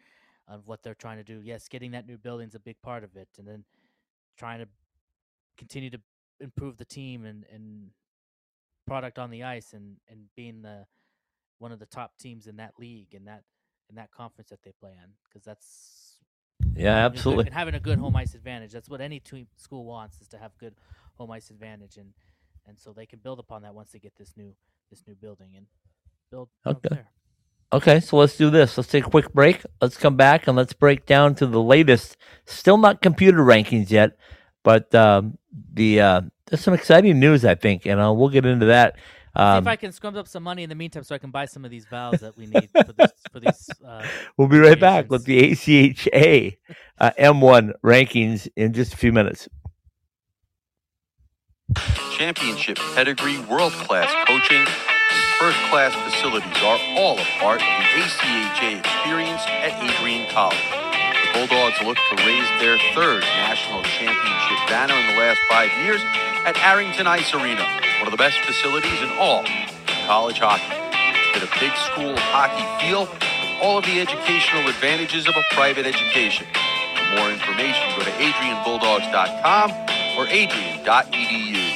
of 0.47 0.67
what 0.67 0.83
they're 0.83 0.95
trying 0.95 1.17
to 1.17 1.23
do. 1.23 1.41
Yes, 1.43 1.67
getting 1.67 1.91
that 1.91 2.07
new 2.07 2.17
building's 2.17 2.55
a 2.55 2.59
big 2.59 2.81
part 2.81 3.03
of 3.03 3.15
it, 3.15 3.29
and 3.37 3.47
then 3.47 3.63
trying 4.37 4.59
to 4.59 4.67
continue 5.57 5.89
to 5.89 5.99
improve 6.39 6.77
the 6.77 6.85
team 6.85 7.25
and 7.25 7.45
and 7.51 7.89
product 8.85 9.19
on 9.19 9.29
the 9.29 9.43
ice 9.43 9.73
and 9.73 9.97
and 10.09 10.25
being 10.35 10.61
the 10.61 10.85
one 11.59 11.71
of 11.71 11.79
the 11.79 11.85
top 11.85 12.17
teams 12.17 12.47
in 12.47 12.57
that 12.57 12.73
league 12.79 13.13
and 13.13 13.27
that 13.27 13.43
in 13.89 13.95
that 13.95 14.11
conference 14.11 14.49
that 14.49 14.61
they 14.63 14.71
play 14.79 14.91
in 14.91 15.09
because 15.27 15.43
that's 15.43 16.17
yeah 16.75 17.05
absolutely. 17.05 17.45
and 17.45 17.53
having 17.53 17.75
a 17.75 17.79
good 17.79 17.97
home 17.97 18.15
ice 18.15 18.33
advantage 18.33 18.71
that's 18.71 18.89
what 18.89 19.01
any 19.01 19.19
team 19.19 19.47
school 19.55 19.85
wants 19.85 20.21
is 20.21 20.27
to 20.27 20.37
have 20.37 20.51
good 20.57 20.73
home 21.15 21.31
ice 21.31 21.49
advantage 21.49 21.97
and 21.97 22.13
and 22.67 22.79
so 22.79 22.91
they 22.91 23.05
can 23.05 23.19
build 23.19 23.39
upon 23.39 23.61
that 23.61 23.73
once 23.73 23.91
they 23.91 23.99
get 23.99 24.15
this 24.17 24.33
new 24.35 24.53
this 24.89 25.03
new 25.07 25.15
building 25.15 25.49
and 25.55 25.65
build 26.31 26.49
okay. 26.65 27.01
okay 27.71 27.99
so 27.99 28.17
let's 28.17 28.37
do 28.37 28.49
this. 28.49 28.77
Let's 28.77 28.89
take 28.89 29.05
a 29.05 29.09
quick 29.09 29.31
break. 29.33 29.63
Let's 29.81 29.97
come 29.97 30.15
back 30.15 30.47
and 30.47 30.57
let's 30.57 30.73
break 30.73 31.05
down 31.05 31.35
to 31.35 31.45
the 31.45 31.61
latest. 31.61 32.17
Still 32.45 32.77
not 32.77 33.01
computer 33.01 33.39
rankings 33.39 33.89
yet 33.89 34.17
but 34.67 34.93
um, 34.93 35.37
the 35.73 36.01
uh, 36.01 36.21
there's 36.47 36.59
some 36.59 36.73
exciting 36.73 37.17
news, 37.21 37.45
I 37.45 37.55
think, 37.55 37.85
and 37.85 38.01
uh, 38.01 38.11
we'll 38.11 38.27
get 38.27 38.45
into 38.45 38.65
that. 38.65 38.97
Um, 39.37 39.57
See 39.57 39.57
if 39.59 39.61
um, 39.61 39.67
I 39.67 39.75
can 39.75 39.91
scrum 39.91 40.17
up 40.17 40.27
some 40.27 40.41
money 40.41 40.63
in 40.63 40.69
the 40.69 40.75
meantime, 40.75 41.03
so 41.03 41.13
I 41.13 41.19
can 41.19 41.29
buy 41.29 41.45
some 41.45 41.63
of 41.63 41.69
these 41.69 41.85
valves 41.85 42.21
that 42.21 42.35
we 42.35 42.47
need 42.47 42.69
for, 42.71 42.91
this, 42.91 43.11
for 43.31 43.39
these. 43.39 43.69
Uh, 43.87 44.05
we'll 44.35 44.47
be 44.47 44.57
right 44.57 44.79
back 44.79 45.09
with 45.09 45.23
the 45.25 45.51
ACHA 45.51 46.57
uh, 46.99 47.11
M1 47.17 47.71
rankings 47.85 48.49
in 48.55 48.73
just 48.73 48.93
a 48.93 48.97
few 48.97 49.13
minutes. 49.13 49.47
Championship 52.11 52.77
pedigree, 52.95 53.39
world 53.45 53.71
class 53.73 54.11
coaching, 54.27 54.57
and 54.57 55.39
first 55.39 55.57
class 55.69 55.93
facilities 56.11 56.63
are 56.63 56.79
all 56.97 57.17
a 57.17 57.23
part 57.39 57.61
of 57.61 57.67
the 57.67 58.01
ACHA 58.01 58.79
experience 58.79 59.41
at 59.47 59.81
Adrian 59.81 60.29
College. 60.31 60.86
Bulldogs 61.37 61.79
look 61.83 61.97
to 62.09 62.15
raise 62.25 62.49
their 62.59 62.79
third 62.95 63.21
national 63.21 63.83
championship 63.83 64.57
banner 64.67 64.95
in 64.95 65.05
the 65.13 65.21
last 65.21 65.39
five 65.47 65.69
years 65.85 66.01
at 66.49 66.57
Arrington 66.57 67.05
Ice 67.05 67.31
Arena, 67.31 67.61
one 67.99 68.07
of 68.07 68.11
the 68.11 68.17
best 68.17 68.39
facilities 68.39 68.99
in 69.03 69.09
all 69.19 69.45
college 70.07 70.39
hockey. 70.39 70.73
Get 71.37 71.45
a 71.45 71.59
big 71.59 71.77
school 71.93 72.17
hockey 72.33 72.65
feel 72.81 73.01
with 73.05 73.61
all 73.61 73.77
of 73.77 73.85
the 73.85 74.01
educational 74.01 74.67
advantages 74.67 75.27
of 75.27 75.35
a 75.37 75.43
private 75.53 75.85
education. 75.85 76.47
For 76.97 77.21
more 77.21 77.29
information, 77.29 77.85
go 77.93 78.01
to 78.01 78.13
adrianbulldogs.com 78.17 79.69
or 80.17 80.25
adrian.edu. 80.25 81.66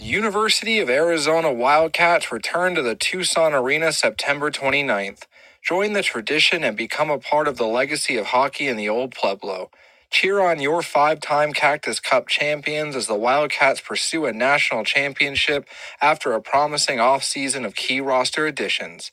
University 0.00 0.80
of 0.80 0.90
Arizona 0.90 1.54
Wildcats 1.54 2.30
return 2.32 2.76
to 2.76 2.82
the 2.82 2.96
Tucson 2.96 3.54
Arena 3.54 3.94
September 3.94 4.52
29th. 4.52 5.24
Join 5.64 5.94
the 5.94 6.04
tradition 6.04 6.66
and 6.66 6.76
become 6.76 7.10
a 7.10 7.18
part 7.18 7.48
of 7.48 7.56
the 7.56 7.66
legacy 7.66 8.18
of 8.18 8.26
hockey 8.26 8.68
in 8.68 8.76
the 8.76 8.90
old 8.90 9.16
Pueblo. 9.16 9.72
Cheer 10.10 10.42
on 10.42 10.60
your 10.60 10.82
five 10.82 11.22
time 11.22 11.54
Cactus 11.54 12.02
Cup 12.02 12.28
champions 12.28 12.94
as 12.96 13.08
the 13.08 13.16
Wildcats 13.16 13.80
pursue 13.80 14.26
a 14.26 14.34
national 14.34 14.84
championship 14.84 15.66
after 16.02 16.34
a 16.34 16.42
promising 16.42 16.98
offseason 16.98 17.66
of 17.66 17.76
key 17.76 18.02
roster 18.02 18.46
additions. 18.46 19.10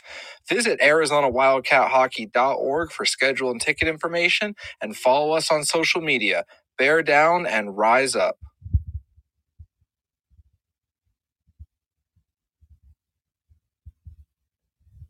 Visit 0.49 0.81
ArizonaWildcatHockey.org 0.81 2.91
for 2.91 3.05
schedule 3.05 3.51
and 3.51 3.61
ticket 3.61 3.87
information 3.87 4.57
and 4.81 4.97
follow 4.97 5.33
us 5.37 5.49
on 5.51 5.63
social 5.63 6.01
media. 6.01 6.45
Bear 6.77 7.03
down 7.03 7.47
and 7.47 7.77
rise 7.77 8.17
up. 8.17 8.31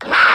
Ah! 0.05 0.32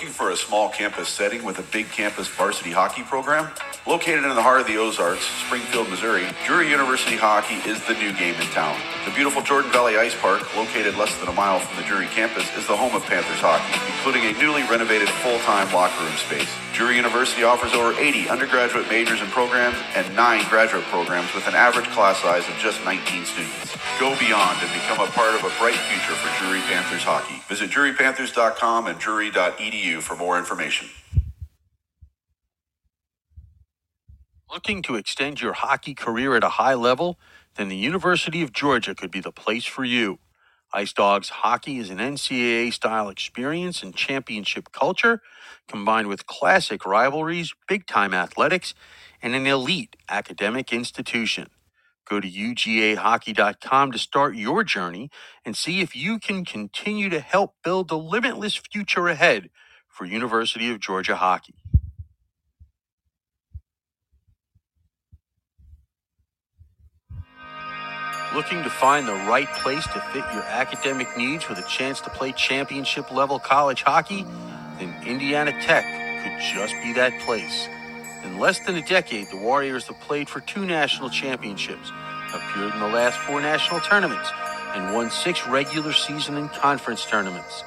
Looking 0.00 0.14
for 0.14 0.30
a 0.30 0.36
small 0.36 0.70
campus 0.70 1.10
setting 1.10 1.44
with 1.44 1.58
a 1.58 1.62
big 1.76 1.90
campus 1.90 2.26
varsity 2.26 2.70
hockey 2.70 3.02
program? 3.02 3.50
Located 3.86 4.24
in 4.24 4.34
the 4.34 4.40
heart 4.40 4.62
of 4.62 4.66
the 4.66 4.78
Ozarks, 4.78 5.28
Springfield, 5.44 5.90
Missouri, 5.90 6.24
Drury 6.46 6.70
University 6.70 7.16
Hockey 7.16 7.60
is 7.68 7.84
the 7.84 7.92
new 7.92 8.16
game 8.16 8.32
in 8.40 8.48
town. 8.56 8.80
The 9.04 9.12
beautiful 9.12 9.42
Jordan 9.42 9.70
Valley 9.72 9.98
Ice 9.98 10.16
Park, 10.16 10.40
located 10.56 10.96
less 10.96 11.12
than 11.20 11.28
a 11.28 11.36
mile 11.36 11.60
from 11.60 11.76
the 11.76 11.84
Drury 11.84 12.06
campus, 12.16 12.48
is 12.56 12.66
the 12.66 12.76
home 12.76 12.96
of 12.96 13.04
Panthers 13.04 13.44
hockey, 13.44 13.76
including 13.92 14.24
a 14.24 14.32
newly 14.40 14.62
renovated 14.72 15.10
full-time 15.20 15.68
locker 15.74 16.02
room 16.02 16.16
space. 16.16 16.48
Drury 16.72 16.96
University 16.96 17.42
offers 17.42 17.74
over 17.74 17.92
80 17.92 18.30
undergraduate 18.30 18.88
majors 18.88 19.20
and 19.20 19.28
programs 19.28 19.76
and 19.94 20.08
9 20.16 20.48
graduate 20.48 20.84
programs 20.88 21.28
with 21.34 21.46
an 21.46 21.54
average 21.54 21.88
class 21.92 22.16
size 22.24 22.48
of 22.48 22.56
just 22.56 22.82
19 22.88 23.26
students. 23.28 23.76
Go 23.98 24.16
beyond 24.16 24.56
and 24.64 24.72
become 24.72 25.00
a 25.00 25.10
part 25.12 25.34
of 25.34 25.44
a 25.44 25.52
bright 25.60 25.76
future 25.92 26.16
for 26.16 26.30
Drury 26.40 26.60
Panthers 26.72 27.02
hockey. 27.02 27.42
Visit 27.48 27.68
drurypanthers.com 27.68 28.86
and 28.86 28.98
drury.edu 28.98 29.89
for 29.98 30.16
more 30.16 30.38
information. 30.38 30.88
Looking 34.52 34.82
to 34.82 34.96
extend 34.96 35.40
your 35.42 35.54
hockey 35.54 35.94
career 35.94 36.36
at 36.36 36.44
a 36.44 36.50
high 36.50 36.74
level? 36.74 37.18
Then 37.56 37.68
the 37.68 37.76
University 37.76 38.42
of 38.42 38.52
Georgia 38.52 38.94
could 38.94 39.10
be 39.10 39.20
the 39.20 39.32
place 39.32 39.66
for 39.66 39.84
you. 39.84 40.20
Ice 40.72 40.92
Dogs 40.92 41.30
hockey 41.30 41.78
is 41.78 41.90
an 41.90 41.98
NCAA 41.98 42.72
style 42.72 43.08
experience 43.10 43.82
and 43.82 43.94
championship 43.96 44.72
culture 44.72 45.22
combined 45.68 46.08
with 46.08 46.26
classic 46.26 46.86
rivalries, 46.86 47.54
big 47.68 47.86
time 47.86 48.14
athletics, 48.14 48.74
and 49.22 49.34
an 49.34 49.46
elite 49.46 49.96
academic 50.08 50.72
institution. 50.72 51.48
Go 52.08 52.20
to 52.20 52.28
UGAhockey.com 52.30 53.92
to 53.92 53.98
start 53.98 54.36
your 54.36 54.64
journey 54.64 55.10
and 55.44 55.56
see 55.56 55.80
if 55.80 55.96
you 55.96 56.18
can 56.18 56.44
continue 56.44 57.08
to 57.10 57.20
help 57.20 57.54
build 57.64 57.88
the 57.88 57.98
limitless 57.98 58.56
future 58.56 59.08
ahead 59.08 59.50
for 60.00 60.06
University 60.06 60.70
of 60.70 60.80
Georgia 60.80 61.14
hockey. 61.14 61.52
Looking 68.34 68.62
to 68.62 68.70
find 68.70 69.06
the 69.06 69.12
right 69.12 69.48
place 69.62 69.84
to 69.88 70.00
fit 70.12 70.24
your 70.32 70.42
academic 70.44 71.06
needs 71.18 71.50
with 71.50 71.58
a 71.58 71.68
chance 71.68 72.00
to 72.00 72.08
play 72.08 72.32
championship 72.32 73.10
level 73.12 73.38
college 73.38 73.82
hockey? 73.82 74.24
Then 74.78 74.94
Indiana 75.06 75.52
Tech 75.60 75.84
could 76.24 76.40
just 76.54 76.72
be 76.82 76.94
that 76.94 77.20
place. 77.20 77.68
In 78.24 78.38
less 78.38 78.58
than 78.60 78.76
a 78.76 78.86
decade, 78.86 79.26
the 79.28 79.36
Warriors 79.36 79.86
have 79.88 80.00
played 80.00 80.30
for 80.30 80.40
two 80.40 80.64
national 80.64 81.10
championships, 81.10 81.92
appeared 82.34 82.72
in 82.72 82.80
the 82.80 82.88
last 82.88 83.18
four 83.18 83.42
national 83.42 83.80
tournaments, 83.80 84.30
and 84.74 84.94
won 84.94 85.10
six 85.10 85.46
regular 85.46 85.92
season 85.92 86.38
and 86.38 86.50
conference 86.52 87.04
tournaments. 87.04 87.64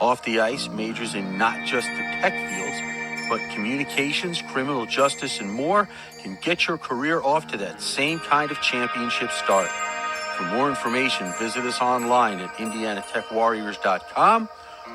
Off 0.00 0.22
the 0.24 0.40
ice, 0.40 0.68
majors 0.68 1.14
in 1.14 1.36
not 1.38 1.66
just 1.66 1.88
the 1.88 2.02
tech 2.20 2.32
fields, 2.32 2.80
but 3.28 3.40
communications, 3.54 4.40
criminal 4.42 4.86
justice, 4.86 5.40
and 5.40 5.52
more 5.52 5.88
can 6.22 6.38
get 6.40 6.66
your 6.68 6.78
career 6.78 7.20
off 7.22 7.48
to 7.48 7.56
that 7.58 7.80
same 7.82 8.20
kind 8.20 8.50
of 8.50 8.60
championship 8.60 9.30
start. 9.32 9.68
For 10.36 10.44
more 10.44 10.68
information, 10.68 11.32
visit 11.38 11.64
us 11.64 11.80
online 11.80 12.38
at 12.38 12.54
indianatechwarriors.com 12.54 14.48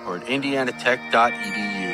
or 0.07 0.17
at 0.17 0.25
indianatech.edu. 0.25 1.92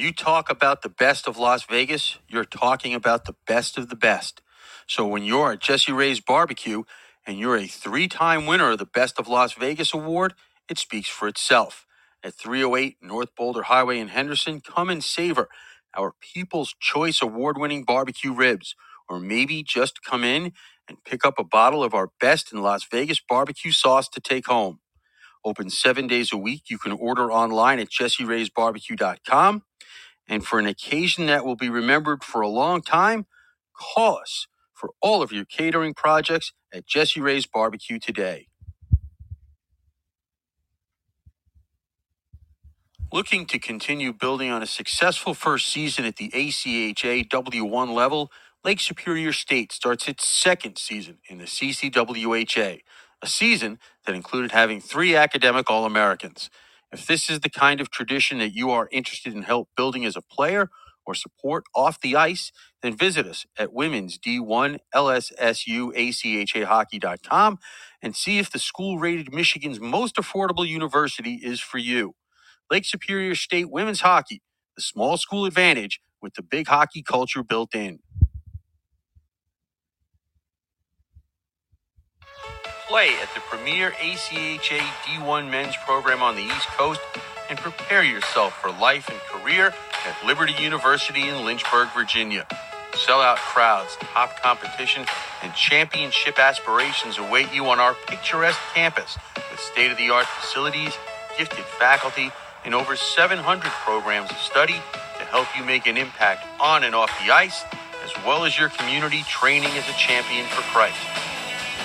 you 0.00 0.12
talk 0.12 0.50
about 0.50 0.82
the 0.82 0.90
best 0.90 1.28
of 1.28 1.38
Las 1.38 1.64
Vegas, 1.64 2.18
you're 2.28 2.44
talking 2.46 2.94
about 2.94 3.26
the 3.26 3.36
best 3.46 3.78
of 3.78 3.90
the 3.90 3.96
best. 3.96 4.42
So 4.88 5.06
when 5.06 5.24
you're 5.24 5.52
at 5.52 5.60
Jessie 5.60 5.92
Rae's 5.92 6.20
Barbecue 6.20 6.84
and 7.26 7.38
you're 7.38 7.56
a 7.56 7.68
three 7.68 8.08
time 8.08 8.46
winner 8.46 8.72
of 8.72 8.78
the 8.78 8.86
Best 8.86 9.18
of 9.20 9.28
Las 9.28 9.54
Vegas 9.54 9.94
award, 9.94 10.34
it 10.70 10.78
speaks 10.78 11.08
for 11.08 11.28
itself 11.28 11.86
at 12.24 12.34
308 12.34 12.98
North 13.02 13.36
Boulder 13.36 13.64
Highway 13.64 14.00
in 14.00 14.08
Henderson. 14.08 14.60
Come 14.62 14.90
and 14.90 15.04
savor 15.04 15.48
our 15.96 16.14
People's 16.20 16.74
Choice 16.80 17.22
Award 17.22 17.58
winning 17.58 17.84
barbecue 17.84 18.34
ribs, 18.34 18.76
or 19.08 19.20
maybe 19.20 19.62
just 19.62 20.04
come 20.04 20.24
in 20.24 20.52
and 20.88 21.04
pick 21.04 21.24
up 21.26 21.38
a 21.38 21.44
bottle 21.44 21.84
of 21.84 21.94
our 21.94 22.10
best 22.20 22.52
in 22.52 22.62
Las 22.62 22.84
Vegas 22.90 23.20
barbecue 23.28 23.72
sauce 23.72 24.08
to 24.10 24.20
take 24.20 24.46
home. 24.48 24.80
Open 25.44 25.70
seven 25.70 26.06
days 26.06 26.32
a 26.32 26.36
week. 26.38 26.64
You 26.70 26.78
can 26.78 26.92
order 26.92 27.32
online 27.32 27.78
at 27.80 27.88
jessiraysbarbecue.com. 27.90 29.62
And 30.28 30.44
for 30.46 30.58
an 30.58 30.66
occasion 30.66 31.26
that 31.26 31.44
will 31.44 31.56
be 31.56 31.70
remembered 31.70 32.24
for 32.24 32.40
a 32.42 32.48
long 32.48 32.82
time, 32.82 33.26
call 33.74 34.18
us 34.18 34.46
for 34.74 34.90
all 35.02 35.22
of 35.22 35.32
your 35.32 35.44
catering 35.44 35.94
projects 35.94 36.52
at 36.72 36.86
Jessie 36.86 37.20
Rae's 37.20 37.46
Barbecue 37.46 37.98
today. 37.98 38.48
Looking 43.12 43.46
to 43.46 43.58
continue 43.58 44.12
building 44.12 44.50
on 44.50 44.62
a 44.62 44.66
successful 44.66 45.34
first 45.34 45.68
season 45.68 46.04
at 46.04 46.16
the 46.18 46.30
ACHA 46.30 47.28
W1 47.30 47.94
level 47.94 48.30
Lake 48.66 48.80
Superior 48.80 49.32
State 49.32 49.72
starts 49.72 50.08
its 50.08 50.28
second 50.28 50.78
season 50.78 51.18
in 51.30 51.38
the 51.38 51.46
CCWHA, 51.46 52.82
a 53.22 53.28
season 53.28 53.78
that 54.06 54.14
included 54.14 54.52
having 54.52 54.80
three 54.80 55.16
academic 55.16 55.70
All 55.70 55.86
Americans. 55.86 56.50
If 56.92 57.06
this 57.06 57.30
is 57.30 57.40
the 57.40 57.50
kind 57.50 57.80
of 57.80 57.90
tradition 57.90 58.38
that 58.38 58.54
you 58.54 58.70
are 58.70 58.88
interested 58.92 59.34
in 59.34 59.42
help 59.42 59.70
building 59.76 60.04
as 60.06 60.16
a 60.16 60.22
player 60.22 60.70
or 61.06 61.14
support 61.14 61.64
off 61.74 62.00
the 62.00 62.16
ice, 62.16 62.52
then 62.82 62.96
visit 62.96 63.26
us 63.26 63.46
at 63.58 63.72
women's 63.72 64.18
D1 64.18 64.78
LSSU 64.94 65.92
ACHA 65.96 66.64
hockey.com 66.64 67.58
and 68.02 68.16
see 68.16 68.38
if 68.38 68.50
the 68.50 68.58
school 68.60 68.98
rated 68.98 69.34
Michigan's 69.34 69.80
most 69.80 70.16
affordable 70.16 70.66
university 70.68 71.36
is 71.42 71.60
for 71.60 71.78
you. 71.78 72.14
Lake 72.70 72.84
Superior 72.84 73.34
State 73.36 73.70
Women's 73.70 74.00
Hockey, 74.00 74.42
the 74.76 74.82
small 74.82 75.16
school 75.16 75.44
advantage 75.46 76.00
with 76.20 76.34
the 76.34 76.42
big 76.42 76.68
hockey 76.68 77.02
culture 77.02 77.42
built 77.44 77.74
in. 77.74 78.00
Play 82.90 83.14
at 83.22 83.32
the 83.34 83.40
premier 83.42 83.92
ACHA 83.92 84.80
D1 84.80 85.48
men's 85.48 85.76
program 85.86 86.24
on 86.24 86.34
the 86.34 86.42
East 86.42 86.66
Coast 86.76 87.00
and 87.48 87.56
prepare 87.56 88.02
yourself 88.02 88.60
for 88.60 88.72
life 88.72 89.08
and 89.08 89.20
career 89.20 89.72
at 90.04 90.26
Liberty 90.26 90.54
University 90.60 91.28
in 91.28 91.44
Lynchburg, 91.44 91.86
Virginia. 91.94 92.44
Sellout 92.90 93.36
crowds, 93.36 93.96
top 94.00 94.40
competition, 94.42 95.06
and 95.44 95.54
championship 95.54 96.40
aspirations 96.40 97.16
await 97.18 97.54
you 97.54 97.64
on 97.66 97.78
our 97.78 97.94
picturesque 98.08 98.58
campus 98.74 99.16
with 99.36 99.60
state 99.60 99.92
of 99.92 99.96
the 99.96 100.10
art 100.10 100.26
facilities, 100.26 100.98
gifted 101.38 101.64
faculty, 101.64 102.32
and 102.64 102.74
over 102.74 102.96
700 102.96 103.70
programs 103.70 104.32
of 104.32 104.36
study 104.38 104.82
to 105.16 105.24
help 105.26 105.46
you 105.56 105.62
make 105.62 105.86
an 105.86 105.96
impact 105.96 106.44
on 106.60 106.82
and 106.82 106.96
off 106.96 107.16
the 107.24 107.32
ice, 107.32 107.62
as 108.02 108.10
well 108.26 108.44
as 108.44 108.58
your 108.58 108.68
community 108.70 109.22
training 109.28 109.70
as 109.78 109.88
a 109.88 109.92
champion 109.92 110.44
for 110.46 110.62
Christ. 110.62 111.19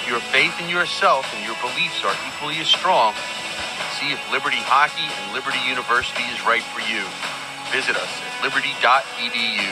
Your 0.07 0.19
faith 0.19 0.53
in 0.61 0.69
yourself 0.69 1.25
and 1.33 1.43
your 1.43 1.55
beliefs 1.61 2.05
are 2.05 2.13
equally 2.27 2.57
as 2.57 2.67
strong, 2.67 3.13
see 3.97 4.11
if 4.13 4.21
Liberty 4.31 4.61
Hockey 4.61 5.01
and 5.01 5.33
Liberty 5.33 5.57
University 5.67 6.21
is 6.29 6.45
right 6.45 6.61
for 6.61 6.81
you. 6.85 7.01
Visit 7.73 7.97
us 7.97 8.09
at 8.21 8.43
liberty.edu. 8.43 9.65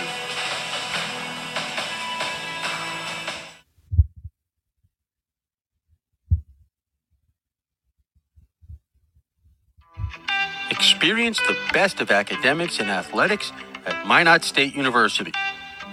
Experience 10.71 11.39
the 11.47 11.55
best 11.71 12.01
of 12.01 12.09
academics 12.09 12.79
and 12.79 12.89
athletics 12.89 13.51
at 13.85 14.07
Minot 14.07 14.43
State 14.43 14.73
University. 14.73 15.31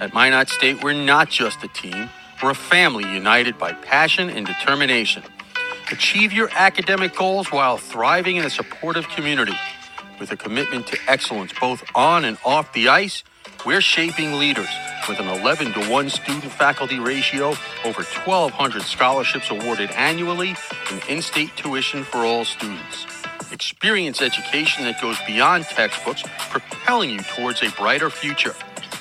At 0.00 0.14
Minot 0.14 0.48
State, 0.48 0.82
we're 0.82 0.94
not 0.94 1.28
just 1.28 1.62
a 1.62 1.68
team, 1.68 2.08
we're 2.42 2.50
a 2.50 2.54
family 2.54 3.04
united 3.04 3.58
by 3.58 3.72
passion 3.72 4.30
and 4.30 4.46
determination. 4.46 5.22
Achieve 5.92 6.32
your 6.32 6.48
academic 6.52 7.14
goals 7.14 7.52
while 7.52 7.76
thriving 7.76 8.36
in 8.36 8.44
a 8.44 8.50
supportive 8.50 9.08
community. 9.08 9.56
With 10.18 10.32
a 10.32 10.36
commitment 10.36 10.86
to 10.86 10.98
excellence 11.08 11.52
both 11.58 11.84
on 11.94 12.24
and 12.24 12.38
off 12.44 12.72
the 12.72 12.88
ice, 12.88 13.24
we're 13.66 13.80
shaping 13.80 14.34
leaders 14.34 14.68
with 15.08 15.18
an 15.20 15.28
11 15.28 15.72
to 15.72 15.90
1 15.90 16.10
student 16.10 16.52
faculty 16.52 16.98
ratio, 16.98 17.48
over 17.84 18.02
1,200 18.02 18.82
scholarships 18.82 19.50
awarded 19.50 19.90
annually, 19.90 20.54
and 20.90 21.02
in 21.08 21.20
state 21.20 21.54
tuition 21.56 22.04
for 22.04 22.18
all 22.18 22.44
students. 22.44 23.06
Experience 23.52 24.22
education 24.22 24.84
that 24.84 25.00
goes 25.00 25.18
beyond 25.26 25.64
textbooks, 25.64 26.22
propelling 26.50 27.10
you 27.10 27.18
towards 27.18 27.62
a 27.62 27.70
brighter 27.72 28.08
future. 28.08 28.54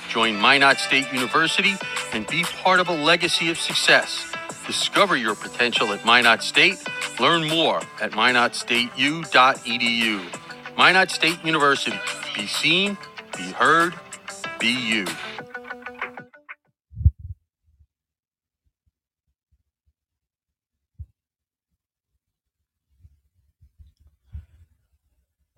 Join 0.09 0.41
Minot 0.41 0.79
State 0.79 1.05
University 1.13 1.75
and 2.13 2.25
be 2.27 2.43
part 2.63 2.79
of 2.79 2.87
a 2.89 2.93
legacy 2.93 3.51
of 3.51 3.59
success. 3.59 4.25
Discover 4.65 5.17
your 5.17 5.35
potential 5.35 5.93
at 5.93 6.03
Minot 6.03 6.41
State. 6.41 6.79
Learn 7.19 7.47
more 7.47 7.77
at 8.01 8.13
minotstateu.edu. 8.13 10.21
Minot 10.77 11.11
State 11.11 11.45
University. 11.45 11.99
Be 12.35 12.47
seen, 12.47 12.97
be 13.37 13.51
heard, 13.51 13.93
be 14.59 14.71
you. 14.71 15.05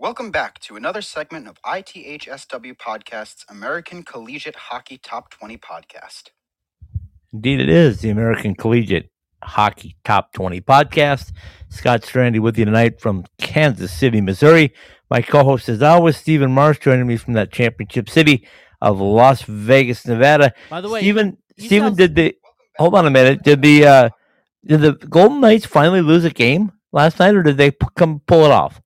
Welcome 0.01 0.31
back 0.31 0.57
to 0.61 0.75
another 0.77 1.03
segment 1.03 1.47
of 1.47 1.61
ITHSW 1.61 2.75
Podcast's 2.75 3.45
American 3.47 4.01
Collegiate 4.01 4.55
Hockey 4.55 4.97
Top 4.97 5.29
20 5.29 5.59
podcast. 5.59 6.29
Indeed, 7.31 7.59
it 7.61 7.69
is 7.69 8.01
the 8.01 8.09
American 8.09 8.55
Collegiate 8.55 9.11
Hockey 9.43 9.95
Top 10.03 10.33
20 10.33 10.59
podcast. 10.61 11.33
Scott 11.69 12.01
Strandy 12.01 12.39
with 12.39 12.57
you 12.57 12.65
tonight 12.65 12.99
from 12.99 13.25
Kansas 13.37 13.93
City, 13.93 14.21
Missouri. 14.21 14.73
My 15.11 15.21
co 15.21 15.43
host, 15.43 15.69
as 15.69 15.83
always, 15.83 16.17
Steven 16.17 16.51
Marsh, 16.51 16.79
joining 16.79 17.05
me 17.05 17.15
from 17.15 17.33
that 17.33 17.51
championship 17.51 18.09
city 18.09 18.47
of 18.81 18.99
Las 18.99 19.43
Vegas, 19.43 20.07
Nevada. 20.07 20.51
By 20.71 20.81
the 20.81 20.89
way, 20.89 21.01
Steven, 21.01 21.37
you 21.57 21.65
Steven, 21.67 21.89
sound- 21.89 21.97
did 21.97 22.15
the 22.15 22.35
hold 22.79 22.95
on 22.95 23.05
a 23.05 23.11
minute? 23.11 23.43
Did 23.43 23.61
the 23.61 23.85
uh, 23.85 24.09
did 24.65 24.81
the 24.81 24.93
Golden 24.93 25.41
Knights 25.41 25.67
finally 25.67 26.01
lose 26.01 26.25
a 26.25 26.31
game 26.31 26.71
last 26.91 27.19
night, 27.19 27.35
or 27.35 27.43
did 27.43 27.57
they 27.57 27.69
p- 27.69 27.85
come 27.95 28.19
pull 28.25 28.45
it 28.45 28.51
off? 28.51 28.81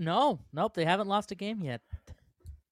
No, 0.00 0.40
nope, 0.52 0.74
they 0.74 0.84
haven't 0.84 1.08
lost 1.08 1.30
a 1.30 1.34
game 1.34 1.62
yet. 1.62 1.82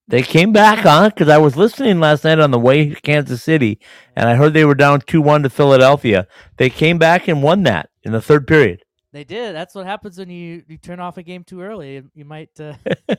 They 0.09 0.23
came 0.23 0.53
back 0.53 0.87
on 0.87 1.11
because 1.11 1.29
I 1.29 1.37
was 1.37 1.57
listening 1.57 2.01
last 2.01 2.25
night 2.25 2.41
on 2.41 2.51
the 2.51 2.59
way 2.59 2.89
to 2.89 3.01
Kansas 3.03 3.43
City, 3.43 3.79
and 4.17 4.27
I 4.29 4.35
heard 4.37 4.55
they 4.55 4.65
were 4.65 4.75
down 4.75 5.03
two 5.03 5.21
one 5.21 5.43
to 5.43 5.51
Philadelphia. 5.51 6.27
They 6.57 6.71
came 6.71 6.97
back 6.99 7.29
and 7.29 7.43
won 7.43 7.65
that 7.65 7.91
in 8.03 8.13
the 8.13 8.23
third 8.23 8.47
period. 8.47 8.83
They 9.13 9.25
did. 9.25 9.55
That's 9.55 9.75
what 9.75 9.85
happens 9.85 10.19
when 10.19 10.31
you, 10.31 10.63
you 10.67 10.79
turn 10.79 10.99
off 11.01 11.19
a 11.19 11.23
game 11.23 11.45
too 11.45 11.61
early. 11.61 11.97
You- 11.97 12.11
You 12.15 12.25
might. 12.25 12.59
Uh, 12.59 12.75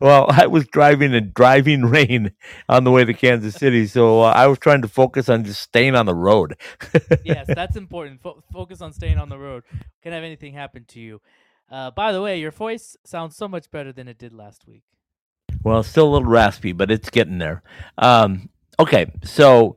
Well, 0.00 0.26
I 0.30 0.48
was 0.48 0.66
driving 0.66 1.12
in 1.14 1.30
driving 1.32 1.82
rain 1.86 2.32
on 2.68 2.82
the 2.82 2.90
way 2.90 3.04
to 3.04 3.14
Kansas 3.14 3.54
City, 3.54 3.86
so 3.86 4.22
uh, 4.22 4.32
I 4.34 4.48
was 4.48 4.58
trying 4.58 4.82
to 4.82 4.88
focus 4.88 5.28
on 5.28 5.44
just 5.44 5.60
staying 5.62 5.94
on 5.94 6.06
the 6.06 6.14
road. 6.14 6.56
yes, 7.24 7.46
that's 7.46 7.76
important. 7.76 8.20
Fo- 8.20 8.42
focus 8.52 8.80
on 8.80 8.92
staying 8.92 9.18
on 9.18 9.28
the 9.28 9.38
road. 9.38 9.62
Can't 10.02 10.12
have 10.12 10.24
anything 10.24 10.54
happen 10.54 10.86
to 10.88 11.00
you. 11.00 11.20
Uh, 11.70 11.90
by 11.90 12.12
the 12.12 12.20
way, 12.20 12.40
your 12.40 12.50
voice 12.50 12.96
sounds 13.04 13.36
so 13.36 13.46
much 13.46 13.70
better 13.70 13.92
than 13.92 14.08
it 14.08 14.18
did 14.18 14.32
last 14.32 14.66
week. 14.66 14.82
Well, 15.62 15.82
still 15.82 16.08
a 16.08 16.12
little 16.12 16.28
raspy, 16.28 16.72
but 16.72 16.90
it's 16.90 17.10
getting 17.10 17.38
there. 17.38 17.62
Um, 17.98 18.48
okay, 18.78 19.12
so 19.22 19.76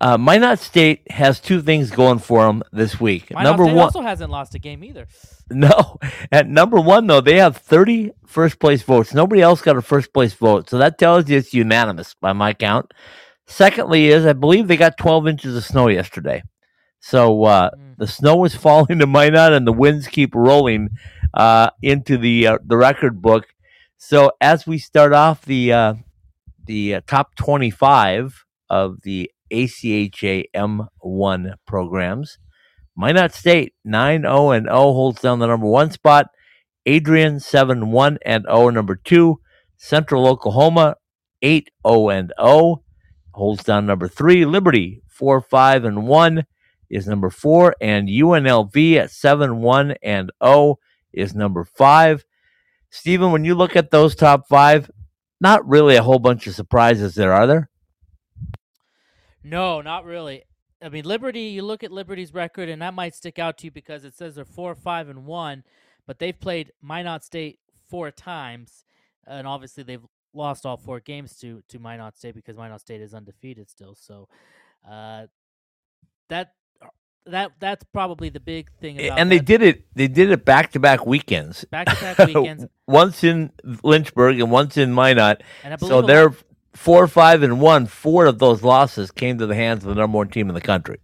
uh, 0.00 0.16
Minot 0.16 0.58
State 0.58 1.10
has 1.10 1.40
two 1.40 1.60
things 1.60 1.90
going 1.90 2.18
for 2.18 2.44
them 2.44 2.62
this 2.72 3.00
week. 3.00 3.30
Minot 3.30 3.44
number 3.44 3.64
State 3.64 3.74
one, 3.74 3.84
also 3.84 4.00
hasn't 4.00 4.30
lost 4.30 4.54
a 4.54 4.58
game 4.58 4.82
either. 4.84 5.06
no, 5.50 5.98
at 6.32 6.48
number 6.48 6.80
one 6.80 7.06
though, 7.06 7.20
they 7.20 7.36
have 7.36 7.56
30 7.56 8.12
first 8.26 8.58
place 8.58 8.82
votes. 8.82 9.12
Nobody 9.12 9.42
else 9.42 9.60
got 9.60 9.76
a 9.76 9.82
first 9.82 10.12
place 10.12 10.34
vote, 10.34 10.70
so 10.70 10.78
that 10.78 10.98
tells 10.98 11.28
you 11.28 11.36
it's 11.36 11.52
unanimous 11.52 12.14
by 12.20 12.32
my 12.32 12.54
count. 12.54 12.92
Secondly, 13.46 14.06
is 14.08 14.24
I 14.24 14.32
believe 14.32 14.68
they 14.68 14.76
got 14.76 14.96
12 14.96 15.28
inches 15.28 15.56
of 15.56 15.64
snow 15.64 15.88
yesterday, 15.88 16.42
so 17.10 17.44
uh, 17.44 17.70
Mm. 17.76 17.96
the 17.98 18.06
snow 18.06 18.44
is 18.44 18.54
falling 18.66 18.98
to 19.00 19.06
Minot, 19.06 19.52
and 19.52 19.66
the 19.66 19.72
winds 19.72 20.06
keep 20.08 20.34
rolling 20.34 20.88
uh, 21.34 21.68
into 21.82 22.16
the 22.16 22.46
uh, 22.46 22.58
the 22.64 22.76
record 22.78 23.20
book. 23.20 23.44
So 23.98 24.32
as 24.40 24.66
we 24.66 24.78
start 24.78 25.12
off 25.12 25.44
the 25.44 25.72
uh, 25.72 25.94
the 26.66 26.94
uh, 26.96 27.00
top 27.06 27.34
25 27.36 28.44
of 28.70 29.02
the 29.02 29.30
ACHA 29.52 30.44
M1 30.54 31.54
programs, 31.66 32.38
Minot 32.96 33.32
State 33.34 33.74
9 33.84 34.22
0 34.22 34.50
and 34.50 34.66
0 34.66 34.74
holds 34.74 35.20
down 35.20 35.40
the 35.40 35.46
number 35.46 35.66
one 35.66 35.90
spot. 35.90 36.28
Adrian 36.86 37.38
7 37.40 37.90
1 37.90 38.18
and 38.24 38.44
0 38.48 38.70
number 38.70 38.96
two. 38.96 39.40
Central 39.76 40.26
Oklahoma 40.26 40.96
8 41.42 41.70
0 41.86 42.08
and 42.08 42.32
0 42.40 42.82
holds 43.34 43.62
down 43.64 43.84
number 43.86 44.08
three. 44.08 44.44
Liberty 44.46 45.02
4 45.08 45.42
5 45.42 45.84
and 45.84 46.06
1 46.08 46.44
is 46.90 47.06
number 47.06 47.30
four. 47.30 47.74
And 47.80 48.08
UNLV 48.08 48.96
at 48.96 49.10
7 49.10 49.60
1 49.60 49.94
and 50.02 50.30
0 50.42 50.78
is 51.12 51.34
number 51.34 51.64
five. 51.64 52.24
Steven, 52.90 53.32
when 53.32 53.44
you 53.44 53.54
look 53.54 53.76
at 53.76 53.90
those 53.90 54.14
top 54.14 54.46
five, 54.48 54.90
not 55.40 55.66
really 55.68 55.96
a 55.96 56.02
whole 56.02 56.18
bunch 56.18 56.46
of 56.46 56.54
surprises 56.54 57.14
there, 57.14 57.32
are 57.32 57.46
there? 57.46 57.70
No, 59.42 59.80
not 59.80 60.04
really. 60.04 60.44
I 60.82 60.88
mean, 60.88 61.04
Liberty. 61.04 61.42
You 61.42 61.62
look 61.62 61.82
at 61.82 61.92
Liberty's 61.92 62.32
record, 62.32 62.68
and 62.68 62.82
that 62.82 62.94
might 62.94 63.14
stick 63.14 63.38
out 63.38 63.58
to 63.58 63.66
you 63.66 63.70
because 63.70 64.04
it 64.04 64.14
says 64.14 64.34
they're 64.34 64.44
four, 64.44 64.74
five, 64.74 65.08
and 65.08 65.26
one, 65.26 65.64
but 66.06 66.18
they've 66.18 66.38
played 66.38 66.72
Minot 66.82 67.24
State 67.24 67.58
four 67.88 68.10
times, 68.10 68.84
and 69.26 69.46
obviously 69.46 69.82
they've 69.82 70.04
lost 70.32 70.66
all 70.66 70.76
four 70.76 71.00
games 71.00 71.36
to 71.38 71.62
to 71.68 71.78
Minot 71.78 72.16
State 72.16 72.34
because 72.34 72.56
Minot 72.56 72.80
State 72.80 73.00
is 73.00 73.14
undefeated 73.14 73.70
still. 73.70 73.94
So, 73.94 74.28
uh, 74.88 75.26
that 76.28 76.52
that 77.26 77.52
that's 77.58 77.84
probably 77.92 78.28
the 78.28 78.40
big 78.40 78.70
thing. 78.80 79.00
About 79.04 79.18
and 79.18 79.30
they 79.30 79.38
that. 79.38 79.46
did 79.46 79.62
it. 79.62 79.84
They 79.94 80.08
did 80.08 80.30
it 80.30 80.44
back 80.44 80.72
to 80.72 80.80
back 80.80 81.06
weekends. 81.06 81.64
back 81.64 81.86
to 81.88 81.94
back 82.00 82.18
weekends, 82.18 82.66
once 82.86 83.24
in 83.24 83.50
Lynchburg 83.82 84.40
and 84.40 84.50
once 84.50 84.76
in 84.76 84.92
Minot. 84.92 85.42
and 85.62 85.72
I 85.74 85.76
believe 85.76 85.90
So 85.90 86.02
they're 86.02 86.34
four, 86.74 87.06
five, 87.06 87.42
and 87.42 87.60
one. 87.60 87.86
Four 87.86 88.26
of 88.26 88.38
those 88.38 88.62
losses 88.62 89.10
came 89.10 89.38
to 89.38 89.46
the 89.46 89.54
hands 89.54 89.84
of 89.84 89.88
the 89.88 89.94
number 90.00 90.16
one 90.18 90.28
team 90.28 90.48
in 90.48 90.54
the 90.54 90.60
country. 90.60 90.98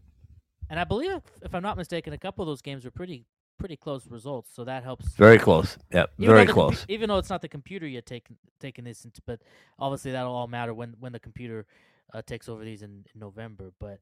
And 0.69 0.79
I 0.79 0.85
believe, 0.85 1.21
if 1.43 1.55
I'm 1.55 1.63
not 1.63 1.77
mistaken, 1.77 2.13
a 2.13 2.19
couple 2.19 2.43
of 2.43 2.47
those 2.47 2.63
games 2.63 2.85
were 2.85 2.91
pretty 2.91 3.25
pretty 3.59 3.77
close 3.77 4.07
results, 4.09 4.49
so 4.55 4.65
that 4.65 4.83
helps. 4.83 5.07
Very 5.15 5.39
close. 5.39 5.77
Yep, 5.93 6.13
Even 6.19 6.35
very 6.35 6.47
close. 6.47 6.87
even 6.89 7.09
though 7.09 7.19
it's 7.19 7.29
not 7.29 7.43
the 7.43 7.49
computer 7.49 7.87
yet 7.87 8.07
taking 8.07 8.37
taking 8.61 8.85
this 8.85 9.05
into, 9.05 9.21
but 9.27 9.41
obviously 9.79 10.13
that'll 10.13 10.33
all 10.33 10.47
matter 10.49 10.73
when 10.75 10.95
when 10.99 11.13
the 11.13 11.19
computer 11.21 11.67
uh, 12.15 12.23
takes 12.23 12.49
over 12.49 12.65
these 12.65 12.83
in, 12.83 13.05
in 13.15 13.21
November. 13.21 13.73
But 13.79 14.01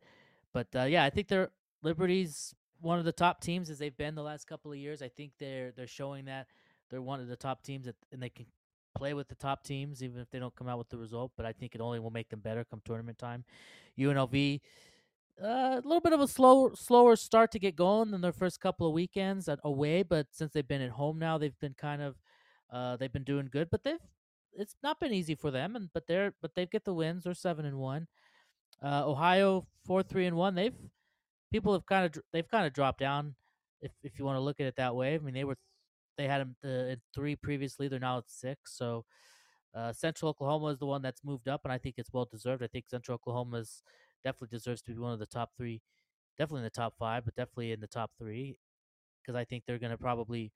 but 0.53 0.69
uh, 0.77 0.83
yeah, 0.85 1.05
I 1.05 1.11
think 1.11 1.29
they're 1.29 1.51
Liberty's 1.83 2.55
one 2.81 2.99
of 2.99 3.05
the 3.05 3.13
top 3.13 3.41
teams 3.41 3.71
as 3.71 3.79
they've 3.79 3.97
been 3.97 4.15
the 4.15 4.23
last 4.23 4.47
couple 4.47 4.73
of 4.73 4.79
years. 4.79 5.03
I 5.03 5.09
think 5.09 5.33
they're 5.39 5.73
they're 5.73 5.87
showing 5.87 6.27
that 6.27 6.47
they're 6.91 7.03
one 7.03 7.21
of 7.21 7.29
the 7.29 7.37
top 7.37 7.63
teams 7.63 7.87
that, 7.87 7.97
and 8.13 8.23
they 8.23 8.31
can 8.31 8.47
play 8.95 9.15
with 9.15 9.29
the 9.29 9.35
top 9.35 9.63
teams 9.63 10.03
even 10.03 10.21
if 10.21 10.31
they 10.31 10.39
don't 10.39 10.55
come 10.57 10.69
out 10.69 10.79
with 10.79 10.89
the 10.89 10.99
result. 10.99 11.33
But 11.37 11.47
I 11.47 11.53
think 11.53 11.75
it 11.75 11.81
only 11.81 11.99
will 11.99 12.11
make 12.11 12.31
them 12.31 12.41
better 12.41 12.65
come 12.65 12.83
tournament 12.85 13.19
time. 13.19 13.45
UNLV. 13.99 14.61
Uh, 15.41 15.47
a 15.47 15.83
little 15.85 16.01
bit 16.01 16.13
of 16.13 16.21
a 16.21 16.27
slow, 16.27 16.73
slower 16.75 17.15
start 17.15 17.53
to 17.53 17.61
get 17.61 17.77
going 17.77 18.11
than 18.11 18.21
their 18.21 18.33
first 18.33 18.61
couple 18.61 18.89
of 18.89 18.93
weekends 18.93 19.49
at 19.49 19.61
away, 19.63 20.03
but 20.03 20.27
since 20.33 20.53
they've 20.53 20.67
been 20.67 20.83
at 20.83 20.91
home 20.91 21.17
now, 21.17 21.39
they've 21.39 21.61
been 21.61 21.77
kind 21.79 22.03
of, 22.03 22.17
uh, 22.73 22.97
they've 22.97 23.13
been 23.13 23.23
doing 23.23 23.49
good. 23.49 23.71
But 23.71 23.85
they've, 23.85 24.01
it's 24.53 24.75
not 24.83 24.99
been 24.99 25.13
easy 25.13 25.37
for 25.37 25.53
them, 25.53 25.77
and 25.77 25.91
but 25.93 26.09
they're, 26.09 26.35
but 26.43 26.57
they've 26.57 26.69
get 26.69 26.85
the 26.85 26.93
wins. 26.93 27.23
They're 27.23 27.35
seven 27.35 27.67
and 27.67 27.79
one. 27.79 28.09
Uh, 28.83 29.09
Ohio 29.09 29.69
four, 29.85 30.03
three 30.03 30.27
and 30.27 30.37
one. 30.37 30.57
They've, 30.57 30.75
people 31.51 31.73
have 31.73 31.87
kind 31.87 32.05
of, 32.07 32.23
they've 32.33 32.49
kind 32.49 32.67
of 32.67 32.73
dropped 32.73 33.01
down, 33.01 33.35
if 33.81 33.93
if 34.03 34.19
you 34.19 34.25
want 34.25 34.37
to 34.37 34.41
look 34.41 34.61
at 34.61 34.67
it 34.67 34.77
that 34.77 34.95
way. 34.95 35.15
I 35.15 35.19
mean, 35.19 35.35
they 35.35 35.45
were, 35.45 35.57
they 36.17 36.27
had 36.27 36.41
them 36.41 36.57
at 36.65 36.99
three 37.15 37.37
previously. 37.37 37.89
They're 37.89 38.01
now 38.01 38.19
at 38.19 38.25
six. 38.29 38.77
So, 38.77 39.05
uh, 39.75 39.93
Central 39.93 40.31
Oklahoma 40.31 40.67
is 40.69 40.79
the 40.79 40.87
one 40.87 41.03
that's 41.03 41.23
moved 41.25 41.49
up, 41.49 41.61
and 41.65 41.73
I 41.73 41.79
think 41.79 41.97
it's 41.99 42.13
well 42.13 42.25
deserved. 42.31 42.63
I 42.63 42.67
think 42.67 42.89
Central 42.89 43.15
Oklahoma's 43.17 43.83
definitely 44.25 44.57
deserves 44.57 44.83
to 44.83 44.93
be 44.93 44.99
one 44.99 45.13
of 45.13 45.19
the 45.19 45.27
top 45.27 45.53
three, 45.57 45.83
definitely 46.37 46.61
in 46.61 46.65
the 46.65 46.71
top 46.71 46.95
five, 46.99 47.25
but 47.25 47.37
definitely 47.37 47.73
in 47.73 47.81
the 47.81 47.87
top 47.87 48.11
three, 48.19 48.59
because 49.23 49.37
I 49.37 49.45
think 49.45 49.65
they're 49.67 49.79
going 49.79 49.93
to 49.93 49.99
probably 49.99 50.53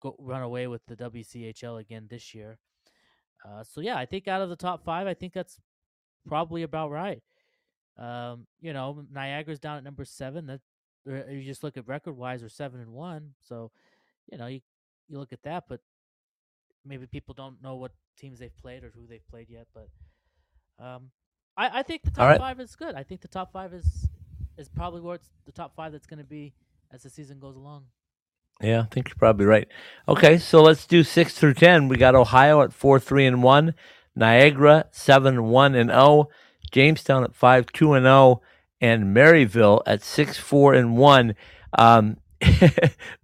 go 0.00 0.14
run 0.18 0.42
away 0.42 0.66
with 0.66 0.82
the 0.86 0.96
WCHL 0.96 1.80
again 1.80 2.06
this 2.08 2.34
year. 2.34 2.58
Uh, 3.44 3.62
so 3.64 3.80
yeah, 3.80 3.96
I 3.96 4.06
think 4.06 4.28
out 4.28 4.42
of 4.42 4.48
the 4.48 4.56
top 4.56 4.84
five, 4.84 5.06
I 5.06 5.14
think 5.14 5.32
that's 5.32 5.58
probably 6.26 6.62
about 6.62 6.90
right. 6.90 7.22
Um, 7.98 8.46
you 8.60 8.72
know, 8.72 9.04
Niagara's 9.12 9.60
down 9.60 9.76
at 9.76 9.84
number 9.84 10.04
seven. 10.04 10.46
That 10.46 10.60
you 11.06 11.42
just 11.44 11.62
look 11.62 11.76
at 11.76 11.86
record 11.86 12.16
wise, 12.16 12.40
they're 12.40 12.48
seven 12.48 12.80
and 12.80 12.92
one. 12.92 13.34
So, 13.40 13.70
you 14.30 14.38
know, 14.38 14.46
you 14.46 14.60
you 15.08 15.18
look 15.18 15.32
at 15.32 15.42
that, 15.42 15.64
but 15.68 15.80
maybe 16.84 17.06
people 17.06 17.34
don't 17.34 17.62
know 17.62 17.76
what 17.76 17.92
teams 18.18 18.38
they've 18.38 18.56
played 18.56 18.84
or 18.84 18.92
who 18.94 19.06
they've 19.06 19.26
played 19.28 19.48
yet. 19.50 19.66
But 19.74 19.88
um, 20.84 21.10
I, 21.56 21.80
I 21.80 21.82
think 21.82 22.02
the 22.02 22.10
top 22.10 22.28
right. 22.28 22.38
five 22.38 22.60
is 22.60 22.74
good. 22.74 22.94
I 22.94 23.02
think 23.02 23.20
the 23.20 23.28
top 23.28 23.52
five 23.52 23.72
is 23.72 24.08
is 24.56 24.68
probably 24.68 25.00
where 25.00 25.16
it's 25.16 25.30
the 25.46 25.52
top 25.52 25.74
five 25.74 25.92
that's 25.92 26.06
going 26.06 26.18
to 26.18 26.24
be 26.24 26.54
as 26.92 27.02
the 27.02 27.10
season 27.10 27.38
goes 27.38 27.56
along. 27.56 27.84
Yeah, 28.60 28.82
I 28.82 28.84
think 28.84 29.08
you're 29.08 29.16
probably 29.16 29.46
right. 29.46 29.68
Okay, 30.08 30.38
so 30.38 30.62
let's 30.62 30.86
do 30.86 31.02
six 31.02 31.34
through 31.34 31.54
ten. 31.54 31.88
We 31.88 31.96
got 31.96 32.14
Ohio 32.14 32.62
at 32.62 32.72
four, 32.72 33.00
three, 33.00 33.26
and 33.26 33.42
one. 33.42 33.74
Niagara 34.16 34.86
seven, 34.92 35.44
one, 35.44 35.74
and 35.74 35.90
zero. 35.90 36.28
Jamestown 36.70 37.24
at 37.24 37.34
five, 37.34 37.66
two, 37.72 37.92
and 37.94 38.04
zero, 38.04 38.42
and 38.80 39.14
Maryville 39.16 39.82
at 39.86 40.02
six, 40.02 40.36
four, 40.36 40.74
and 40.74 40.96
one. 40.96 41.34
Um, 41.78 42.18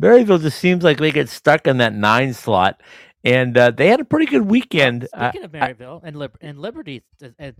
Maryville 0.02 0.40
just 0.40 0.58
seems 0.58 0.82
like 0.84 0.98
they 0.98 1.10
get 1.12 1.28
stuck 1.28 1.66
in 1.66 1.78
that 1.78 1.94
nine 1.94 2.32
slot, 2.34 2.80
and 3.24 3.56
uh, 3.56 3.70
they 3.70 3.88
had 3.88 4.00
a 4.00 4.04
pretty 4.04 4.26
good 4.26 4.42
weekend. 4.42 5.08
Uh, 5.12 5.30
Speaking 5.30 5.44
of 5.44 5.52
Maryville 5.52 6.00
and 6.02 6.16
Lib- 6.16 6.38
and 6.40 6.58
Liberty, 6.58 7.02
and 7.38 7.54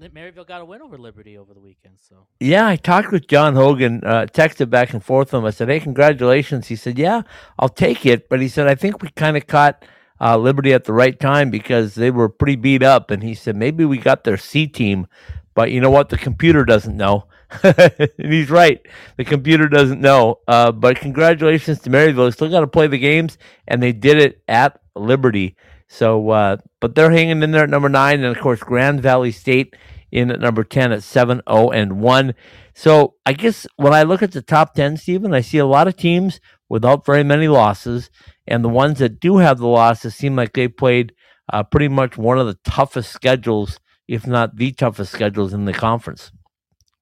Maryville 0.00 0.46
got 0.46 0.60
a 0.60 0.64
win 0.64 0.82
over 0.82 0.98
Liberty 0.98 1.38
over 1.38 1.54
the 1.54 1.60
weekend. 1.60 1.94
So 2.06 2.26
Yeah, 2.38 2.66
I 2.66 2.76
talked 2.76 3.12
with 3.12 3.26
John 3.28 3.54
Hogan, 3.54 4.02
uh, 4.04 4.26
texted 4.30 4.68
back 4.68 4.92
and 4.92 5.02
forth 5.02 5.32
with 5.32 5.40
him. 5.40 5.46
I 5.46 5.50
said, 5.50 5.68
"Hey, 5.68 5.80
congratulations." 5.80 6.66
He 6.68 6.76
said, 6.76 6.98
"Yeah, 6.98 7.22
I'll 7.58 7.70
take 7.70 8.04
it," 8.04 8.28
but 8.28 8.40
he 8.40 8.48
said, 8.48 8.66
"I 8.68 8.74
think 8.74 9.02
we 9.02 9.08
kind 9.10 9.36
of 9.36 9.46
caught 9.46 9.84
uh, 10.20 10.36
Liberty 10.36 10.72
at 10.72 10.84
the 10.84 10.92
right 10.92 11.18
time 11.18 11.50
because 11.50 11.94
they 11.94 12.10
were 12.10 12.28
pretty 12.28 12.56
beat 12.56 12.82
up." 12.82 13.10
And 13.10 13.22
he 13.22 13.34
said, 13.34 13.56
"Maybe 13.56 13.84
we 13.84 13.98
got 13.98 14.24
their 14.24 14.36
C 14.36 14.66
team, 14.66 15.06
but 15.54 15.70
you 15.70 15.80
know 15.80 15.90
what? 15.90 16.08
The 16.08 16.18
computer 16.18 16.64
doesn't 16.64 16.96
know." 16.96 17.26
and 17.62 18.10
he's 18.18 18.50
right. 18.50 18.84
The 19.16 19.24
computer 19.24 19.68
doesn't 19.68 20.00
know. 20.00 20.40
Uh, 20.48 20.72
but 20.72 20.96
congratulations 20.96 21.80
to 21.80 21.90
Maryville. 21.90 22.32
Still 22.32 22.50
got 22.50 22.60
to 22.60 22.66
play 22.66 22.86
the 22.86 22.98
games, 22.98 23.38
and 23.68 23.82
they 23.82 23.92
did 23.92 24.18
it 24.18 24.42
at 24.48 24.80
Liberty. 24.94 25.56
So, 25.88 26.30
uh, 26.30 26.56
but 26.80 26.94
they're 26.94 27.12
hanging 27.12 27.42
in 27.42 27.52
there 27.52 27.64
at 27.64 27.70
number 27.70 27.88
nine, 27.88 28.24
and 28.24 28.36
of 28.36 28.42
course, 28.42 28.60
Grand 28.60 29.00
Valley 29.00 29.30
State 29.30 29.76
in 30.10 30.30
at 30.30 30.40
number 30.40 30.64
10 30.64 30.92
at 30.92 31.02
7 31.02 31.42
0 31.48 31.70
and 31.70 32.00
1. 32.00 32.34
So 32.74 33.14
I 33.24 33.32
guess 33.32 33.66
when 33.76 33.92
I 33.92 34.02
look 34.02 34.22
at 34.22 34.32
the 34.32 34.42
top 34.42 34.74
10, 34.74 34.96
Steven, 34.96 35.34
I 35.34 35.40
see 35.40 35.58
a 35.58 35.66
lot 35.66 35.88
of 35.88 35.96
teams 35.96 36.40
without 36.68 37.06
very 37.06 37.22
many 37.22 37.48
losses. 37.48 38.10
And 38.46 38.64
the 38.64 38.68
ones 38.68 38.98
that 38.98 39.20
do 39.20 39.38
have 39.38 39.58
the 39.58 39.66
losses 39.66 40.14
seem 40.14 40.36
like 40.36 40.52
they 40.52 40.68
played 40.68 41.12
uh, 41.52 41.62
pretty 41.62 41.88
much 41.88 42.16
one 42.16 42.38
of 42.38 42.46
the 42.46 42.58
toughest 42.64 43.12
schedules, 43.12 43.78
if 44.08 44.26
not 44.26 44.56
the 44.56 44.72
toughest 44.72 45.12
schedules 45.12 45.52
in 45.52 45.64
the 45.64 45.72
conference 45.72 46.30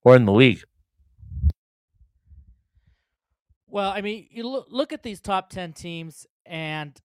or 0.02 0.16
in 0.16 0.24
the 0.24 0.32
league. 0.32 0.62
Well, 3.66 3.90
I 3.90 4.02
mean, 4.02 4.28
you 4.30 4.46
look 4.48 4.68
look 4.70 4.92
at 4.92 5.02
these 5.02 5.20
top 5.20 5.50
ten 5.50 5.72
teams, 5.72 6.26
and 6.46 6.96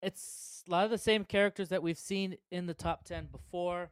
it's 0.00 0.62
a 0.68 0.70
lot 0.70 0.84
of 0.84 0.90
the 0.90 0.98
same 0.98 1.24
characters 1.24 1.70
that 1.70 1.82
we've 1.82 1.98
seen 1.98 2.36
in 2.50 2.66
the 2.66 2.74
top 2.74 3.04
ten 3.04 3.26
before. 3.26 3.90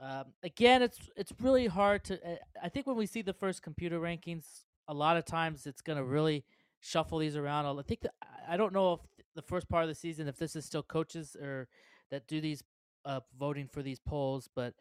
Um, 0.00 0.26
again, 0.42 0.82
it's 0.82 0.98
it's 1.16 1.32
really 1.40 1.66
hard 1.66 2.04
to. 2.04 2.14
uh, 2.28 2.36
I 2.62 2.68
think 2.68 2.86
when 2.86 2.96
we 2.96 3.06
see 3.06 3.22
the 3.22 3.32
first 3.32 3.62
computer 3.62 3.98
rankings, 4.00 4.44
a 4.86 4.92
lot 4.92 5.16
of 5.16 5.24
times 5.24 5.66
it's 5.66 5.80
going 5.80 5.96
to 5.96 6.04
really 6.04 6.44
shuffle 6.82 7.18
these 7.18 7.36
around. 7.36 7.64
I 7.78 7.82
think 7.82 8.02
I 8.46 8.56
don't 8.56 8.74
know 8.74 8.94
if 8.94 9.00
the 9.34 9.42
first 9.42 9.68
part 9.68 9.84
of 9.84 9.88
the 9.88 9.94
season, 9.94 10.28
if 10.28 10.36
this 10.36 10.54
is 10.54 10.66
still 10.66 10.82
coaches 10.82 11.36
or 11.40 11.68
that 12.10 12.26
do 12.26 12.40
these 12.40 12.62
uh, 13.04 13.20
voting 13.38 13.68
for 13.72 13.82
these 13.82 14.00
polls, 14.00 14.48
but 14.54 14.74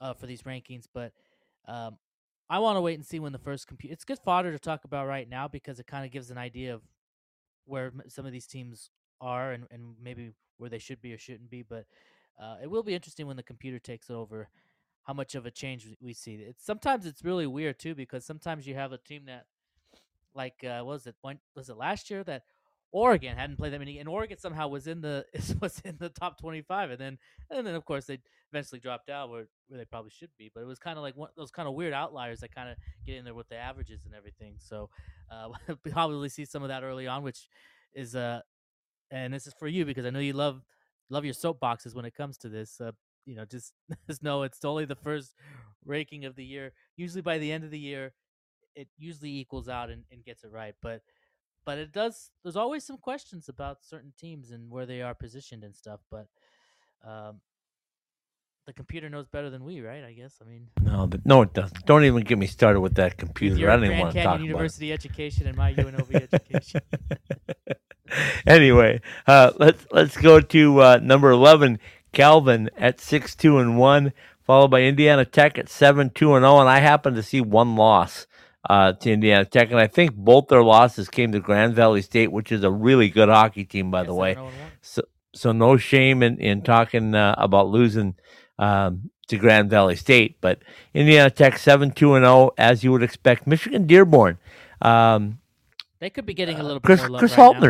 uh, 0.00 0.14
for 0.14 0.26
these 0.26 0.42
rankings, 0.42 0.86
but 0.92 1.12
um, 1.68 1.98
I 2.48 2.58
want 2.60 2.76
to 2.76 2.80
wait 2.80 2.94
and 2.94 3.04
see 3.04 3.20
when 3.20 3.32
the 3.32 3.38
first 3.38 3.66
computer. 3.66 3.92
It's 3.92 4.04
good 4.04 4.18
fodder 4.24 4.52
to 4.52 4.58
talk 4.58 4.84
about 4.84 5.06
right 5.06 5.28
now 5.28 5.48
because 5.48 5.78
it 5.78 5.86
kind 5.86 6.04
of 6.04 6.10
gives 6.10 6.30
an 6.30 6.38
idea 6.38 6.74
of 6.74 6.82
where 7.66 7.92
some 8.08 8.24
of 8.26 8.32
these 8.32 8.46
teams 8.46 8.90
are 9.20 9.52
and, 9.52 9.66
and 9.70 9.94
maybe 10.02 10.32
where 10.58 10.70
they 10.70 10.78
should 10.78 11.00
be 11.00 11.12
or 11.12 11.18
shouldn't 11.18 11.50
be. 11.50 11.62
But 11.62 11.86
uh, 12.40 12.56
it 12.62 12.70
will 12.70 12.82
be 12.82 12.94
interesting 12.94 13.26
when 13.26 13.36
the 13.36 13.42
computer 13.42 13.78
takes 13.78 14.10
over 14.10 14.48
how 15.04 15.14
much 15.14 15.34
of 15.34 15.46
a 15.46 15.50
change 15.50 15.88
we 16.00 16.14
see. 16.14 16.34
It's 16.34 16.64
sometimes 16.64 17.06
it's 17.06 17.24
really 17.24 17.46
weird 17.46 17.78
too 17.78 17.94
because 17.94 18.24
sometimes 18.24 18.66
you 18.66 18.74
have 18.74 18.92
a 18.92 18.98
team 18.98 19.24
that 19.26 19.46
like 20.34 20.64
uh, 20.64 20.82
what 20.82 20.94
was 20.94 21.06
it 21.06 21.16
one 21.22 21.38
was 21.54 21.68
it 21.68 21.76
last 21.76 22.10
year 22.10 22.24
that 22.24 22.42
Oregon 22.92 23.36
hadn't 23.36 23.56
played 23.56 23.72
that 23.72 23.78
many 23.78 23.98
and 23.98 24.08
Oregon 24.08 24.38
somehow 24.38 24.68
was 24.68 24.86
in 24.86 25.00
the 25.00 25.24
was 25.60 25.80
in 25.84 25.96
the 25.98 26.10
top 26.10 26.38
25 26.38 26.90
and 26.90 27.00
then 27.00 27.18
and 27.50 27.66
then 27.66 27.74
of 27.74 27.84
course 27.84 28.06
they 28.06 28.18
eventually 28.52 28.80
dropped 28.80 29.08
out 29.08 29.30
where, 29.30 29.46
where 29.68 29.78
they 29.78 29.84
probably 29.86 30.10
should 30.10 30.30
be 30.38 30.50
but 30.54 30.60
it 30.60 30.66
was 30.66 30.78
kind 30.78 30.98
of 30.98 31.02
like 31.02 31.16
one 31.16 31.30
those 31.36 31.50
kind 31.50 31.66
of 31.66 31.74
weird 31.74 31.94
outliers 31.94 32.40
that 32.40 32.54
kind 32.54 32.68
of 32.68 32.76
get 33.06 33.16
in 33.16 33.24
there 33.24 33.34
with 33.34 33.48
the 33.48 33.56
averages 33.56 34.04
and 34.04 34.14
everything 34.14 34.56
so 34.58 34.90
uh 35.30 35.48
we 35.84 35.90
probably 35.90 36.28
see 36.28 36.44
some 36.44 36.62
of 36.62 36.68
that 36.68 36.82
early 36.82 37.06
on 37.06 37.22
which 37.22 37.48
is 37.94 38.14
uh 38.14 38.40
and 39.10 39.32
this 39.32 39.46
is 39.46 39.54
for 39.58 39.68
you 39.68 39.84
because 39.86 40.04
I 40.04 40.10
know 40.10 40.18
you 40.18 40.34
love 40.34 40.62
love 41.08 41.24
your 41.24 41.34
soapboxes 41.34 41.94
when 41.94 42.04
it 42.04 42.14
comes 42.14 42.36
to 42.38 42.48
this 42.50 42.78
uh 42.80 42.92
you 43.24 43.34
know 43.34 43.46
just 43.46 43.72
just 44.06 44.22
know 44.22 44.42
it's 44.42 44.64
only 44.64 44.84
the 44.84 44.96
first 44.96 45.34
ranking 45.84 46.26
of 46.26 46.36
the 46.36 46.44
year 46.44 46.72
usually 46.96 47.22
by 47.22 47.38
the 47.38 47.50
end 47.50 47.64
of 47.64 47.70
the 47.70 47.78
year 47.78 48.12
it 48.74 48.88
usually 48.98 49.36
equals 49.38 49.68
out 49.68 49.90
and, 49.90 50.04
and 50.10 50.24
gets 50.24 50.44
it 50.44 50.50
right 50.50 50.74
but 50.82 51.02
but 51.64 51.78
it 51.78 51.92
does 51.92 52.30
there's 52.42 52.56
always 52.56 52.84
some 52.84 52.96
questions 52.96 53.48
about 53.48 53.84
certain 53.84 54.12
teams 54.18 54.50
and 54.50 54.70
where 54.70 54.86
they 54.86 55.02
are 55.02 55.14
positioned 55.14 55.64
and 55.64 55.74
stuff 55.76 56.00
but 56.10 56.26
um 57.06 57.40
the 58.66 58.72
computer 58.72 59.08
knows 59.08 59.26
better 59.26 59.50
than 59.50 59.64
we 59.64 59.80
right 59.80 60.04
i 60.04 60.12
guess 60.12 60.38
i 60.40 60.48
mean 60.48 60.68
No, 60.80 61.06
th- 61.08 61.22
no, 61.24 61.42
it 61.42 61.52
doesn't. 61.52 61.84
Don't 61.84 62.04
even 62.04 62.22
get 62.22 62.38
me 62.38 62.46
started 62.46 62.80
with 62.80 62.94
that 62.94 63.16
computer. 63.18 63.56
your 63.56 63.70
I 63.70 63.76
don't 63.76 63.86
even 63.86 63.98
want 63.98 64.12
to 64.14 64.22
talk 64.22 64.26
about 64.36 64.40
it. 64.40 64.44
university 64.44 64.92
education 64.92 65.46
and 65.48 65.56
my 65.56 65.74
unlv 65.74 66.14
education 66.32 66.80
anyway, 68.46 69.00
uh, 69.26 69.52
let's 69.58 69.86
let's 69.90 70.16
go 70.16 70.40
to 70.40 70.80
uh, 70.80 71.00
number 71.02 71.30
eleven, 71.30 71.78
Calvin 72.12 72.70
at 72.76 73.00
six 73.00 73.34
two 73.34 73.58
and 73.58 73.78
one, 73.78 74.12
followed 74.44 74.68
by 74.70 74.82
Indiana 74.82 75.24
Tech 75.24 75.58
at 75.58 75.68
seven 75.68 76.10
two 76.10 76.34
and 76.34 76.42
zero. 76.42 76.60
And 76.60 76.68
I 76.68 76.78
happen 76.80 77.14
to 77.14 77.22
see 77.22 77.40
one 77.40 77.74
loss 77.76 78.26
uh, 78.68 78.92
to 78.92 79.12
Indiana 79.12 79.44
Tech, 79.44 79.70
and 79.70 79.80
I 79.80 79.86
think 79.86 80.14
both 80.14 80.48
their 80.48 80.62
losses 80.62 81.08
came 81.08 81.32
to 81.32 81.40
Grand 81.40 81.74
Valley 81.74 82.02
State, 82.02 82.32
which 82.32 82.52
is 82.52 82.62
a 82.64 82.70
really 82.70 83.08
good 83.08 83.28
hockey 83.28 83.64
team, 83.64 83.90
by 83.90 84.02
the 84.02 84.14
way. 84.14 84.34
7-0 84.34 84.38
and 84.38 84.44
one. 84.44 84.54
So 84.82 85.02
so 85.34 85.52
no 85.52 85.76
shame 85.76 86.22
in 86.22 86.38
in 86.38 86.62
talking 86.62 87.14
uh, 87.14 87.34
about 87.38 87.68
losing. 87.68 88.14
Um, 88.58 89.10
to 89.28 89.38
Grand 89.38 89.70
Valley 89.70 89.96
State, 89.96 90.36
but 90.40 90.60
Indiana 90.92 91.30
Tech 91.30 91.56
seven 91.56 91.90
two 91.90 92.14
and 92.14 92.24
zero, 92.24 92.50
as 92.58 92.84
you 92.84 92.92
would 92.92 93.02
expect. 93.02 93.46
Michigan 93.46 93.86
Dearborn, 93.86 94.38
um, 94.82 95.38
they 96.00 96.10
could 96.10 96.26
be 96.26 96.34
getting 96.34 96.58
a 96.58 96.62
little 96.62 96.80
Chris 96.80 97.00
bit 97.00 97.04
more 97.04 97.12
love 97.12 97.18
Chris 97.20 97.38
right 97.38 97.54
now. 97.54 97.60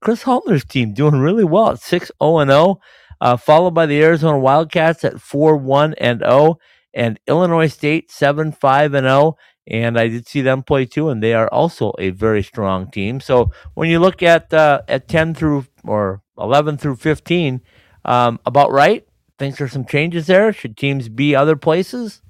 Chris 0.00 0.22
Haltner's 0.22 0.64
team 0.64 0.92
doing 0.92 1.14
really 1.14 1.44
well 1.44 1.70
at 1.70 1.80
6 1.80 2.12
0 2.22 2.38
and 2.38 2.50
0. 2.50 2.80
uh, 3.20 3.36
followed 3.36 3.72
by 3.72 3.86
the 3.86 4.02
Arizona 4.02 4.38
Wildcats 4.38 5.02
at 5.02 5.20
4 5.20 5.56
1 5.56 5.94
and 5.94 6.20
0, 6.20 6.58
and 6.92 7.18
Illinois 7.26 7.68
State 7.68 8.10
7 8.10 8.52
5 8.52 8.94
and 8.94 9.06
0. 9.06 9.36
And 9.66 9.98
I 9.98 10.08
did 10.08 10.28
see 10.28 10.42
them 10.42 10.62
play 10.62 10.84
too, 10.84 11.08
and 11.08 11.22
they 11.22 11.32
are 11.32 11.48
also 11.48 11.94
a 11.98 12.10
very 12.10 12.42
strong 12.42 12.90
team. 12.90 13.20
So 13.20 13.50
when 13.72 13.88
you 13.88 13.98
look 13.98 14.22
at 14.22 14.52
uh, 14.52 14.82
at 14.88 15.08
10 15.08 15.34
through 15.34 15.66
or 15.84 16.22
11 16.38 16.76
through 16.76 16.96
15, 16.96 17.62
um, 18.04 18.38
about 18.44 18.70
right. 18.72 19.06
Think 19.38 19.56
there's 19.56 19.72
some 19.72 19.84
changes 19.84 20.26
there. 20.26 20.52
Should 20.52 20.76
teams 20.76 21.08
be 21.08 21.34
other 21.34 21.56
places? 21.56 22.22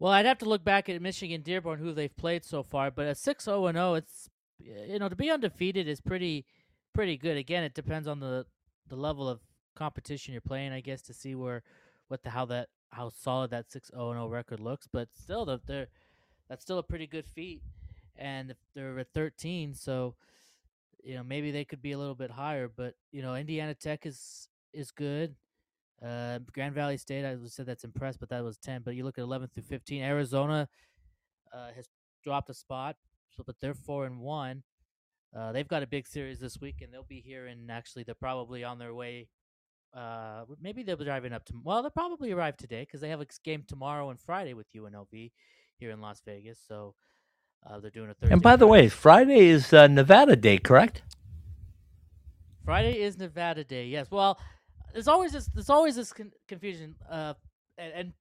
Well, 0.00 0.12
I'd 0.12 0.26
have 0.26 0.38
to 0.38 0.48
look 0.48 0.64
back 0.64 0.88
at 0.88 1.00
Michigan 1.02 1.42
Dearborn, 1.42 1.78
who 1.78 1.92
they've 1.92 2.16
played 2.16 2.44
so 2.44 2.62
far. 2.62 2.90
But 2.90 3.16
six 3.16 3.44
zero 3.44 3.66
and 3.66 3.76
zero, 3.76 3.94
it's 3.94 4.30
you 4.58 4.98
know 4.98 5.08
to 5.08 5.16
be 5.16 5.30
undefeated 5.30 5.88
is 5.88 6.00
pretty 6.00 6.46
pretty 6.92 7.16
good. 7.16 7.36
Again, 7.36 7.64
it 7.64 7.74
depends 7.74 8.08
on 8.08 8.20
the 8.20 8.46
the 8.88 8.96
level 8.96 9.28
of 9.28 9.40
competition 9.76 10.32
you're 10.32 10.40
playing, 10.40 10.72
I 10.72 10.80
guess, 10.80 11.02
to 11.02 11.14
see 11.14 11.34
where 11.34 11.62
what 12.08 12.22
the 12.22 12.30
how 12.30 12.46
that 12.46 12.68
how 12.90 13.10
solid 13.10 13.50
that 13.50 13.70
six 13.70 13.90
zero 13.90 14.10
and 14.10 14.18
zero 14.18 14.28
record 14.28 14.60
looks. 14.60 14.88
But 14.90 15.08
still, 15.14 15.44
the, 15.44 15.60
they're 15.66 15.88
that's 16.48 16.62
still 16.62 16.78
a 16.78 16.82
pretty 16.82 17.06
good 17.06 17.26
feat. 17.26 17.62
And 18.16 18.54
they're 18.74 18.98
at 18.98 19.12
13, 19.14 19.74
so 19.74 20.16
you 21.04 21.14
know 21.14 21.22
maybe 21.22 21.52
they 21.52 21.64
could 21.64 21.80
be 21.80 21.92
a 21.92 21.98
little 21.98 22.16
bit 22.16 22.32
higher. 22.32 22.68
But 22.68 22.94
you 23.12 23.22
know, 23.22 23.34
Indiana 23.34 23.74
Tech 23.74 24.06
is 24.06 24.48
is 24.72 24.90
good. 24.90 25.36
Uh, 26.04 26.38
Grand 26.52 26.74
Valley 26.74 26.96
State, 26.96 27.24
I 27.24 27.36
said 27.46 27.66
that's 27.66 27.84
impressed, 27.84 28.20
but 28.20 28.28
that 28.28 28.44
was 28.44 28.56
10. 28.58 28.82
But 28.84 28.94
you 28.94 29.04
look 29.04 29.18
at 29.18 29.22
11 29.22 29.50
through 29.52 29.64
15. 29.64 30.02
Arizona 30.02 30.68
uh, 31.52 31.70
has 31.74 31.88
dropped 32.22 32.50
a 32.50 32.54
spot, 32.54 32.96
so 33.36 33.42
but 33.44 33.56
they're 33.60 33.74
four 33.74 34.06
and 34.06 34.20
one. 34.20 34.62
Uh, 35.36 35.52
they've 35.52 35.68
got 35.68 35.82
a 35.82 35.86
big 35.86 36.06
series 36.06 36.38
this 36.38 36.60
week, 36.60 36.76
and 36.82 36.92
they'll 36.92 37.02
be 37.02 37.20
here. 37.20 37.46
And 37.46 37.70
actually, 37.70 38.04
they're 38.04 38.14
probably 38.14 38.64
on 38.64 38.78
their 38.78 38.94
way. 38.94 39.28
Uh, 39.94 40.44
maybe 40.60 40.82
they'll 40.82 40.96
be 40.96 41.04
driving 41.04 41.32
up 41.32 41.44
to. 41.46 41.54
Well, 41.62 41.82
they'll 41.82 41.90
probably 41.90 42.32
arrive 42.32 42.56
today 42.56 42.82
because 42.82 43.00
they 43.00 43.08
have 43.08 43.20
a 43.20 43.26
game 43.42 43.64
tomorrow 43.66 44.10
and 44.10 44.20
Friday 44.20 44.54
with 44.54 44.66
UNLV 44.72 45.32
here 45.78 45.90
in 45.90 46.00
Las 46.00 46.20
Vegas. 46.24 46.58
So 46.66 46.94
uh, 47.66 47.80
they're 47.80 47.90
doing 47.90 48.10
a 48.10 48.14
Thursday. 48.14 48.32
And 48.32 48.42
by 48.42 48.56
the 48.56 48.66
way, 48.66 48.88
Friday 48.88 49.48
is 49.48 49.72
uh, 49.72 49.86
Nevada 49.86 50.36
Day, 50.36 50.58
correct? 50.58 51.02
Friday 52.64 53.00
is 53.00 53.18
Nevada 53.18 53.64
Day. 53.64 53.86
Yes. 53.86 54.10
Well, 54.10 54.38
there's 54.92 55.08
always 55.08 55.32
this. 55.32 55.46
There's 55.46 55.70
always 55.70 55.96
this 55.96 56.12
con- 56.12 56.32
confusion. 56.46 56.94
Uh, 57.10 57.34
and, 57.78 57.92
and 57.94 58.12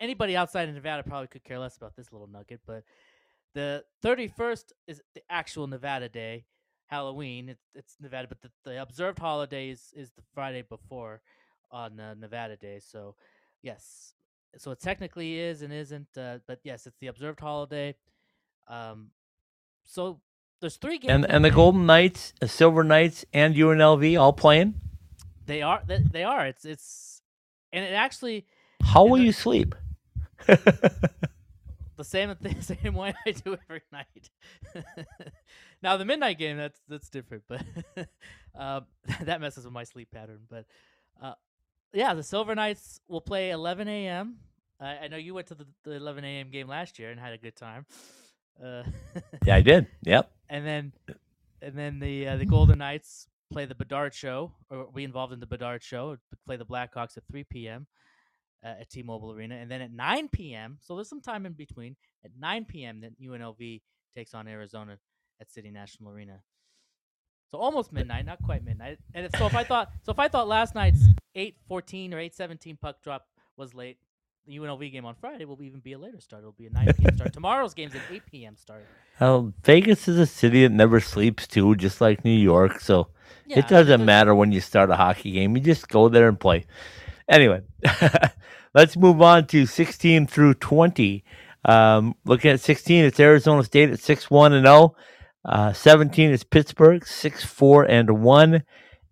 anybody 0.00 0.36
outside 0.36 0.68
of 0.68 0.74
Nevada 0.74 1.02
probably 1.02 1.28
could 1.28 1.44
care 1.44 1.58
less 1.58 1.76
about 1.76 1.96
this 1.96 2.12
little 2.12 2.28
nugget, 2.28 2.60
but 2.66 2.84
the 3.54 3.84
31st 4.04 4.72
is 4.86 5.02
the 5.14 5.22
actual 5.28 5.66
Nevada 5.66 6.08
Day, 6.08 6.44
Halloween. 6.88 7.50
It, 7.50 7.58
it's 7.74 7.96
Nevada, 8.00 8.28
but 8.28 8.40
the, 8.42 8.50
the 8.64 8.82
observed 8.82 9.18
holiday 9.18 9.70
is, 9.70 9.92
is 9.94 10.10
the 10.12 10.22
Friday 10.34 10.62
before 10.62 11.20
on 11.70 12.00
uh, 12.00 12.14
Nevada 12.14 12.56
Day. 12.56 12.80
So, 12.80 13.14
yes. 13.62 14.14
So 14.56 14.70
it 14.70 14.80
technically 14.80 15.38
is 15.38 15.62
and 15.62 15.72
isn't, 15.72 16.08
uh, 16.16 16.38
but 16.46 16.60
yes, 16.64 16.86
it's 16.86 16.98
the 16.98 17.08
observed 17.08 17.40
holiday. 17.40 17.94
Um, 18.66 19.10
so 19.84 20.20
there's 20.60 20.76
three 20.76 20.98
games. 20.98 21.12
And 21.12 21.30
and 21.30 21.44
the 21.44 21.50
Golden 21.50 21.86
Knights, 21.86 22.32
the 22.40 22.48
Silver 22.48 22.82
Knights, 22.82 23.24
and 23.32 23.54
UNLV 23.54 24.18
all 24.20 24.32
playing. 24.32 24.74
They 25.46 25.62
are. 25.62 25.82
They, 25.86 25.98
they 26.10 26.24
are. 26.24 26.46
It's 26.46 26.64
it's, 26.64 27.22
and 27.72 27.84
it 27.84 27.92
actually. 27.92 28.46
How 28.82 29.04
will 29.04 29.18
the- 29.18 29.24
you 29.24 29.32
sleep? 29.32 29.74
the 31.98 32.04
same 32.04 32.34
the 32.40 32.62
same 32.62 32.94
way 32.94 33.14
I 33.26 33.32
do 33.32 33.58
every 33.68 33.82
night. 33.92 34.30
now 35.82 35.98
the 35.98 36.06
midnight 36.06 36.38
game 36.38 36.56
that's 36.56 36.80
that's 36.88 37.10
different, 37.10 37.42
but 37.46 37.62
uh, 38.58 38.80
that 39.22 39.40
messes 39.42 39.64
with 39.64 39.74
my 39.74 39.84
sleep 39.84 40.10
pattern. 40.10 40.40
But 40.48 40.64
uh, 41.22 41.34
yeah, 41.92 42.14
the 42.14 42.22
Silver 42.22 42.54
Knights 42.54 43.00
will 43.08 43.20
play 43.20 43.50
11 43.50 43.88
a.m. 43.88 44.38
I, 44.80 44.98
I 44.98 45.08
know 45.08 45.16
you 45.16 45.34
went 45.34 45.48
to 45.48 45.54
the, 45.54 45.66
the 45.84 45.92
11 45.92 46.24
a.m. 46.24 46.50
game 46.50 46.68
last 46.68 46.98
year 46.98 47.10
and 47.10 47.20
had 47.20 47.34
a 47.34 47.38
good 47.38 47.56
time. 47.56 47.84
Uh, 48.62 48.84
yeah, 49.44 49.56
I 49.56 49.60
did. 49.60 49.86
Yep. 50.02 50.30
and 50.48 50.66
then 50.66 50.92
and 51.60 51.76
then 51.76 51.98
the 51.98 52.28
uh, 52.28 52.36
the 52.36 52.46
Golden 52.46 52.78
Knights 52.78 53.28
play 53.50 53.66
the 53.66 53.74
Bedard 53.74 54.14
Show, 54.14 54.52
or 54.70 54.88
be 54.94 55.04
involved 55.04 55.32
in 55.32 55.40
the 55.40 55.46
Bedard 55.46 55.82
Show. 55.82 56.16
Play 56.46 56.56
the 56.56 56.66
Blackhawks 56.66 57.16
at 57.16 57.24
3 57.30 57.44
p.m. 57.44 57.86
Uh, 58.64 58.80
at 58.80 58.90
T-Mobile 58.90 59.32
Arena, 59.32 59.54
and 59.54 59.70
then 59.70 59.80
at 59.80 59.92
9 59.92 60.28
p.m. 60.30 60.78
So 60.80 60.96
there's 60.96 61.08
some 61.08 61.20
time 61.20 61.46
in 61.46 61.52
between. 61.52 61.94
At 62.24 62.32
9 62.36 62.64
p.m., 62.64 63.00
then 63.00 63.14
UNLV 63.24 63.82
takes 64.16 64.34
on 64.34 64.48
Arizona 64.48 64.98
at 65.40 65.48
City 65.48 65.70
National 65.70 66.10
Arena. 66.10 66.40
So 67.50 67.58
almost 67.58 67.92
midnight, 67.92 68.26
not 68.26 68.42
quite 68.42 68.64
midnight. 68.64 68.98
And 69.14 69.26
if, 69.26 69.38
so 69.38 69.46
if 69.46 69.54
I 69.54 69.64
thought 69.70 69.90
so 70.02 70.12
if 70.12 70.18
I 70.18 70.28
thought 70.28 70.48
last 70.48 70.74
night's 70.74 71.00
8:14 71.36 72.12
or 72.12 72.16
8:17 72.16 72.80
puck 72.80 73.02
drop 73.02 73.26
was 73.56 73.74
late, 73.74 73.98
the 74.46 74.56
UNLV 74.56 74.92
game 74.92 75.04
on 75.04 75.14
Friday 75.14 75.44
will 75.44 75.62
even 75.62 75.80
be 75.80 75.92
a 75.92 75.98
later 75.98 76.20
start. 76.20 76.40
It'll 76.40 76.52
be 76.52 76.66
a 76.66 76.70
9 76.70 76.94
p.m. 76.98 77.14
start. 77.14 77.32
Tomorrow's 77.32 77.74
game's 77.74 77.94
an 77.94 78.00
8 78.10 78.22
p.m. 78.30 78.56
start. 78.56 78.84
Well, 79.20 79.52
Vegas 79.64 80.08
is 80.08 80.18
a 80.18 80.26
city 80.26 80.62
that 80.62 80.72
never 80.72 81.00
sleeps 81.00 81.46
too, 81.46 81.74
just 81.76 82.00
like 82.00 82.24
New 82.24 82.30
York. 82.30 82.80
So 82.80 83.08
Yeah, 83.46 83.60
it 83.60 83.68
doesn't 83.68 84.04
matter 84.04 84.34
when 84.34 84.52
you 84.52 84.60
start 84.60 84.90
a 84.90 84.96
hockey 84.96 85.32
game. 85.32 85.56
You 85.56 85.62
just 85.62 85.88
go 85.88 86.08
there 86.08 86.28
and 86.28 86.38
play. 86.38 86.66
Anyway, 87.28 87.60
let's 88.74 88.96
move 88.96 89.22
on 89.22 89.46
to 89.48 89.66
16 89.66 90.26
through 90.26 90.54
20. 90.54 91.24
Um, 91.64 92.14
looking 92.24 92.50
at 92.50 92.60
16, 92.60 93.04
it's 93.04 93.20
Arizona 93.20 93.64
State 93.64 93.90
at 93.90 94.00
6 94.00 94.30
1 94.30 94.52
and 94.52 94.66
0. 94.66 94.94
Uh, 95.44 95.72
17 95.72 96.30
is 96.30 96.44
Pittsburgh, 96.44 97.06
6 97.06 97.44
4 97.44 97.84
and 97.84 98.20
1. 98.20 98.62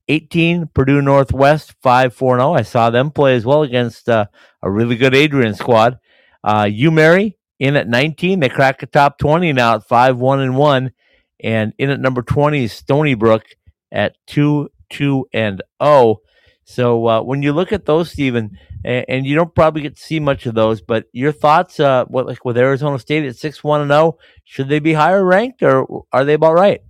18, 0.09 0.69
Purdue 0.73 1.03
Northwest, 1.03 1.75
5 1.83 2.15
4 2.15 2.39
0. 2.39 2.53
I 2.53 2.63
saw 2.63 2.91
them 2.91 3.11
play 3.11 3.35
as 3.35 3.45
well 3.45 3.63
against 3.63 4.09
uh, 4.09 4.27
a 4.63 4.71
really 4.71 4.97
good 4.97 5.15
Adrian 5.15 5.55
squad. 5.55 5.99
Uh, 6.45 6.65
UMary 6.65 7.35
in 7.59 7.77
at 7.77 7.89
19. 7.89 8.41
They 8.41 8.49
crack 8.49 8.81
the 8.81 8.87
top 8.87 9.19
20 9.19 9.53
now 9.53 9.77
at 9.77 9.85
5 9.85 10.19
1 10.19 10.41
and 10.41 10.57
1. 10.57 10.93
And 11.43 11.73
in 11.79 11.91
at 11.91 12.01
number 12.01 12.23
20 12.23 12.65
is 12.65 12.73
Stony 12.73 13.15
Brook 13.15 13.45
at 13.93 14.17
2 14.29 14.71
2 14.91 15.27
and 15.33 15.63
0. 15.83 16.21
So 16.69 17.07
uh, 17.07 17.23
when 17.23 17.45
you 17.45 17.53
look 17.53 17.73
at 17.73 17.87
those, 17.87 18.11
Steven, 18.11 18.59
and, 18.85 19.05
and 19.09 19.27
you 19.27 19.37
don't 19.37 19.55
probably 19.55 19.83
get 19.83 19.97
to 19.97 20.03
see 20.03 20.19
much 20.19 20.47
of 20.47 20.57
those, 20.57 20.81
but 20.81 21.05
your 21.12 21.31
thoughts, 21.31 21.79
uh, 21.79 22.05
what 22.07 22.27
like 22.27 22.45
with 22.45 22.59
Arizona 22.59 22.99
State 22.99 23.25
at 23.25 23.37
6 23.37 23.62
1 23.62 23.83
and 23.83 23.91
0, 23.91 24.19
should 24.43 24.69
they 24.69 24.81
be 24.81 24.93
higher 24.93 25.25
ranked 25.25 25.62
or 25.62 26.05
are 26.12 26.25
they 26.25 26.35
about 26.35 26.55
right? 26.55 26.83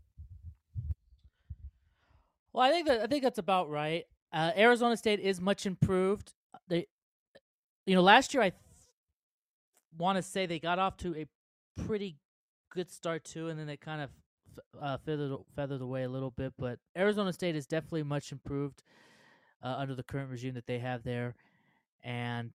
Well, 2.55 2.65
I 2.65 2.71
think 2.71 2.87
that 2.89 3.03
I 3.03 3.07
think 3.07 3.23
that's 3.23 3.39
about 3.39 3.69
right. 3.69 4.05
Uh, 4.33 4.51
Arizona 4.57 4.97
State 4.97 5.21
is 5.21 5.43
much 5.43 5.67
improved. 5.67 6.33
They, 6.69 6.87
you 7.85 7.95
know, 7.95 8.03
last 8.03 8.33
year 8.33 8.43
I 8.43 8.53
want 9.99 10.17
to 10.17 10.23
say 10.23 10.47
they 10.47 10.59
got 10.59 10.79
off 10.79 10.97
to 10.99 11.15
a 11.15 11.27
pretty 11.83 12.17
good 12.71 12.91
start 12.91 13.25
too, 13.25 13.51
and 13.51 13.61
then 13.61 13.67
they 13.67 13.77
kind 13.77 14.01
of 14.01 14.11
uh, 14.81 14.97
feathered 15.05 15.37
feathered 15.55 15.83
away 15.83 16.05
a 16.05 16.09
little 16.09 16.31
bit. 16.31 16.55
But 16.59 16.79
Arizona 16.97 17.35
State 17.35 17.57
is 17.57 17.67
definitely 17.67 18.05
much 18.05 18.33
improved 18.33 18.83
uh, 19.63 19.77
under 19.79 19.95
the 19.95 20.03
current 20.03 20.31
regime 20.31 20.55
that 20.55 20.67
they 20.67 20.79
have 20.79 21.03
there, 21.03 21.35
and 22.05 22.51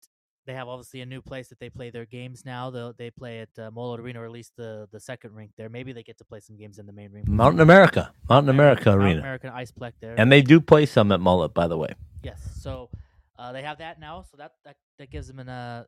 they 0.46 0.54
have 0.54 0.68
obviously 0.68 1.00
a 1.00 1.06
new 1.06 1.20
place 1.20 1.48
that 1.48 1.60
they 1.60 1.70
play 1.70 1.90
their 1.90 2.06
games 2.06 2.44
now. 2.44 2.70
They 2.70 2.92
they 2.96 3.10
play 3.10 3.40
at 3.40 3.48
uh, 3.58 3.70
Mullett 3.70 3.98
Arena, 3.98 4.22
or 4.22 4.24
at 4.24 4.32
least 4.32 4.52
the 4.56 4.88
the 4.90 5.00
second 5.00 5.34
rink 5.34 5.52
there. 5.56 5.68
Maybe 5.68 5.92
they 5.92 6.02
get 6.02 6.18
to 6.18 6.24
play 6.24 6.40
some 6.40 6.56
games 6.56 6.78
in 6.78 6.86
the 6.86 6.92
main 6.92 7.12
rink. 7.12 7.28
Mountain 7.28 7.60
America, 7.60 8.12
Mountain 8.28 8.50
America 8.50 8.90
Mountain 8.90 9.06
Arena. 9.06 9.20
American 9.20 9.50
Iceplex 9.50 9.92
there. 10.00 10.14
And 10.18 10.32
they 10.32 10.42
do 10.42 10.60
play 10.60 10.86
some 10.86 11.12
at 11.12 11.20
Mullett, 11.20 11.54
by 11.54 11.68
the 11.68 11.76
way. 11.76 11.94
Yes. 12.22 12.40
So 12.60 12.90
uh, 13.38 13.52
they 13.52 13.62
have 13.62 13.78
that 13.78 14.00
now. 14.00 14.24
So 14.30 14.36
that 14.38 14.52
that, 14.64 14.76
that 14.98 15.10
gives 15.10 15.26
them 15.28 15.38
an 15.38 15.48
uh, 15.48 15.84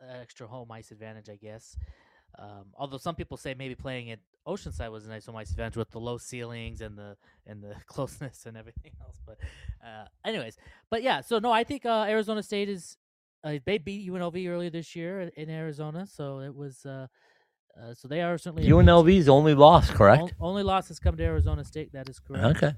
an 0.00 0.20
extra 0.20 0.46
home 0.46 0.70
ice 0.70 0.90
advantage, 0.90 1.28
I 1.28 1.36
guess. 1.36 1.76
Um, 2.38 2.66
although 2.76 2.98
some 2.98 3.14
people 3.14 3.36
say 3.36 3.54
maybe 3.54 3.74
playing 3.74 4.10
at 4.10 4.18
Oceanside 4.46 4.90
was 4.90 5.06
a 5.06 5.08
nice 5.08 5.26
home 5.26 5.36
ice 5.36 5.50
advantage 5.50 5.76
with 5.76 5.90
the 5.90 5.98
low 6.00 6.18
ceilings 6.18 6.80
and 6.80 6.96
the 6.98 7.16
and 7.46 7.62
the 7.62 7.74
closeness 7.86 8.46
and 8.46 8.56
everything 8.56 8.92
else. 9.00 9.20
But 9.26 9.38
uh, 9.84 10.04
anyways, 10.24 10.56
but 10.90 11.02
yeah. 11.02 11.20
So 11.20 11.38
no, 11.38 11.50
I 11.52 11.64
think 11.64 11.86
uh, 11.86 12.04
Arizona 12.08 12.42
State 12.42 12.68
is 12.68 12.96
uh, 13.42 13.54
they 13.64 13.78
beat 13.78 14.08
UNLV 14.10 14.48
earlier 14.48 14.70
this 14.70 14.94
year 14.96 15.30
in- 15.36 15.50
Arizona. 15.50 16.06
So 16.06 16.40
it 16.40 16.54
was. 16.54 16.84
Uh, 16.84 17.06
uh, 17.80 17.92
so 17.92 18.06
they 18.06 18.22
are 18.22 18.38
certainly. 18.38 18.68
UNLV's 18.68 19.28
only 19.28 19.54
loss, 19.54 19.90
correct? 19.90 20.22
On- 20.22 20.30
only 20.40 20.62
loss 20.62 20.88
has 20.88 21.00
come 21.00 21.16
to 21.16 21.24
Arizona 21.24 21.64
State. 21.64 21.92
That 21.92 22.08
is 22.08 22.20
correct. 22.20 22.56
Okay. 22.62 22.74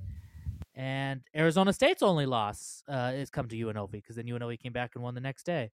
And 0.75 1.23
Arizona 1.35 1.73
State's 1.73 2.03
only 2.03 2.27
loss 2.27 2.83
uh, 2.89 3.13
has 3.13 3.31
come 3.31 3.49
to 3.49 3.57
UNLV 3.57 3.91
because 3.93 4.17
then 4.17 4.27
UNLV 4.27 4.59
came 4.61 4.73
back 4.73 4.93
and 4.95 5.03
won 5.03 5.15
the 5.15 5.21
next 5.21 5.45
day. 5.45 5.71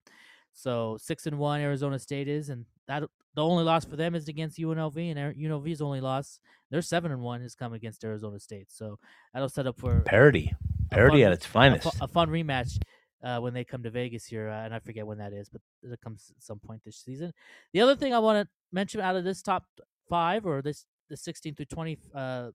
So 0.53 0.97
six 1.01 1.26
and 1.26 1.38
one 1.38 1.61
Arizona 1.61 1.99
State 1.99 2.28
is, 2.28 2.49
and 2.51 2.66
that 2.86 3.03
the 3.35 3.43
only 3.43 3.64
loss 3.64 3.85
for 3.85 3.97
them 3.97 4.14
is 4.14 4.28
against 4.28 4.59
UNLV, 4.59 4.97
and 4.97 5.37
UNLV's 5.37 5.80
only 5.80 6.01
loss, 6.01 6.39
their 6.70 6.83
seven 6.83 7.12
and 7.12 7.22
one 7.22 7.41
has 7.41 7.55
come 7.55 7.72
against 7.72 8.05
Arizona 8.05 8.39
State. 8.39 8.70
So 8.70 8.99
that'll 9.33 9.49
set 9.49 9.66
up 9.66 9.78
for 9.78 10.01
Parity. 10.01 10.53
Parity 10.91 11.22
fun- 11.22 11.26
at 11.26 11.33
its 11.33 11.47
finest. 11.47 11.85
fu- 11.85 12.05
a 12.05 12.09
fun 12.09 12.28
rematch 12.28 12.78
uh, 13.22 13.39
when 13.39 13.55
they 13.55 13.64
come 13.64 13.83
to 13.83 13.91
Vegas 13.91 14.26
here, 14.26 14.49
uh, 14.49 14.64
and 14.64 14.74
I 14.74 14.78
forget 14.80 15.07
when 15.07 15.18
that 15.18 15.33
is, 15.33 15.49
but 15.49 15.62
it 15.83 16.01
comes 16.03 16.33
at 16.37 16.43
some 16.43 16.59
point 16.59 16.83
this 16.85 16.99
season. 16.99 17.33
The 17.72 17.80
other 17.80 17.97
thing 17.97 18.12
I 18.12 18.18
want 18.18 18.45
to 18.45 18.49
mention 18.72 19.01
out 19.01 19.16
of 19.16 19.24
this 19.24 19.43
top 19.43 19.64
five 20.09 20.45
or 20.45 20.61
this 20.61 20.85
the 21.09 21.16
16 21.16 21.55
through 21.55 21.66
20 21.66 21.99
uh, 22.14 22.51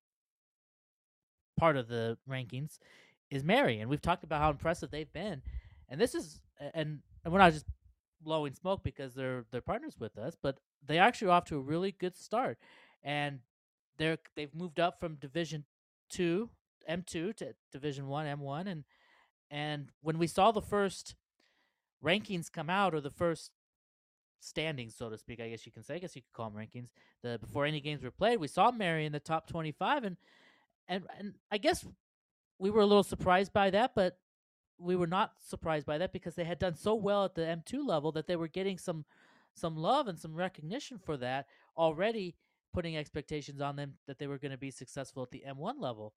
part 1.57 1.78
of 1.78 1.88
the 1.88 2.17
rankings 2.30 2.80
is 3.30 3.43
Mary, 3.43 3.80
and 3.80 3.89
we've 3.89 4.01
talked 4.01 4.23
about 4.23 4.41
how 4.41 4.49
impressive 4.49 4.91
they've 4.91 5.11
been. 5.11 5.41
And 5.89 5.99
this 5.99 6.15
is 6.15 6.41
and, 6.73 6.99
and 7.23 7.34
we're 7.34 7.39
not 7.39 7.53
just 7.53 7.65
blowing 8.21 8.53
smoke 8.53 8.84
because 8.84 9.13
they're 9.13 9.45
they're 9.51 9.61
partners 9.61 9.95
with 9.99 10.17
us, 10.17 10.36
but 10.41 10.57
they 10.86 10.97
actually 10.97 11.30
off 11.30 11.45
to 11.45 11.57
a 11.57 11.61
really 11.61 11.91
good 11.91 12.15
start, 12.15 12.57
and 13.03 13.39
they're 13.97 14.17
they've 14.36 14.53
moved 14.53 14.80
up 14.80 14.99
from 14.99 15.15
Division 15.15 15.65
two 16.09 16.49
M 16.88 17.03
two 17.05 17.34
to 17.34 17.53
Division 17.71 18.07
one 18.07 18.25
M 18.25 18.39
one, 18.39 18.67
and 18.67 18.84
and 19.49 19.89
when 20.01 20.17
we 20.17 20.28
saw 20.28 20.51
the 20.51 20.61
first 20.61 21.15
rankings 22.03 22.51
come 22.51 22.69
out 22.69 22.93
or 22.93 23.01
the 23.01 23.09
first 23.09 23.51
standings, 24.39 24.95
so 24.95 25.09
to 25.09 25.17
speak, 25.17 25.39
I 25.39 25.49
guess 25.49 25.65
you 25.65 25.71
can 25.71 25.84
say, 25.84 25.95
I 25.95 25.99
guess 25.99 26.15
you 26.15 26.21
could 26.21 26.34
call 26.34 26.49
them 26.49 26.59
rankings. 26.59 26.89
The 27.23 27.39
before 27.39 27.65
any 27.65 27.82
games 27.82 28.03
were 28.03 28.11
played, 28.11 28.39
we 28.39 28.47
saw 28.47 28.71
Mary 28.71 29.05
in 29.05 29.11
the 29.11 29.19
top 29.19 29.47
twenty 29.47 29.71
five, 29.71 30.03
and 30.03 30.17
and 30.88 31.05
and 31.17 31.34
I 31.51 31.57
guess 31.57 31.86
we 32.59 32.69
were 32.69 32.82
a 32.82 32.86
little 32.86 33.03
surprised 33.03 33.53
by 33.53 33.69
that, 33.71 33.93
but 33.95 34.17
we 34.80 34.95
were 34.95 35.07
not 35.07 35.34
surprised 35.39 35.86
by 35.86 35.97
that 35.97 36.13
because 36.13 36.36
they 36.36 36.43
had 36.43 36.59
done 36.59 36.75
so 36.75 36.93
well 36.93 37.25
at 37.25 37.36
the 37.36 37.41
M2 37.41 37.86
level 37.86 38.11
that 38.11 38.28
they 38.28 38.36
were 38.36 38.47
getting 38.47 38.78
some 38.78 39.05
some 39.57 39.75
love 39.75 40.07
and 40.07 40.19
some 40.19 40.35
recognition 40.35 40.97
for 40.97 41.17
that 41.17 41.47
already 41.77 42.35
putting 42.73 42.97
expectations 42.97 43.61
on 43.61 43.75
them 43.75 43.93
that 44.07 44.19
they 44.19 44.27
were 44.27 44.37
going 44.37 44.51
to 44.51 44.57
be 44.57 44.71
successful 44.71 45.23
at 45.23 45.31
the 45.31 45.43
M1 45.47 45.75
level. 45.79 46.13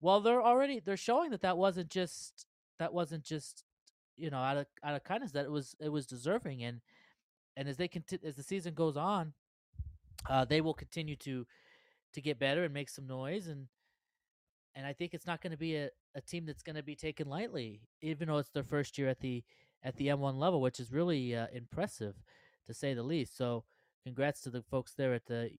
Well, 0.00 0.20
they're 0.20 0.42
already 0.42 0.80
they're 0.80 0.96
showing 0.96 1.30
that 1.30 1.42
that 1.42 1.56
wasn't 1.56 1.88
just 1.88 2.46
that 2.78 2.92
wasn't 2.92 3.24
just 3.24 3.64
you 4.16 4.30
know 4.30 4.38
out 4.38 4.56
of 4.56 4.66
out 4.82 4.94
of 4.94 5.04
kindness 5.04 5.32
that 5.32 5.44
it 5.44 5.50
was 5.50 5.74
it 5.80 5.88
was 5.88 6.06
deserving 6.06 6.62
and 6.62 6.80
and 7.56 7.68
as 7.68 7.76
they 7.76 7.88
continue 7.88 8.26
as 8.26 8.34
the 8.34 8.42
season 8.42 8.74
goes 8.74 8.96
on, 8.96 9.32
uh, 10.28 10.44
they 10.44 10.60
will 10.60 10.74
continue 10.74 11.16
to 11.16 11.46
to 12.12 12.20
get 12.20 12.38
better 12.38 12.64
and 12.64 12.74
make 12.74 12.88
some 12.88 13.06
noise 13.06 13.46
and 13.46 13.68
and 14.74 14.86
I 14.86 14.92
think 14.92 15.14
it's 15.14 15.26
not 15.26 15.40
going 15.40 15.52
to 15.52 15.56
be 15.56 15.76
a, 15.76 15.90
a 16.16 16.20
team 16.20 16.46
that's 16.46 16.62
going 16.64 16.74
to 16.76 16.82
be 16.82 16.96
taken 16.96 17.28
lightly, 17.28 17.80
even 18.02 18.26
though 18.26 18.38
it's 18.38 18.50
their 18.50 18.64
first 18.64 18.98
year 18.98 19.08
at 19.08 19.20
the 19.20 19.44
at 19.84 19.96
the 19.96 20.08
M1 20.08 20.38
level, 20.38 20.60
which 20.60 20.80
is 20.80 20.90
really 20.90 21.36
uh, 21.36 21.46
impressive 21.52 22.16
to 22.66 22.74
say 22.74 22.94
the 22.94 23.02
least. 23.02 23.36
So, 23.36 23.64
congrats 24.04 24.40
to 24.42 24.50
the 24.50 24.62
folks 24.62 24.94
there 24.94 25.14
at 25.14 25.26
the 25.26 25.50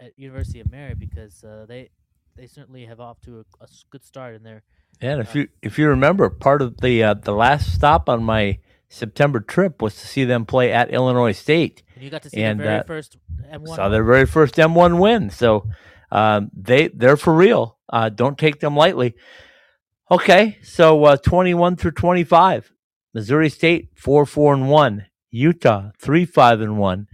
at 0.00 0.18
University 0.18 0.60
of 0.60 0.70
Mary 0.70 0.94
because 0.94 1.42
uh, 1.44 1.66
they 1.68 1.90
they 2.36 2.46
certainly 2.46 2.84
have 2.86 3.00
off 3.00 3.20
to 3.22 3.38
a, 3.38 3.64
a 3.64 3.68
good 3.90 4.04
start 4.04 4.34
in 4.34 4.42
their. 4.42 4.62
Yeah, 5.00 5.12
and 5.12 5.20
if 5.20 5.34
you 5.34 5.48
if 5.62 5.78
you 5.78 5.88
remember, 5.88 6.28
part 6.30 6.62
of 6.62 6.80
the 6.80 7.02
uh, 7.02 7.14
the 7.14 7.32
last 7.32 7.74
stop 7.74 8.08
on 8.08 8.22
my 8.22 8.58
September 8.88 9.40
trip 9.40 9.82
was 9.82 9.94
to 9.96 10.06
see 10.06 10.24
them 10.24 10.46
play 10.46 10.72
at 10.72 10.90
Illinois 10.90 11.32
State. 11.32 11.82
And 11.94 12.04
you 12.04 12.10
got 12.10 12.22
to 12.22 12.30
see 12.30 12.40
And, 12.42 12.60
their 12.60 12.66
very 12.66 12.80
uh, 12.80 12.84
first 12.84 13.16
M1. 13.52 13.74
Saw 13.74 13.88
their 13.88 14.04
very 14.04 14.26
first 14.26 14.54
M1 14.54 14.98
win. 14.98 15.30
So 15.30 15.68
um, 16.10 16.50
they 16.54 16.88
they're 16.88 17.16
for 17.16 17.34
real. 17.34 17.78
Uh, 17.88 18.08
don't 18.08 18.38
take 18.38 18.60
them 18.60 18.76
lightly. 18.76 19.14
Okay, 20.10 20.58
so 20.62 21.04
uh, 21.04 21.16
21 21.16 21.76
through 21.76 21.90
25. 21.92 22.72
Missouri 23.12 23.48
State 23.48 23.90
4 23.96 24.24
4 24.24 24.54
and 24.54 24.68
1. 24.68 25.06
Utah 25.36 25.90
3 25.98 26.24
5 26.24 26.60
and 26.60 26.78
1. 26.78 27.06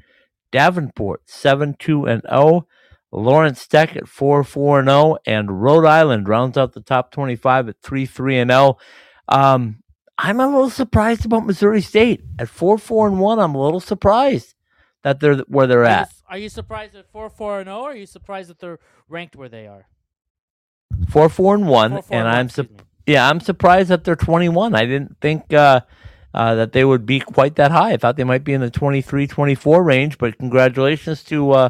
Davenport 0.51 1.23
7 1.27 1.77
2 1.79 2.07
and 2.07 2.23
0. 2.29 2.67
Lawrence 3.11 3.67
Tech 3.67 3.97
at 3.97 4.09
4 4.09 4.45
4 4.45 4.81
and 4.81 4.89
0. 4.89 5.17
And 5.27 5.63
Rhode 5.63 5.87
Island 5.87 6.29
rounds 6.29 6.57
out 6.57 6.73
the 6.73 6.81
top 6.81 7.11
25 7.11 7.69
at 7.69 7.77
3 7.83 8.07
3 8.07 8.39
and 8.39 8.51
0. 8.51 8.77
Um, 9.29 9.83
I'm 10.19 10.41
a 10.41 10.47
little 10.47 10.71
surprised 10.71 11.25
about 11.25 11.47
Missouri 11.47 11.81
State 11.81 12.23
at 12.39 12.49
4 12.49 12.79
4 12.79 13.09
and 13.09 13.19
1. 13.21 13.39
I'm 13.39 13.55
a 13.55 13.63
little 13.63 13.81
surprised 13.81 14.55
that 15.03 15.21
they're 15.21 15.39
where 15.49 15.67
they're 15.67 15.83
Are 15.83 15.87
at. 15.87 16.13
Are 16.29 16.39
you 16.39 16.49
surprised 16.49 16.95
at 16.95 17.11
four 17.11 17.29
four 17.29 17.59
and 17.61 17.67
zero? 17.67 17.81
Or 17.81 17.91
are 17.91 17.97
you 17.97 18.07
surprised 18.07 18.49
that 18.51 18.59
they're 18.59 18.79
ranked 19.09 19.37
where 19.37 19.49
they 19.49 19.67
are? 19.67 19.87
Four 21.09 21.29
four 21.29 21.55
and 21.55 21.69
one, 21.69 21.91
Four, 21.91 22.03
four, 22.03 22.17
and 22.17 22.27
one, 22.27 22.35
I'm 22.35 22.47
excuse 22.47 22.69
su- 22.69 22.85
yeah, 23.07 23.29
I'm 23.29 23.41
surprised 23.41 23.89
that 23.89 24.05
they're 24.05 24.17
21. 24.17 24.75
I 24.75 24.85
didn't 24.87 25.17
think 25.21 25.53
uh, 25.53 25.81
uh, 26.35 26.55
that 26.55 26.73
they 26.73 26.85
would 26.85 27.07
be 27.07 27.21
quite 27.21 27.57
that 27.57 27.71
high. 27.71 27.93
I 27.93 27.97
thought 27.97 28.17
they 28.17 28.25
might 28.25 28.45
be 28.45 28.53
in 28.53 28.61
the 28.61 28.71
23, 28.71 29.27
24 29.27 29.83
range. 29.83 30.19
But 30.19 30.39
congratulations 30.39 31.23
to 31.25 31.51
uh, 31.53 31.69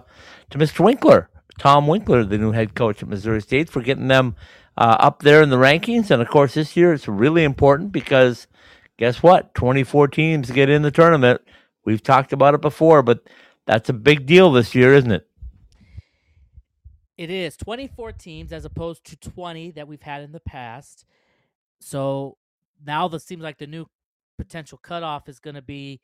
to 0.50 0.58
Mr. 0.58 0.84
Winkler, 0.84 1.28
Tom 1.58 1.86
Winkler, 1.86 2.24
the 2.24 2.38
new 2.38 2.52
head 2.52 2.74
coach 2.74 3.02
at 3.02 3.08
Missouri 3.08 3.40
State, 3.40 3.68
for 3.68 3.82
getting 3.82 4.08
them 4.08 4.36
uh, 4.76 4.96
up 5.00 5.22
there 5.22 5.42
in 5.42 5.50
the 5.50 5.56
rankings. 5.56 6.10
And 6.10 6.22
of 6.22 6.28
course, 6.28 6.54
this 6.54 6.76
year 6.76 6.92
it's 6.92 7.08
really 7.08 7.44
important 7.44 7.92
because 7.92 8.46
guess 8.98 9.22
what? 9.22 9.54
24 9.54 10.08
teams 10.08 10.50
get 10.50 10.68
in 10.68 10.82
the 10.82 10.90
tournament. 10.90 11.40
We've 11.84 12.02
talked 12.02 12.32
about 12.32 12.54
it 12.54 12.60
before, 12.60 13.02
but 13.02 13.22
that's 13.66 13.88
a 13.88 13.94
big 13.94 14.26
deal 14.26 14.52
this 14.52 14.74
year, 14.74 14.94
isn't 14.94 15.10
it? 15.10 15.28
It 17.16 17.30
is 17.30 17.56
24 17.56 18.12
teams 18.12 18.52
as 18.52 18.64
opposed 18.64 19.04
to 19.06 19.16
20 19.16 19.72
that 19.72 19.86
we've 19.86 20.02
had 20.02 20.22
in 20.22 20.32
the 20.32 20.40
past. 20.40 21.04
So 21.80 22.38
now 22.84 23.08
this 23.08 23.24
seems 23.24 23.42
like 23.42 23.58
the 23.58 23.66
new 23.66 23.86
potential 24.38 24.78
cutoff 24.78 25.28
is 25.28 25.38
going 25.38 25.54
to 25.54 25.62
be 25.62 26.00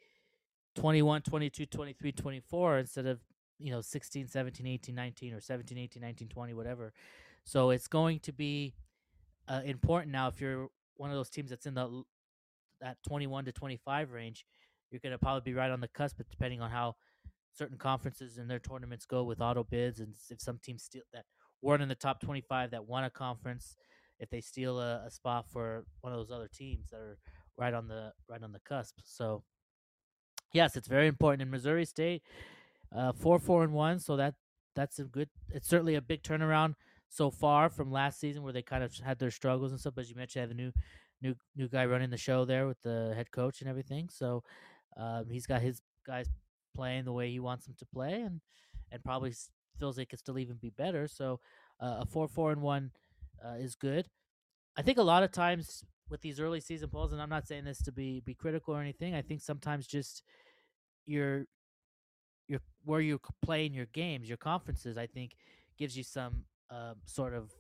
21, 0.77 1.23
22, 1.23 1.67
23, 1.67 2.13
24 2.13 2.79
instead 2.79 3.07
of, 3.07 3.21
you 3.59 3.71
know, 3.71 3.81
16, 3.81 4.29
17, 4.29 4.67
18, 4.67 4.95
19 4.95 5.35
or 5.35 5.41
17, 5.41 5.79
18, 5.79 6.03
19, 6.03 6.29
20, 6.29 6.55
whatever. 6.55 6.93
So 7.45 7.71
it's 7.71 7.89
going 7.89 8.21
to 8.21 8.33
be 8.33 8.75
uh, 9.49 9.63
important 9.65 10.13
now 10.13 10.29
if 10.29 10.41
you're 10.41 10.69
one 10.97 11.11
of 11.11 11.17
those 11.17 11.31
teams 11.31 11.51
that's 11.51 11.67
in 11.67 11.75
the 11.75 12.03
that 12.81 12.99
21 13.09 13.47
to 13.47 13.53
25 13.53 14.13
range, 14.13 14.45
you're 14.91 15.01
going 15.01 15.13
to 15.13 15.19
probably 15.19 15.51
be 15.51 15.57
right 15.57 15.71
on 15.71 15.81
the 15.81 15.89
cusp 15.89 16.17
but 16.19 16.31
depending 16.31 16.61
on 16.61 16.71
how 16.71 16.95
certain 17.53 17.77
conferences 17.77 18.39
and 18.39 18.49
their 18.49 18.59
tournaments 18.59 19.05
go 19.05 19.25
with 19.25 19.41
auto 19.41 19.65
bids 19.65 20.01
and 20.01 20.15
if 20.31 20.41
some 20.41 20.59
teams 20.63 20.85
steal 20.85 21.03
that 21.13 21.25
weren't 21.61 21.83
in 21.83 21.89
the 21.89 21.95
top 21.95 22.21
25 22.21 22.71
that 22.71 22.87
won 22.87 23.05
a 23.05 23.11
conference 23.11 23.77
if 24.21 24.31
they 24.31 24.41
steal 24.41 24.81
a, 24.81 25.03
a 25.07 25.11
spot 25.11 25.47
for 25.51 25.85
one 26.01 26.13
of 26.13 26.19
those 26.19 26.31
other 26.31 26.49
teams 26.53 26.91
that 26.91 27.01
are 27.01 27.19
right 27.59 27.75
on 27.75 27.89
the 27.89 28.13
right 28.29 28.43
on 28.43 28.53
the 28.53 28.61
cusp 28.61 28.99
so 29.05 29.43
yes 30.53 30.77
it's 30.77 30.89
very 30.89 31.07
important 31.07 31.43
in 31.43 31.51
missouri 31.51 31.85
state 31.85 32.23
uh 32.95 33.13
four 33.13 33.39
four 33.39 33.63
and 33.65 33.73
one 33.73 33.99
so 33.99 34.17
that 34.17 34.35
that's 34.75 34.99
a 34.99 35.05
good 35.05 35.29
it's 35.51 35.69
certainly 35.69 35.95
a 35.97 36.01
big 36.03 36.23
turnaround 36.23 36.75
so 37.09 37.31
far 37.31 37.69
from 37.69 37.91
last 37.91 38.21
season 38.21 38.43
where 38.43 38.53
they 38.53 38.63
kind 38.63 38.85
of 38.85 38.95
had 38.99 39.19
their 39.19 39.31
struggles 39.31 39.73
and 39.73 39.81
stuff 39.81 39.95
but 39.95 40.03
as 40.03 40.11
you 40.11 40.17
mentioned 40.17 40.41
have 40.43 40.51
a 40.51 40.55
new 40.55 40.73
new 41.21 41.35
new 41.57 41.69
guy 41.69 41.85
running 41.85 42.11
the 42.11 42.17
show 42.17 42.45
there 42.45 42.67
with 42.67 42.81
the 42.83 43.13
head 43.15 43.31
coach 43.31 43.61
and 43.61 43.69
everything 43.69 44.09
so 44.09 44.43
um, 44.97 45.29
he's 45.31 45.47
got 45.47 45.63
his 45.63 45.81
guys 46.07 46.29
playing 46.75 47.05
the 47.05 47.13
way 47.13 47.31
he 47.31 47.41
wants 47.41 47.67
them 47.67 47.75
to 47.79 47.87
play, 47.87 48.23
and 48.23 48.41
and 48.91 49.03
probably 49.05 49.33
feels 49.79 49.97
they 49.97 50.07
could 50.07 50.19
still 50.19 50.39
even 50.39 50.57
be 50.57 50.71
better. 50.71 51.07
So 51.09 51.41
uh, 51.81 51.99
a 52.01 52.07
four 52.07 52.29
four 52.29 52.53
and 52.53 52.63
one 52.63 52.93
uh, 53.45 53.55
is 53.55 53.75
good. 53.75 54.09
I 54.77 54.83
think 54.83 54.99
a 54.99 55.03
lot 55.03 55.23
of 55.23 55.33
times 55.33 55.85
with 56.11 56.21
these 56.21 56.41
early 56.41 56.61
season 56.61 56.89
polls, 56.91 57.13
and 57.13 57.21
I'm 57.21 57.29
not 57.29 57.47
saying 57.47 57.65
this 57.65 57.83
to 57.83 57.93
be 57.93 58.21
be 58.21 58.35
critical 58.35 58.75
or 58.75 58.81
anything. 58.81 59.15
I 59.15 59.23
think 59.23 59.41
sometimes 59.41 59.87
just 59.87 60.23
your 61.07 61.47
your 62.49 62.61
where 62.85 63.01
you're 63.01 63.19
c- 63.19 63.35
playing 63.43 63.75
your 63.75 63.87
games, 63.87 64.29
your 64.29 64.39
conferences, 64.39 64.97
I 64.97 65.07
think 65.07 65.37
gives 65.79 65.97
you 65.97 66.03
some 66.03 66.45
um, 66.71 66.97
sort 67.07 67.35
of 67.35 67.53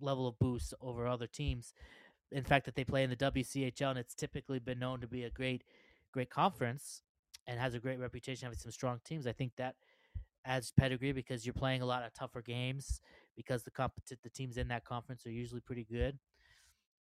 level 0.00 0.26
of 0.26 0.38
boost 0.38 0.74
over 0.80 1.06
other 1.06 1.26
teams. 1.26 1.74
In 2.32 2.44
fact, 2.44 2.66
that 2.66 2.76
they 2.76 2.84
play 2.84 3.02
in 3.02 3.10
the 3.10 3.16
WCHL, 3.16 3.90
and 3.90 3.98
it's 3.98 4.14
typically 4.14 4.58
been 4.58 4.78
known 4.78 5.00
to 5.00 5.08
be 5.08 5.24
a 5.24 5.30
great, 5.30 5.64
great 6.12 6.30
conference 6.30 7.02
and 7.46 7.58
has 7.58 7.74
a 7.74 7.80
great 7.80 7.98
reputation 7.98 8.46
having 8.46 8.58
some 8.58 8.70
strong 8.70 9.00
teams. 9.04 9.26
I 9.26 9.32
think 9.32 9.52
that 9.56 9.74
adds 10.44 10.72
pedigree 10.72 11.12
because 11.12 11.44
you're 11.44 11.52
playing 11.52 11.82
a 11.82 11.86
lot 11.86 12.04
of 12.04 12.14
tougher 12.14 12.42
games 12.42 13.00
because 13.36 13.62
the 13.64 13.70
competi- 13.70 14.20
the 14.22 14.30
teams 14.30 14.56
in 14.56 14.68
that 14.68 14.84
conference 14.84 15.26
are 15.26 15.30
usually 15.30 15.60
pretty 15.60 15.84
good. 15.90 16.18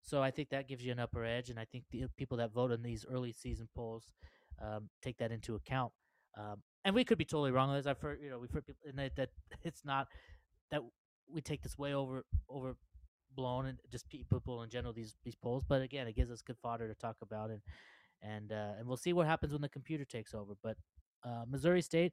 So 0.03 0.23
I 0.23 0.31
think 0.31 0.51
that 0.51 0.69
gives 0.69 0.85
you 0.85 0.93
an 0.93 0.99
upper 0.99 1.25
edge, 1.25 1.51
and 1.51 1.59
I 1.59 1.65
think 1.65 1.85
the 1.91 2.05
people 2.17 2.39
that 2.39 2.53
vote 2.53 2.73
in 2.73 2.83
these 2.83 3.05
early 3.11 3.33
season 3.33 3.69
polls 3.75 4.05
um, 4.63 4.89
take 5.03 5.19
that 5.19 5.33
into 5.33 5.55
account. 5.55 5.93
Um, 6.37 6.63
and 6.85 6.95
we 6.95 7.05
could 7.05 7.19
be 7.19 7.25
totally 7.25 7.51
wrong 7.51 7.71
on 7.71 7.77
this. 7.77 7.87
I've 7.87 8.01
heard, 8.01 8.21
you 8.23 8.31
know, 8.31 8.39
we've 8.39 8.51
heard 8.51 8.67
people 8.67 8.89
and 8.89 8.99
that, 8.99 9.17
that 9.17 9.31
it's 9.63 9.85
not 9.85 10.09
that 10.71 10.81
we 11.31 11.41
take 11.41 11.63
this 11.63 11.77
way 11.77 11.95
over 11.95 12.25
overblown 12.51 13.67
and 13.67 13.79
just 13.91 14.09
people 14.09 14.63
in 14.63 14.71
general 14.71 14.93
these 14.93 15.15
these 15.25 15.35
polls. 15.35 15.65
But 15.69 15.83
again, 15.83 16.07
it 16.07 16.17
gives 16.17 16.31
us 16.31 16.43
good 16.43 16.57
fodder 16.63 16.89
to 16.89 16.95
talk 16.95 17.17
about, 17.23 17.51
and 17.51 17.61
and 18.23 18.53
uh, 18.53 18.79
and 18.79 18.87
we'll 18.87 18.97
see 18.97 19.13
what 19.13 19.27
happens 19.27 19.53
when 19.53 19.63
the 19.63 19.69
computer 19.69 20.05
takes 20.05 20.35
over. 20.35 20.55
But 20.63 20.77
uh, 21.25 21.45
Missouri 21.49 21.83
State 21.83 22.13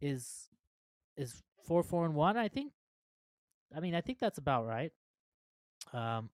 is 0.00 0.48
is 1.16 1.42
four 1.64 1.82
four 1.82 2.04
and 2.04 2.14
one. 2.14 2.36
I 2.36 2.48
think. 2.48 2.72
I 3.74 3.78
mean, 3.78 3.94
I 3.94 4.00
think 4.00 4.18
that's 4.18 4.38
about 4.38 4.66
right. 4.66 4.92
Um, 5.92 6.30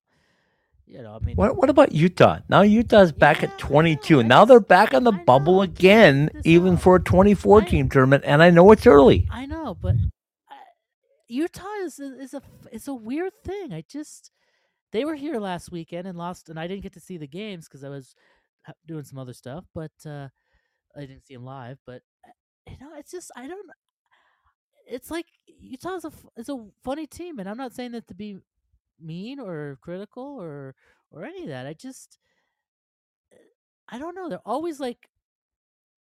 you 0.86 1.02
know, 1.02 1.18
I 1.20 1.24
mean, 1.24 1.36
What 1.36 1.56
what 1.56 1.68
about 1.70 1.92
Utah? 1.92 2.38
Now 2.48 2.62
Utah's 2.62 3.12
back 3.12 3.42
Yeah, 3.42 3.48
at 3.48 3.58
22. 3.58 4.22
Now 4.22 4.44
they're 4.44 4.60
back 4.60 4.94
on 4.94 5.04
the 5.04 5.12
bubble 5.12 5.62
again, 5.62 6.30
even 6.44 6.76
for 6.76 6.96
a 6.96 7.00
24 7.02 7.62
I- 7.62 7.64
team 7.64 7.88
tournament. 7.88 8.24
And 8.26 8.42
I 8.42 8.50
know 8.50 8.70
it's 8.70 8.86
early. 8.86 9.26
I 9.30 9.46
know, 9.46 9.74
but 9.74 9.94
uh, 10.50 10.54
Utah 11.28 11.74
is 11.82 11.98
a, 11.98 12.20
is 12.20 12.34
a 12.34 12.42
it's 12.72 12.86
a 12.88 12.94
weird 12.94 13.32
thing. 13.44 13.72
I 13.72 13.82
just 13.88 14.30
they 14.92 15.04
were 15.04 15.16
here 15.16 15.38
last 15.40 15.72
weekend 15.72 16.06
and 16.06 16.16
lost, 16.16 16.48
and 16.48 16.58
I 16.58 16.66
didn't 16.68 16.82
get 16.84 16.92
to 16.94 17.00
see 17.00 17.16
the 17.18 17.26
games 17.26 17.66
because 17.66 17.82
I 17.82 17.88
was 17.88 18.14
doing 18.86 19.04
some 19.04 19.18
other 19.18 19.32
stuff. 19.34 19.64
But 19.74 19.90
uh, 20.06 20.28
I 20.96 21.00
didn't 21.00 21.26
see 21.26 21.34
them 21.34 21.44
live. 21.44 21.78
But 21.84 22.02
uh, 22.24 22.30
you 22.70 22.76
know, 22.80 22.92
it's 22.96 23.10
just 23.10 23.30
I 23.36 23.48
don't. 23.48 23.66
It's 24.88 25.10
like 25.10 25.26
Utah's 25.58 26.04
a 26.04 26.08
f- 26.08 26.26
is 26.36 26.48
a 26.48 26.64
funny 26.84 27.08
team, 27.08 27.40
and 27.40 27.48
I'm 27.48 27.56
not 27.56 27.74
saying 27.74 27.90
that 27.92 28.06
to 28.06 28.14
be 28.14 28.38
mean 29.00 29.40
or 29.40 29.78
critical 29.80 30.40
or 30.40 30.74
or 31.10 31.24
any 31.24 31.42
of 31.42 31.48
that. 31.48 31.66
I 31.66 31.72
just 31.72 32.18
eh, 33.32 33.36
I 33.88 33.98
don't 33.98 34.14
know. 34.14 34.28
They're 34.28 34.38
always 34.46 34.80
like 34.80 35.08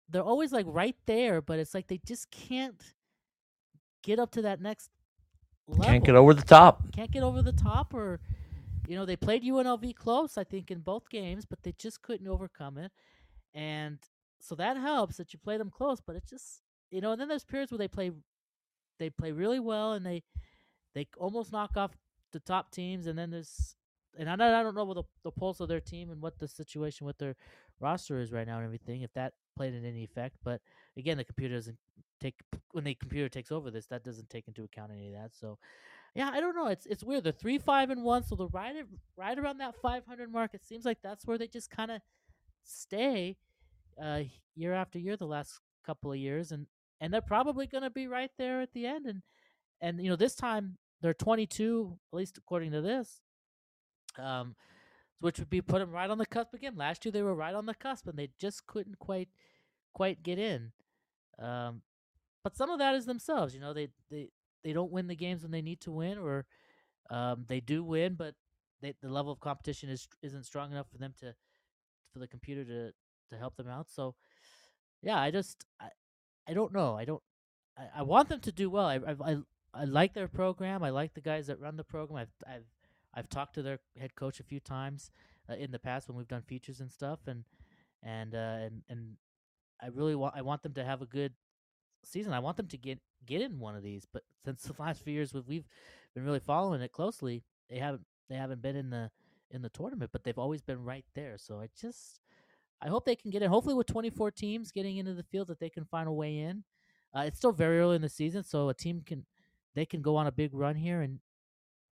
they're 0.10 0.24
always 0.24 0.52
like 0.52 0.66
right 0.68 0.96
there, 1.06 1.42
but 1.42 1.60
it's 1.60 1.74
like 1.74 1.88
they 1.88 2.00
just 2.06 2.32
can't 2.32 2.82
get 4.04 4.20
up 4.20 4.32
to 4.32 4.42
that 4.44 4.62
next 4.62 4.90
level. 5.68 5.86
Can't 5.86 6.04
get 6.04 6.16
over 6.16 6.34
the 6.34 6.44
top. 6.44 6.92
Can't 6.94 7.12
get 7.12 7.24
over 7.24 7.42
the 7.42 7.54
top 7.54 7.94
or 7.94 8.20
you 8.88 8.96
know, 8.96 9.06
they 9.06 9.16
played 9.16 9.44
UNLV 9.44 9.96
close, 9.96 10.36
I 10.36 10.44
think, 10.44 10.72
in 10.72 10.80
both 10.80 11.10
games, 11.12 11.46
but 11.46 11.62
they 11.62 11.74
just 11.74 12.02
couldn't 12.02 12.28
overcome 12.28 12.80
it. 12.80 12.92
And 13.54 14.00
so 14.40 14.56
that 14.56 14.78
helps 14.78 15.18
that 15.18 15.32
you 15.32 15.38
play 15.38 15.58
them 15.58 15.70
close, 15.70 16.00
but 16.02 16.16
it's 16.16 16.30
just 16.30 16.62
you 16.92 17.02
know, 17.02 17.12
and 17.12 17.22
then 17.22 17.28
there's 17.28 17.46
periods 17.46 17.72
where 17.72 17.78
they 17.78 17.88
play 17.88 18.12
they 18.98 19.10
play 19.10 19.32
really 19.32 19.60
well 19.60 19.94
and 19.94 20.06
they 20.06 20.24
they 20.96 21.08
almost 21.18 21.52
knock 21.52 21.78
off 21.78 21.92
the 22.32 22.40
top 22.40 22.72
teams 22.72 23.08
and 23.08 23.18
then 23.18 23.30
there's 23.30 23.76
and 24.18 24.30
I 24.30 24.36
don't, 24.36 24.54
I 24.54 24.64
don't 24.64 24.76
know 24.76 24.86
what 24.86 24.96
the, 24.96 25.04
the 25.24 25.32
pulse 25.32 25.60
of 25.60 25.70
their 25.70 25.80
team 25.80 26.10
and 26.10 26.22
what 26.22 26.40
the 26.40 26.48
situation 26.48 27.06
with 27.06 27.18
their 27.18 27.36
roster 27.80 28.20
is 28.20 28.32
right 28.32 28.48
now 28.48 28.58
and 28.58 28.66
everything 28.66 29.02
if 29.02 29.14
that 29.14 29.34
played 29.56 29.74
in 29.74 29.86
any 29.86 30.04
effect 30.04 30.36
but 30.44 30.62
again 30.98 31.18
the 31.18 31.24
computer 31.24 31.56
doesn't 31.56 31.78
take 32.20 32.36
when 32.72 32.84
the 32.84 32.94
computer 32.96 33.30
takes 33.30 33.52
over 33.52 33.72
this 33.72 33.86
that 33.88 34.04
doesn't 34.04 34.30
take 34.30 34.48
into 34.48 34.64
account 34.64 34.92
any 34.92 35.08
of 35.08 35.14
that 35.14 35.32
so 35.34 35.58
yeah 36.16 36.30
I 36.34 36.40
don't 36.40 36.56
know 36.56 36.68
it's 36.68 36.86
it's 36.86 37.04
weird 37.04 37.24
they're 37.24 37.32
three 37.32 37.58
five 37.58 37.90
and 37.90 38.04
one 38.04 38.24
so 38.24 38.36
they're 38.36 38.48
right 38.48 38.76
right 39.18 39.38
around 39.38 39.60
that 39.60 39.76
500 39.82 40.32
mark 40.32 40.54
it 40.54 40.66
seems 40.66 40.86
like 40.86 40.98
that's 41.02 41.26
where 41.26 41.38
they 41.38 41.48
just 41.48 41.70
kind 41.70 41.92
of 41.92 42.02
stay 42.64 43.38
uh 44.02 44.22
year 44.56 44.74
after 44.74 45.00
year 45.00 45.16
the 45.16 45.26
last 45.26 45.60
couple 45.86 46.12
of 46.12 46.18
years 46.18 46.52
and 46.52 46.68
and 47.02 47.14
they're 47.14 47.22
probably 47.22 47.66
going 47.66 47.84
to 47.84 47.90
be 47.90 48.08
right 48.08 48.32
there 48.38 48.62
at 48.62 48.74
the 48.74 48.86
end 48.86 49.06
and 49.06 49.22
and 49.82 50.02
you 50.02 50.10
know 50.10 50.16
this 50.16 50.36
time 50.36 50.78
they're 51.02 51.14
22 51.14 51.98
at 52.12 52.18
least 52.18 52.38
according 52.38 52.72
to 52.72 52.82
this 52.82 53.22
um 54.18 54.56
which 55.20 55.38
would 55.38 55.50
be 55.50 55.62
put 55.62 55.80
them 55.80 55.92
right 55.92 56.10
on 56.10 56.18
the 56.18 56.26
cusp 56.26 56.54
again. 56.54 56.78
Last 56.78 57.04
year 57.04 57.12
they 57.12 57.22
were 57.22 57.36
right 57.36 57.54
on 57.54 57.66
the 57.66 57.74
cusp 57.74 58.08
and 58.08 58.18
they 58.18 58.30
just 58.38 58.66
couldn't 58.68 59.00
quite 59.00 59.30
quite 59.94 60.24
get 60.24 60.40
in 60.40 60.72
um 61.40 61.82
but 62.44 62.56
some 62.56 62.70
of 62.70 62.80
that 62.80 62.96
is 62.96 63.06
themselves 63.06 63.54
you 63.54 63.60
know 63.60 63.74
they 63.74 63.90
they 64.10 64.30
they 64.64 64.72
don't 64.72 64.92
win 64.92 65.08
the 65.08 65.16
games 65.16 65.42
when 65.42 65.52
they 65.52 65.62
need 65.62 65.82
to 65.82 65.92
win 65.92 66.18
or 66.18 66.46
um 67.10 67.46
they 67.48 67.60
do 67.60 67.84
win 67.84 68.14
but 68.16 68.36
they, 68.82 68.94
the 69.02 69.10
level 69.10 69.32
of 69.32 69.40
competition 69.40 69.90
is 69.90 70.08
isn't 70.22 70.46
strong 70.46 70.72
enough 70.72 70.90
for 70.90 70.98
them 70.98 71.14
to 71.20 71.34
for 72.14 72.20
the 72.20 72.28
computer 72.28 72.64
to 72.64 72.92
to 73.30 73.38
help 73.38 73.56
them 73.56 73.68
out. 73.68 73.90
So 73.90 74.16
yeah 75.02 75.20
i 75.20 75.32
just 75.32 75.66
i, 75.80 75.90
I 76.48 76.54
don't 76.54 76.74
know. 76.74 76.96
I 76.96 77.06
don't 77.06 77.22
I, 77.78 78.00
I 78.00 78.02
want 78.04 78.30
them 78.30 78.42
to 78.42 78.52
do 78.52 78.70
well. 78.70 78.86
I, 78.86 79.00
I 79.24 79.38
i 79.74 79.86
like 79.86 80.14
their 80.14 80.28
program. 80.28 80.84
I 80.84 80.90
like 80.90 81.14
the 81.14 81.22
guys 81.22 81.48
that 81.48 81.60
run 81.60 81.78
the 81.78 81.84
program. 81.84 82.20
I've 82.20 82.54
I've 82.54 82.66
I've 83.14 83.30
talked 83.30 83.56
to 83.56 83.62
their 83.62 83.80
head 84.00 84.16
coach 84.16 84.40
a 84.40 84.44
few 84.44 84.60
times 84.60 85.12
uh, 85.50 85.56
in 85.56 85.72
the 85.72 85.80
past 85.80 86.08
when 86.08 86.18
we've 86.18 86.28
done 86.28 86.44
features 86.44 86.80
and 86.80 86.92
stuff, 86.92 87.20
and 87.28 87.44
and 88.04 88.36
uh, 88.36 88.60
and 88.62 88.82
and 88.90 89.18
I 89.82 89.88
really 89.88 90.16
want 90.16 90.36
I 90.36 90.42
want 90.42 90.64
them 90.64 90.74
to 90.74 90.84
have 90.84 91.02
a 91.02 91.06
good 91.06 91.34
season. 92.04 92.34
I 92.34 92.40
want 92.40 92.58
them 92.58 92.68
to 92.68 92.78
get 92.78 93.00
get 93.26 93.42
in 93.42 93.60
one 93.60 93.76
of 93.76 93.84
these. 93.84 94.06
But 94.12 94.24
since 94.46 94.64
the 94.64 94.82
last 94.82 95.04
few 95.04 95.14
years 95.14 95.34
we've, 95.34 95.48
we've 95.48 95.68
been 96.14 96.26
really 96.26 96.40
following 96.40 96.82
it 96.82 96.92
closely, 96.92 97.44
they 97.70 97.80
haven't 97.80 98.06
they 98.30 98.36
haven't 98.36 98.62
been 98.62 98.76
in 98.76 98.90
the 98.90 99.12
in 99.52 99.62
the 99.62 99.70
tournament, 99.70 100.12
but 100.12 100.24
they've 100.24 100.38
always 100.38 100.62
been 100.62 100.84
right 100.84 101.06
there. 101.16 101.38
So 101.38 101.60
I 101.60 101.70
just 101.80 102.20
I 102.82 102.88
hope 102.88 103.06
they 103.06 103.16
can 103.16 103.32
get 103.32 103.42
in. 103.42 103.50
Hopefully, 103.50 103.76
with 103.76 103.88
24 103.88 104.32
teams 104.32 104.72
getting 104.72 104.98
into 104.98 105.14
the 105.14 105.24
field, 105.24 105.48
that 105.48 105.60
they 105.60 105.70
can 105.70 105.86
find 105.86 106.08
a 106.08 106.14
way 106.14 106.38
in. 106.38 106.64
Uh, 107.16 107.22
it's 107.22 107.38
still 107.38 107.52
very 107.52 107.80
early 107.80 107.96
in 107.96 108.02
the 108.04 108.10
season, 108.10 108.44
so 108.44 108.70
a 108.70 108.74
team 108.74 109.02
can 109.04 109.26
they 109.76 109.86
can 109.86 110.02
go 110.02 110.16
on 110.16 110.28
a 110.28 110.32
big 110.32 110.54
run 110.54 110.76
here 110.76 111.02
and 111.02 111.20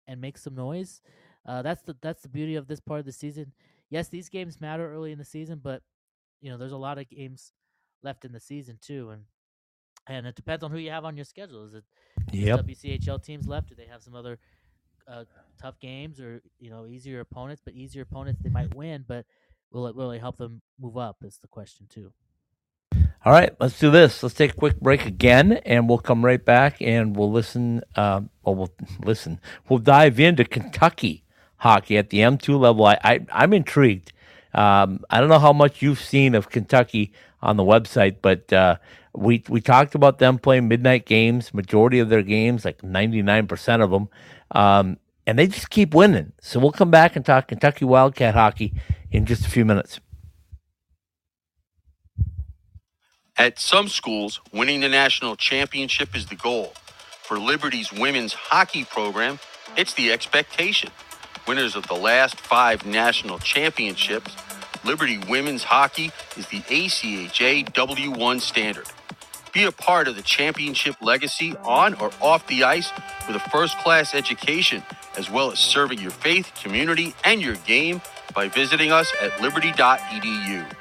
and 0.07 0.21
make 0.21 0.37
some 0.37 0.55
noise. 0.55 1.01
Uh, 1.45 1.61
that's 1.61 1.81
the 1.83 1.95
that's 2.01 2.21
the 2.21 2.29
beauty 2.29 2.55
of 2.55 2.67
this 2.67 2.79
part 2.79 2.99
of 2.99 3.05
the 3.05 3.11
season. 3.11 3.53
Yes, 3.89 4.09
these 4.09 4.29
games 4.29 4.59
matter 4.59 4.91
early 4.93 5.11
in 5.11 5.17
the 5.17 5.25
season, 5.25 5.59
but 5.63 5.81
you 6.41 6.49
know 6.49 6.57
there's 6.57 6.71
a 6.71 6.77
lot 6.77 6.97
of 6.97 7.09
games 7.09 7.53
left 8.03 8.25
in 8.25 8.31
the 8.31 8.39
season 8.39 8.77
too, 8.81 9.09
and 9.11 9.23
and 10.07 10.25
it 10.27 10.35
depends 10.35 10.63
on 10.63 10.71
who 10.71 10.77
you 10.77 10.91
have 10.91 11.05
on 11.05 11.15
your 11.15 11.25
schedule. 11.25 11.65
Is 11.65 11.73
it 11.73 11.83
Yep. 12.31 12.65
WCHL 12.65 13.23
teams 13.23 13.47
left? 13.47 13.69
Do 13.69 13.75
they 13.75 13.85
have 13.85 14.01
some 14.03 14.15
other 14.15 14.39
uh, 15.07 15.23
tough 15.61 15.79
games 15.79 16.19
or 16.19 16.41
you 16.59 16.69
know 16.69 16.85
easier 16.85 17.19
opponents? 17.21 17.61
But 17.63 17.73
easier 17.75 18.01
opponents 18.03 18.41
they 18.41 18.49
might 18.49 18.73
win, 18.75 19.05
but 19.07 19.25
will 19.71 19.87
it 19.87 19.95
really 19.95 20.19
help 20.19 20.37
them 20.37 20.61
move 20.79 20.97
up? 20.97 21.17
Is 21.23 21.37
the 21.37 21.47
question 21.47 21.87
too. 21.89 22.11
All 23.25 23.33
right, 23.33 23.51
let's 23.59 23.77
do 23.79 23.91
this. 23.91 24.23
Let's 24.23 24.35
take 24.35 24.51
a 24.51 24.55
quick 24.55 24.79
break 24.79 25.05
again, 25.05 25.53
and 25.65 25.89
we'll 25.89 25.97
come 25.97 26.23
right 26.23 26.43
back 26.43 26.81
and 26.81 27.15
we'll 27.15 27.31
listen. 27.31 27.81
Um, 27.95 28.29
well, 28.43 28.55
we'll 28.55 28.73
listen. 29.03 29.41
We'll 29.67 29.79
dive 29.79 30.19
into 30.19 30.45
Kentucky 30.45 31.23
hockey 31.57 31.97
at 31.97 32.09
the 32.09 32.19
M2 32.19 32.59
level. 32.59 32.85
I, 32.85 32.97
I 33.03 33.25
I'm 33.31 33.53
intrigued. 33.53 34.13
Um, 34.53 35.03
I 35.09 35.19
don't 35.19 35.29
know 35.29 35.39
how 35.39 35.53
much 35.53 35.81
you've 35.81 35.99
seen 35.99 36.35
of 36.35 36.49
Kentucky 36.49 37.11
on 37.41 37.57
the 37.57 37.63
website, 37.63 38.17
but 38.21 38.51
uh, 38.53 38.77
we 39.13 39.43
we 39.49 39.61
talked 39.61 39.95
about 39.95 40.19
them 40.19 40.37
playing 40.37 40.67
midnight 40.67 41.05
games. 41.05 41.53
Majority 41.53 41.99
of 41.99 42.09
their 42.09 42.23
games, 42.23 42.65
like 42.65 42.83
99 42.83 43.47
percent 43.47 43.81
of 43.81 43.91
them, 43.91 44.09
um, 44.51 44.97
and 45.25 45.37
they 45.37 45.47
just 45.47 45.69
keep 45.69 45.93
winning. 45.93 46.33
So 46.39 46.59
we'll 46.59 46.71
come 46.71 46.91
back 46.91 47.15
and 47.15 47.25
talk 47.25 47.47
Kentucky 47.47 47.85
Wildcat 47.85 48.35
hockey 48.35 48.73
in 49.11 49.25
just 49.25 49.45
a 49.45 49.49
few 49.49 49.65
minutes. 49.65 49.99
At 53.37 53.59
some 53.59 53.87
schools, 53.87 54.41
winning 54.51 54.79
the 54.79 54.89
national 54.89 55.35
championship 55.35 56.15
is 56.15 56.25
the 56.25 56.35
goal. 56.35 56.73
For 57.21 57.37
Liberty's 57.37 57.93
women's 57.93 58.33
hockey 58.33 58.83
program, 58.83 59.39
it's 59.75 59.93
the 59.93 60.11
expectation. 60.11 60.89
Winners 61.47 61.75
of 61.75 61.87
the 61.87 61.93
last 61.95 62.39
five 62.41 62.85
national 62.85 63.37
championships, 63.39 64.35
Liberty 64.83 65.19
women's 65.29 65.63
hockey 65.63 66.11
is 66.35 66.47
the 66.47 66.61
ACHA 66.61 67.73
W1 67.73 68.41
standard. 68.41 68.87
Be 69.53 69.65
a 69.65 69.71
part 69.71 70.07
of 70.07 70.15
the 70.15 70.23
championship 70.23 70.95
legacy 71.01 71.55
on 71.63 71.93
or 71.95 72.11
off 72.21 72.47
the 72.47 72.63
ice 72.63 72.91
with 73.27 73.35
a 73.35 73.49
first 73.51 73.77
class 73.79 74.15
education, 74.15 74.81
as 75.15 75.29
well 75.29 75.51
as 75.51 75.59
serving 75.59 75.99
your 75.99 76.11
faith, 76.11 76.51
community, 76.63 77.13
and 77.23 77.41
your 77.41 77.55
game 77.67 78.01
by 78.33 78.47
visiting 78.47 78.91
us 78.91 79.13
at 79.21 79.39
liberty.edu. 79.41 80.76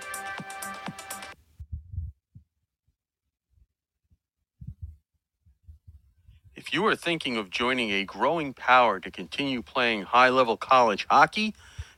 you 6.77 6.87
are 6.87 6.95
thinking 6.95 7.39
of 7.39 7.49
joining 7.49 7.91
a 7.91 8.05
growing 8.05 8.53
power 8.53 9.01
to 9.01 9.11
continue 9.11 9.62
playing 9.62 10.03
high 10.03 10.29
level 10.29 10.59
college 10.59 11.07
hockey, 11.09 11.55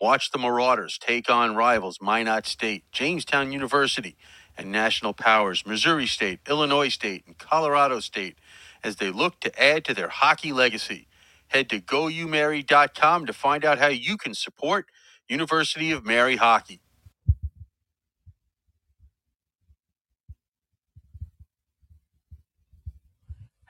Watch 0.00 0.32
the 0.32 0.40
Marauders 0.40 0.98
take 0.98 1.30
on 1.30 1.56
rivals 1.56 2.00
Minot 2.02 2.48
State, 2.48 2.86
Jamestown 2.92 3.52
University, 3.52 4.18
and 4.58 4.72
national 4.72 5.14
powers 5.14 5.64
Missouri 5.64 6.06
State, 6.06 6.40
Illinois 6.48 6.90
State, 6.90 7.24
and 7.26 7.38
Colorado 7.38 8.00
State 8.00 8.36
as 8.84 8.96
they 8.96 9.10
look 9.10 9.40
to 9.40 9.62
add 9.62 9.84
to 9.86 9.94
their 9.94 10.08
hockey 10.08 10.52
legacy. 10.52 11.06
Head 11.48 11.70
to 11.70 11.80
goumary.com 11.80 13.26
to 13.26 13.32
find 13.32 13.64
out 13.64 13.78
how 13.78 13.88
you 13.88 14.18
can 14.18 14.34
support 14.34 14.86
University 15.28 15.92
of 15.92 16.04
Mary 16.04 16.36
hockey. 16.36 16.80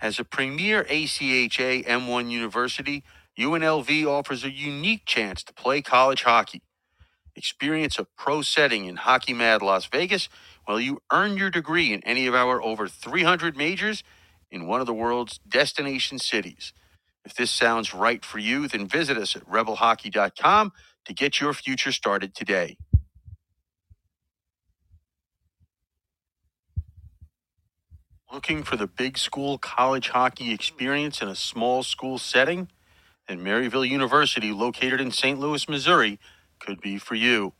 As 0.00 0.18
a 0.18 0.24
premier 0.24 0.84
ACHA 0.84 1.84
M1 1.86 2.30
university, 2.30 3.04
UNLV 3.38 4.06
offers 4.06 4.44
a 4.44 4.50
unique 4.50 5.04
chance 5.06 5.42
to 5.44 5.52
play 5.52 5.82
college 5.82 6.22
hockey. 6.22 6.62
Experience 7.38 7.98
a 7.98 8.04
pro 8.04 8.42
setting 8.42 8.86
in 8.86 8.98
Hockey 8.98 9.34
Mad 9.34 9.62
Las 9.62 9.86
Vegas 9.86 10.28
while 10.66 10.80
you 10.80 11.02
earn 11.12 11.38
your 11.38 11.50
degree 11.50 11.94
in 11.94 12.04
any 12.04 12.26
of 12.28 12.36
our 12.36 12.62
over 12.62 12.88
300 12.88 13.56
majors 13.56 14.04
in 14.52 14.68
one 14.68 14.82
of 14.82 14.88
the 14.88 14.94
world's 14.94 15.38
destination 15.48 16.20
cities. 16.20 16.74
If 17.24 17.34
this 17.34 17.50
sounds 17.50 17.94
right 17.94 18.24
for 18.24 18.38
you, 18.40 18.68
then 18.68 18.88
visit 18.88 19.18
us 19.18 19.36
at 19.36 19.48
rebelhockey.com 19.48 20.72
to 21.06 21.14
get 21.14 21.40
your 21.40 21.54
future 21.54 21.92
started 21.92 22.34
today. 22.34 22.78
Looking 28.32 28.64
for 28.64 28.76
the 28.76 28.88
big 28.88 29.18
school 29.18 29.58
college 29.58 30.10
hockey 30.10 30.52
experience 30.52 31.22
in 31.22 31.28
a 31.28 31.36
small 31.36 31.82
school 31.84 32.18
setting? 32.18 32.68
Then 33.28 33.40
Maryville 33.40 33.88
University, 33.88 34.52
located 34.52 35.00
in 35.00 35.12
St. 35.12 35.40
Louis, 35.40 35.68
Missouri, 35.68 36.20
could 36.60 36.80
be 36.80 36.98
for 36.98 37.14
you. 37.16 37.54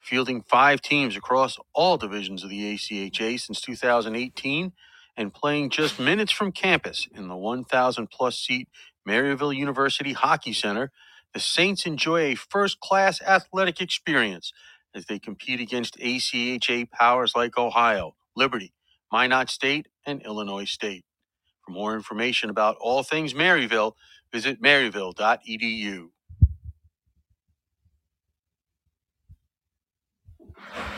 Fielding 0.00 0.42
five 0.42 0.80
teams 0.82 1.16
across 1.16 1.58
all 1.74 1.98
divisions 1.98 2.44
of 2.44 2.50
the 2.50 2.74
ACHA 2.74 3.40
since 3.40 3.60
2018 3.60 4.72
and 5.16 5.34
playing 5.34 5.70
just 5.70 6.00
minutes 6.00 6.32
from 6.32 6.52
campus 6.52 7.08
in 7.14 7.28
the 7.28 7.36
1,000 7.36 8.08
plus 8.10 8.38
seat 8.38 8.68
Maryville 9.08 9.56
University 9.56 10.12
Hockey 10.12 10.52
Center, 10.52 10.92
the 11.34 11.40
Saints 11.40 11.86
enjoy 11.86 12.20
a 12.32 12.34
first 12.36 12.80
class 12.80 13.20
athletic 13.22 13.80
experience 13.80 14.52
as 14.94 15.06
they 15.06 15.18
compete 15.18 15.60
against 15.60 15.98
ACHA 15.98 16.90
powers 16.92 17.32
like 17.36 17.58
Ohio, 17.58 18.14
Liberty, 18.36 18.72
Minot 19.12 19.50
State, 19.50 19.88
and 20.06 20.22
Illinois 20.22 20.66
State. 20.66 21.04
For 21.64 21.72
more 21.72 21.94
information 21.96 22.50
about 22.50 22.76
all 22.80 23.02
things 23.04 23.34
Maryville, 23.34 23.94
visit 24.32 24.62
maryville.edu. 24.62 26.08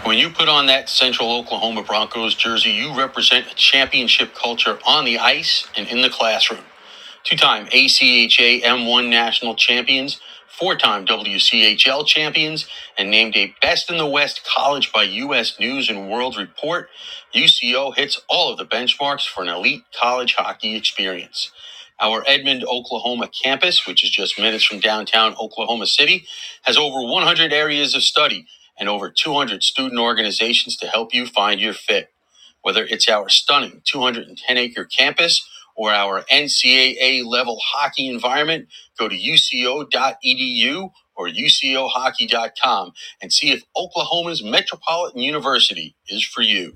When 0.04 0.18
you 0.18 0.30
put 0.30 0.48
on 0.48 0.66
that 0.66 0.88
Central 0.88 1.32
Oklahoma 1.32 1.84
Broncos 1.84 2.34
jersey, 2.34 2.70
you 2.72 2.96
represent 2.96 3.46
a 3.52 3.54
championship 3.54 4.34
culture 4.34 4.78
on 4.86 5.04
the 5.04 5.18
ice 5.18 5.68
and 5.76 5.88
in 5.88 6.02
the 6.02 6.10
classroom. 6.10 6.64
Two 7.24 7.36
time 7.36 7.66
ACHA 7.68 8.62
M1 8.62 9.08
national 9.10 9.56
champions, 9.56 10.20
four 10.48 10.76
time 10.76 11.06
WCHL 11.06 12.06
champions, 12.06 12.66
and 12.98 13.10
named 13.10 13.36
a 13.36 13.54
Best 13.62 13.90
in 13.90 13.98
the 13.98 14.06
West 14.06 14.42
college 14.44 14.92
by 14.92 15.04
U.S. 15.04 15.60
News 15.60 15.88
and 15.88 16.10
World 16.10 16.36
Report, 16.36 16.90
UCO 17.34 17.94
hits 17.96 18.20
all 18.28 18.52
of 18.52 18.58
the 18.58 18.66
benchmarks 18.66 19.28
for 19.28 19.42
an 19.44 19.50
elite 19.50 19.84
college 20.00 20.34
hockey 20.34 20.76
experience. 20.76 21.52
Our 22.00 22.24
Edmond, 22.26 22.64
Oklahoma 22.64 23.28
campus, 23.28 23.86
which 23.86 24.04
is 24.04 24.10
just 24.10 24.38
minutes 24.38 24.64
from 24.64 24.80
downtown 24.80 25.36
Oklahoma 25.40 25.86
City, 25.86 26.26
has 26.64 26.76
over 26.76 27.02
100 27.02 27.52
areas 27.52 27.94
of 27.94 28.02
study 28.02 28.48
and 28.78 28.88
over 28.88 29.10
200 29.10 29.62
student 29.62 30.00
organizations 30.00 30.76
to 30.78 30.88
help 30.88 31.14
you 31.14 31.26
find 31.26 31.60
your 31.60 31.74
fit. 31.74 32.10
Whether 32.62 32.84
it's 32.84 33.08
our 33.08 33.28
stunning 33.28 33.82
210 33.86 34.58
acre 34.58 34.84
campus 34.84 35.46
or 35.76 35.92
our 35.92 36.22
NCAA 36.24 37.24
level 37.26 37.58
hockey 37.64 38.08
environment, 38.08 38.68
go 38.98 39.08
to 39.08 39.16
uco.edu 39.16 40.90
or 41.16 41.28
ucohockey.com 41.28 42.92
and 43.22 43.32
see 43.32 43.52
if 43.52 43.62
Oklahoma's 43.76 44.42
Metropolitan 44.44 45.22
University 45.22 45.96
is 46.08 46.24
for 46.24 46.42
you. 46.42 46.74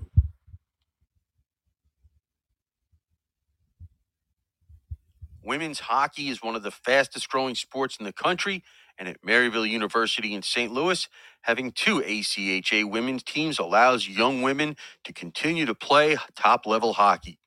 Women's 5.45 5.81
hockey 5.81 6.29
is 6.29 6.43
one 6.43 6.57
of 6.57 6.63
the 6.63 6.71
fastest 6.73 7.29
growing 7.31 7.55
sports 7.55 7.97
in 7.99 8.05
the 8.05 8.13
country, 8.13 8.65
and 8.99 9.09
at 9.09 9.23
Maryville 9.23 9.69
University 9.69 10.35
in 10.35 10.43
St. 10.43 10.73
Louis, 10.73 11.09
having 11.43 11.73
two 11.73 12.01
ACHA 12.03 12.91
women's 12.91 13.23
teams 13.23 13.59
allows 13.59 14.09
young 14.09 14.43
women 14.43 14.77
to 15.05 15.13
continue 15.13 15.67
to 15.67 15.75
play 15.75 16.17
top 16.37 16.67
level 16.67 16.95
hockey. 16.95 17.39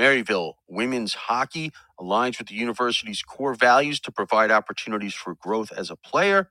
Maryville 0.00 0.54
women's 0.68 1.14
hockey 1.14 1.72
aligns 2.00 2.38
with 2.38 2.48
the 2.48 2.56
university's 2.56 3.22
core 3.22 3.54
values 3.54 4.00
to 4.00 4.12
provide 4.12 4.50
opportunities 4.50 5.14
for 5.14 5.36
growth 5.36 5.72
as 5.72 5.90
a 5.90 5.96
player 5.96 6.50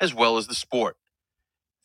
as 0.00 0.14
well 0.14 0.38
as 0.38 0.48
the 0.48 0.54
sport. 0.56 0.96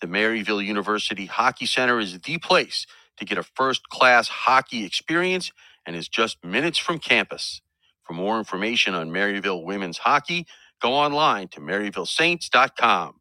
The 0.02 0.08
Maryville 0.08 0.66
University 0.66 1.26
Hockey 1.26 1.66
Center 1.66 2.00
is 2.00 2.20
the 2.20 2.38
place 2.40 2.88
to 3.18 3.26
get 3.26 3.40
a 3.40 3.44
first 3.44 3.90
class 3.90 4.30
hockey 4.30 4.86
experience 4.86 5.52
and 5.88 5.98
is 5.98 6.10
just 6.10 6.46
minutes 6.46 6.78
from 6.78 7.00
campus. 7.00 7.64
For 8.04 8.14
more 8.14 8.38
information 8.40 8.96
on 8.96 9.12
Maryville 9.12 9.66
women's 9.66 10.00
hockey, 10.00 10.48
go 10.82 10.94
online 10.94 11.48
to 11.50 11.62
maryvillesaints.com. 11.62 13.16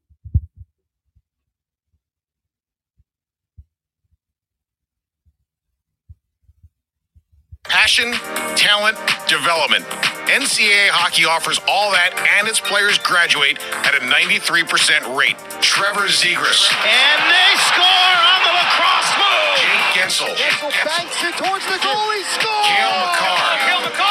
Passion, 7.64 8.12
talent, 8.56 8.96
development. 9.26 9.84
NCAA 10.28 10.88
hockey 10.92 11.24
offers 11.24 11.58
all 11.66 11.90
that, 11.92 12.12
and 12.38 12.48
its 12.48 12.60
players 12.60 12.98
graduate 13.00 13.56
at 13.88 13.96
a 13.96 14.02
93% 14.04 15.16
rate. 15.16 15.36
Trevor 15.64 16.08
Zegras. 16.12 16.68
And 16.84 17.20
they 17.24 17.50
score 17.72 18.16
on 18.20 18.40
the 18.44 18.52
lacrosse 18.52 19.12
move. 19.16 19.56
Jake 19.64 19.84
Guentzel. 19.96 20.32
Guentzel 20.36 20.72
banks 20.84 21.18
it 21.24 21.34
towards 21.40 21.64
the 21.66 21.78
goal. 21.80 22.04
He 22.12 22.22
scores. 22.36 22.68
Cale 22.68 22.96
Makar. 23.00 23.40
Cale 23.64 23.82
Makar. 23.88 24.03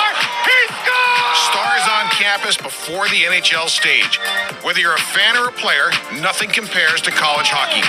Campus 2.34 2.58
before 2.58 3.08
the 3.10 3.22
NHL 3.30 3.70
stage. 3.70 4.18
Whether 4.64 4.80
you're 4.80 4.96
a 4.96 5.00
fan 5.00 5.38
or 5.38 5.50
a 5.50 5.52
player, 5.52 5.92
nothing 6.20 6.50
compares 6.50 7.00
to 7.02 7.12
college 7.12 7.50
hockey. 7.50 7.82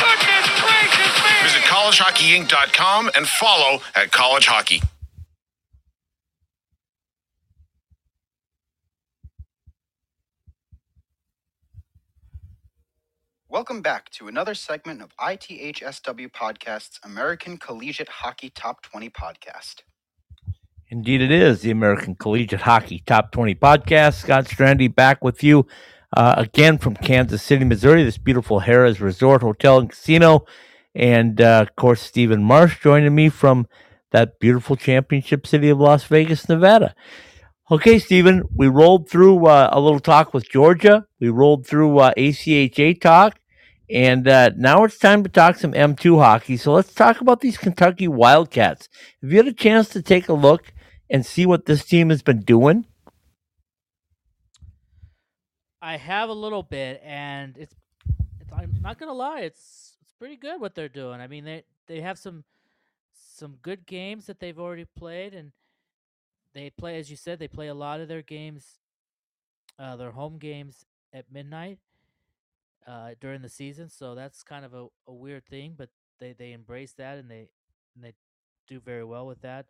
My 0.00 0.16
goodness 0.24 0.48
gracious 0.56 1.12
me. 1.20 1.32
Visit 1.42 1.62
collegehockeyinc.com 1.68 3.10
and 3.14 3.26
follow 3.26 3.82
at 3.94 4.10
College 4.10 4.46
Hockey. 4.46 4.80
Welcome 13.50 13.82
back 13.82 14.08
to 14.12 14.28
another 14.28 14.54
segment 14.54 15.02
of 15.02 15.14
ITHSW 15.18 16.30
Podcast's 16.32 16.98
American 17.04 17.58
Collegiate 17.58 18.08
Hockey 18.08 18.48
Top 18.48 18.80
20 18.80 19.10
podcast. 19.10 19.82
Indeed, 20.92 21.22
it 21.22 21.30
is 21.30 21.62
the 21.62 21.70
American 21.70 22.14
Collegiate 22.14 22.60
Hockey 22.60 23.02
Top 23.06 23.32
20 23.32 23.54
podcast. 23.54 24.20
Scott 24.20 24.44
Strandy 24.44 24.94
back 24.94 25.24
with 25.24 25.42
you 25.42 25.66
uh, 26.14 26.34
again 26.36 26.76
from 26.76 26.96
Kansas 26.96 27.42
City, 27.42 27.64
Missouri, 27.64 28.04
this 28.04 28.18
beautiful 28.18 28.60
Harrah's 28.60 29.00
Resort 29.00 29.40
Hotel 29.40 29.78
and 29.78 29.88
Casino. 29.88 30.44
And 30.94 31.40
uh, 31.40 31.64
of 31.66 31.76
course, 31.76 32.02
Steven 32.02 32.44
Marsh 32.44 32.78
joining 32.82 33.14
me 33.14 33.30
from 33.30 33.66
that 34.10 34.38
beautiful 34.38 34.76
championship 34.76 35.46
city 35.46 35.70
of 35.70 35.80
Las 35.80 36.04
Vegas, 36.04 36.46
Nevada. 36.46 36.94
Okay, 37.70 37.98
Steven, 37.98 38.42
we 38.54 38.68
rolled 38.68 39.08
through 39.08 39.46
uh, 39.46 39.70
a 39.72 39.80
little 39.80 39.98
talk 39.98 40.34
with 40.34 40.46
Georgia. 40.50 41.06
We 41.18 41.30
rolled 41.30 41.66
through 41.66 42.00
uh, 42.00 42.12
ACHA 42.18 43.00
talk. 43.00 43.38
And 43.88 44.28
uh, 44.28 44.50
now 44.58 44.84
it's 44.84 44.98
time 44.98 45.22
to 45.22 45.30
talk 45.30 45.56
some 45.56 45.72
M2 45.72 46.18
hockey. 46.18 46.58
So 46.58 46.74
let's 46.74 46.92
talk 46.92 47.22
about 47.22 47.40
these 47.40 47.56
Kentucky 47.56 48.08
Wildcats. 48.08 48.90
Have 49.22 49.30
you 49.30 49.38
had 49.38 49.48
a 49.48 49.54
chance 49.54 49.88
to 49.88 50.02
take 50.02 50.28
a 50.28 50.34
look 50.34 50.70
and 51.12 51.24
see 51.26 51.44
what 51.46 51.66
this 51.66 51.84
team 51.84 52.08
has 52.10 52.22
been 52.22 52.40
doing? 52.40 52.86
I 55.82 55.96
have 55.98 56.30
a 56.30 56.34
little 56.34 56.62
bit, 56.62 57.02
and 57.04 57.56
it's, 57.58 57.74
it's 58.40 58.52
I'm 58.52 58.78
not 58.80 58.98
gonna 58.98 59.12
lie, 59.12 59.40
it's 59.40 59.96
it's 60.00 60.12
pretty 60.12 60.36
good 60.36 60.60
what 60.60 60.74
they're 60.74 60.88
doing. 60.88 61.20
I 61.20 61.26
mean, 61.26 61.44
they 61.44 61.64
they 61.86 62.00
have 62.00 62.18
some 62.18 62.44
some 63.12 63.58
good 63.62 63.84
games 63.84 64.26
that 64.26 64.40
they've 64.40 64.58
already 64.58 64.86
played, 64.86 65.34
and 65.34 65.52
they 66.54 66.70
play, 66.70 66.98
as 66.98 67.10
you 67.10 67.16
said, 67.16 67.38
they 67.38 67.48
play 67.48 67.68
a 67.68 67.74
lot 67.74 68.00
of 68.00 68.08
their 68.08 68.22
games, 68.22 68.78
uh, 69.78 69.96
their 69.96 70.12
home 70.12 70.38
games 70.38 70.86
at 71.12 71.30
midnight 71.30 71.78
uh, 72.86 73.10
during 73.20 73.42
the 73.42 73.48
season. 73.48 73.88
So 73.90 74.14
that's 74.14 74.42
kind 74.42 74.64
of 74.64 74.72
a, 74.72 74.86
a 75.06 75.12
weird 75.12 75.44
thing, 75.46 75.74
but 75.76 75.90
they 76.20 76.32
they 76.32 76.52
embrace 76.52 76.92
that 76.94 77.18
and 77.18 77.30
they 77.30 77.48
and 77.94 78.02
they 78.04 78.14
do 78.66 78.80
very 78.80 79.04
well 79.04 79.26
with 79.26 79.42
that. 79.42 79.66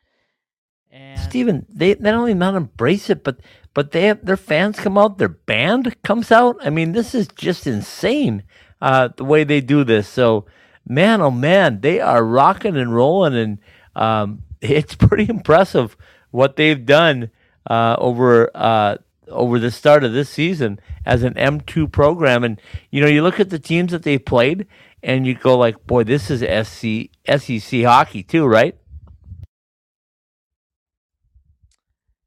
And 0.92 1.18
Steven, 1.18 1.64
they 1.70 1.94
not 1.94 2.12
only 2.12 2.34
not 2.34 2.54
embrace 2.54 3.08
it, 3.08 3.24
but 3.24 3.38
but 3.72 3.92
they 3.92 4.02
have 4.02 4.26
their 4.26 4.36
fans 4.36 4.78
come 4.78 4.98
out, 4.98 5.16
their 5.16 5.28
band 5.28 5.96
comes 6.02 6.30
out. 6.30 6.58
I 6.60 6.68
mean, 6.68 6.92
this 6.92 7.14
is 7.14 7.28
just 7.28 7.66
insane 7.66 8.42
uh, 8.82 9.08
the 9.16 9.24
way 9.24 9.44
they 9.44 9.62
do 9.62 9.84
this. 9.84 10.06
So, 10.06 10.44
man, 10.86 11.22
oh 11.22 11.30
man, 11.30 11.80
they 11.80 12.00
are 12.00 12.22
rocking 12.22 12.76
and 12.76 12.94
rolling, 12.94 13.34
and 13.34 13.58
um, 13.96 14.42
it's 14.60 14.94
pretty 14.94 15.30
impressive 15.30 15.96
what 16.30 16.56
they've 16.56 16.84
done 16.84 17.30
uh, 17.70 17.96
over 17.98 18.50
uh, 18.54 18.98
over 19.28 19.58
the 19.58 19.70
start 19.70 20.04
of 20.04 20.12
this 20.12 20.28
season 20.28 20.78
as 21.06 21.22
an 21.22 21.32
M2 21.34 21.90
program. 21.90 22.44
And 22.44 22.60
you 22.90 23.00
know, 23.00 23.08
you 23.08 23.22
look 23.22 23.40
at 23.40 23.48
the 23.48 23.58
teams 23.58 23.92
that 23.92 24.02
they've 24.02 24.22
played, 24.22 24.66
and 25.02 25.26
you 25.26 25.34
go 25.34 25.56
like, 25.56 25.86
boy, 25.86 26.04
this 26.04 26.30
is 26.30 26.40
SC 26.40 27.08
SEC 27.26 27.84
hockey 27.84 28.22
too, 28.22 28.44
right? 28.44 28.76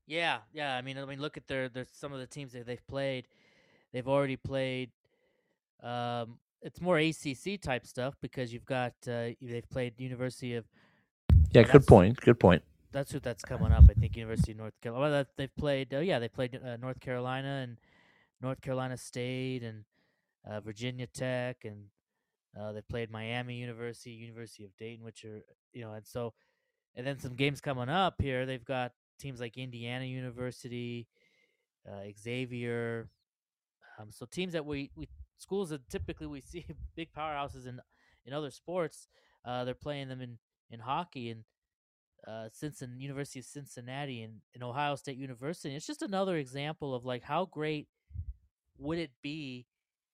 Yeah, 0.07 0.39
yeah. 0.53 0.75
I 0.75 0.81
mean, 0.81 0.97
I 0.97 1.05
mean, 1.05 1.19
look 1.19 1.37
at 1.37 1.47
their 1.47 1.69
their 1.69 1.85
some 1.91 2.13
of 2.13 2.19
the 2.19 2.27
teams 2.27 2.53
that 2.53 2.65
they've 2.65 2.85
played. 2.87 3.27
They've 3.91 4.07
already 4.07 4.35
played. 4.37 4.91
Um, 5.81 6.37
it's 6.61 6.81
more 6.81 6.97
ACC 6.97 7.61
type 7.61 7.85
stuff 7.85 8.15
because 8.21 8.51
you've 8.53 8.65
got 8.65 8.93
uh, 9.07 9.29
they've 9.41 9.69
played 9.69 9.99
University 9.99 10.55
of 10.55 10.65
Yeah, 11.51 11.63
good 11.63 11.85
point. 11.87 12.19
Good 12.21 12.39
point. 12.39 12.63
that's 12.91 13.13
what 13.13 13.23
that's 13.23 13.43
coming 13.43 13.71
up. 13.71 13.83
I 13.89 13.93
think 13.93 14.15
University 14.15 14.51
of 14.53 14.57
North 14.59 14.79
Carolina. 14.81 15.11
Well, 15.11 15.25
they've 15.37 15.55
played. 15.55 15.93
Uh, 15.93 15.99
yeah, 15.99 16.19
they 16.19 16.29
played 16.29 16.59
uh, 16.63 16.77
North 16.77 16.99
Carolina 16.99 17.61
and 17.63 17.77
North 18.41 18.61
Carolina 18.61 18.97
State 18.97 19.63
and 19.63 19.83
uh, 20.47 20.59
Virginia 20.61 21.07
Tech, 21.07 21.65
and 21.65 21.85
uh, 22.59 22.71
they 22.71 22.81
played 22.81 23.09
Miami 23.11 23.55
University, 23.55 24.11
University 24.11 24.63
of 24.65 24.75
Dayton, 24.77 25.03
which 25.03 25.25
are 25.25 25.41
you 25.73 25.81
know, 25.81 25.93
and 25.93 26.05
so, 26.05 26.33
and 26.95 27.05
then 27.05 27.19
some 27.19 27.35
games 27.35 27.59
coming 27.61 27.89
up 27.89 28.21
here. 28.21 28.45
They've 28.45 28.63
got 28.63 28.91
teams 29.19 29.39
like 29.39 29.57
Indiana 29.57 30.05
University, 30.05 31.07
uh, 31.87 32.11
Xavier. 32.19 33.09
Um, 33.99 34.11
so 34.11 34.25
teams 34.25 34.53
that 34.53 34.65
we 34.65 34.91
we 34.95 35.07
schools 35.37 35.69
that 35.69 35.87
typically 35.89 36.27
we 36.27 36.41
see 36.41 36.65
big 36.95 37.09
powerhouses 37.13 37.67
in 37.67 37.79
in 38.25 38.33
other 38.33 38.51
sports. 38.51 39.07
Uh, 39.43 39.63
they're 39.63 39.73
playing 39.73 40.09
them 40.09 40.21
in 40.21 40.37
in 40.69 40.79
hockey 40.79 41.29
and 41.29 41.43
uh, 42.27 42.49
Cincinnati 42.51 43.01
University 43.01 43.39
of 43.39 43.45
Cincinnati 43.45 44.23
and, 44.23 44.41
and 44.53 44.63
Ohio 44.63 44.95
State 44.95 45.17
University. 45.17 45.75
It's 45.75 45.85
just 45.85 46.01
another 46.01 46.37
example 46.37 46.95
of 46.95 47.05
like 47.05 47.23
how 47.23 47.45
great 47.45 47.87
would 48.77 48.97
it 48.97 49.11
be 49.21 49.67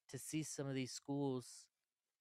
to 0.10 0.20
see 0.20 0.44
some 0.44 0.68
of 0.68 0.76
these 0.76 0.92
schools 0.92 1.66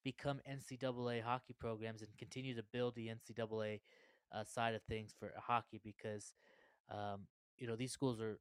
become 0.04 0.40
NCAA 0.48 1.22
hockey 1.22 1.54
programs 1.58 2.02
and 2.02 2.16
continue 2.16 2.54
to 2.54 2.62
build 2.72 2.94
the 2.94 3.08
NCAA 3.08 3.80
uh, 4.32 4.44
side 4.44 4.74
of 4.74 4.82
things 4.84 5.12
for 5.18 5.32
hockey 5.36 5.80
because 5.82 6.32
um, 6.90 7.20
you 7.58 7.66
know 7.66 7.76
these 7.76 7.92
schools 7.92 8.20
are 8.20 8.38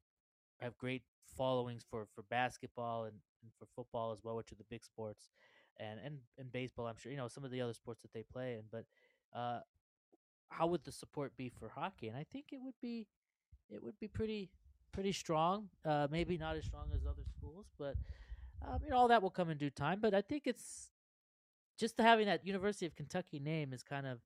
have 0.60 0.76
great 0.78 1.02
followings 1.36 1.84
for 1.88 2.06
for 2.14 2.22
basketball 2.30 3.04
and, 3.04 3.14
and 3.42 3.50
for 3.58 3.66
football 3.74 4.12
as 4.12 4.18
well, 4.22 4.36
which 4.36 4.52
are 4.52 4.56
the 4.56 4.64
big 4.70 4.84
sports, 4.84 5.30
and 5.78 5.98
and 6.04 6.18
and 6.38 6.52
baseball. 6.52 6.86
I'm 6.86 6.96
sure 6.96 7.12
you 7.12 7.18
know 7.18 7.28
some 7.28 7.44
of 7.44 7.50
the 7.50 7.60
other 7.60 7.74
sports 7.74 8.02
that 8.02 8.12
they 8.12 8.22
play 8.22 8.54
in, 8.54 8.62
but 8.70 8.84
uh, 9.34 9.60
how 10.50 10.66
would 10.66 10.84
the 10.84 10.92
support 10.92 11.36
be 11.36 11.48
for 11.48 11.68
hockey? 11.68 12.08
And 12.08 12.16
I 12.16 12.24
think 12.30 12.46
it 12.52 12.60
would 12.62 12.74
be 12.82 13.06
it 13.70 13.82
would 13.82 13.98
be 13.98 14.08
pretty 14.08 14.50
pretty 14.92 15.12
strong. 15.12 15.68
Uh, 15.84 16.08
maybe 16.10 16.36
not 16.36 16.56
as 16.56 16.64
strong 16.64 16.88
as 16.94 17.06
other 17.06 17.22
schools, 17.36 17.66
but 17.78 17.94
um, 18.66 18.80
you 18.84 18.90
know 18.90 18.96
all 18.96 19.08
that 19.08 19.22
will 19.22 19.30
come 19.30 19.50
in 19.50 19.58
due 19.58 19.70
time. 19.70 19.98
But 20.00 20.14
I 20.14 20.20
think 20.20 20.42
it's 20.46 20.90
just 21.78 21.98
having 21.98 22.26
that 22.26 22.46
University 22.46 22.86
of 22.86 22.94
Kentucky 22.94 23.38
name 23.38 23.72
is 23.72 23.82
kind 23.82 24.06
of 24.06 24.18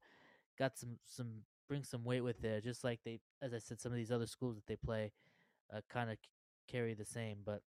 got 0.58 0.78
some 0.78 0.98
some 1.04 1.42
bring 1.68 1.84
some 1.84 2.04
weight 2.04 2.22
with 2.22 2.44
it. 2.44 2.64
Just 2.64 2.84
like 2.84 3.00
they, 3.04 3.20
as 3.42 3.54
I 3.54 3.58
said, 3.58 3.80
some 3.80 3.92
of 3.92 3.96
these 3.96 4.12
other 4.12 4.26
schools 4.26 4.56
that 4.56 4.66
they 4.66 4.76
play 4.76 5.12
uh, 5.74 5.80
kind 5.90 6.10
of 6.10 6.16
carry 6.68 6.94
the 6.94 7.04
same. 7.04 7.38
But 7.44 7.62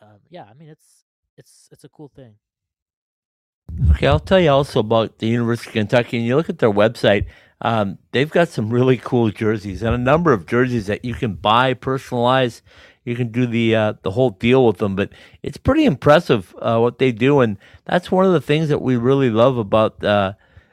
um, 0.00 0.20
yeah, 0.30 0.44
I 0.44 0.54
mean 0.54 0.68
it's 0.68 1.04
it's 1.36 1.68
it's 1.72 1.84
a 1.84 1.88
cool 1.88 2.08
thing. 2.08 2.34
Okay, 3.92 4.06
I'll 4.06 4.20
tell 4.20 4.40
you 4.40 4.50
also 4.50 4.80
about 4.80 5.18
the 5.18 5.26
University 5.26 5.70
of 5.70 5.72
Kentucky. 5.74 6.18
And 6.18 6.26
you 6.26 6.36
look 6.36 6.50
at 6.50 6.58
their 6.58 6.70
website, 6.70 7.26
um, 7.62 7.98
they've 8.10 8.30
got 8.30 8.48
some 8.48 8.70
really 8.70 8.98
cool 8.98 9.30
jerseys 9.30 9.82
and 9.82 9.94
a 9.94 9.98
number 9.98 10.32
of 10.32 10.46
jerseys 10.46 10.86
that 10.86 11.04
you 11.04 11.14
can 11.14 11.34
buy, 11.34 11.74
personalize. 11.74 12.60
You 13.04 13.16
can 13.16 13.32
do 13.32 13.46
the 13.46 13.74
uh, 13.74 13.92
the 14.02 14.12
whole 14.12 14.30
deal 14.30 14.66
with 14.66 14.78
them, 14.78 14.94
but 14.94 15.10
it's 15.42 15.56
pretty 15.56 15.84
impressive 15.84 16.54
uh, 16.60 16.78
what 16.78 16.98
they 16.98 17.10
do, 17.10 17.40
and 17.40 17.58
that's 17.84 18.12
one 18.12 18.24
of 18.24 18.32
the 18.32 18.40
things 18.40 18.68
that 18.68 18.80
we 18.80 18.96
really 18.96 19.30
love 19.30 19.58
about. 19.58 20.04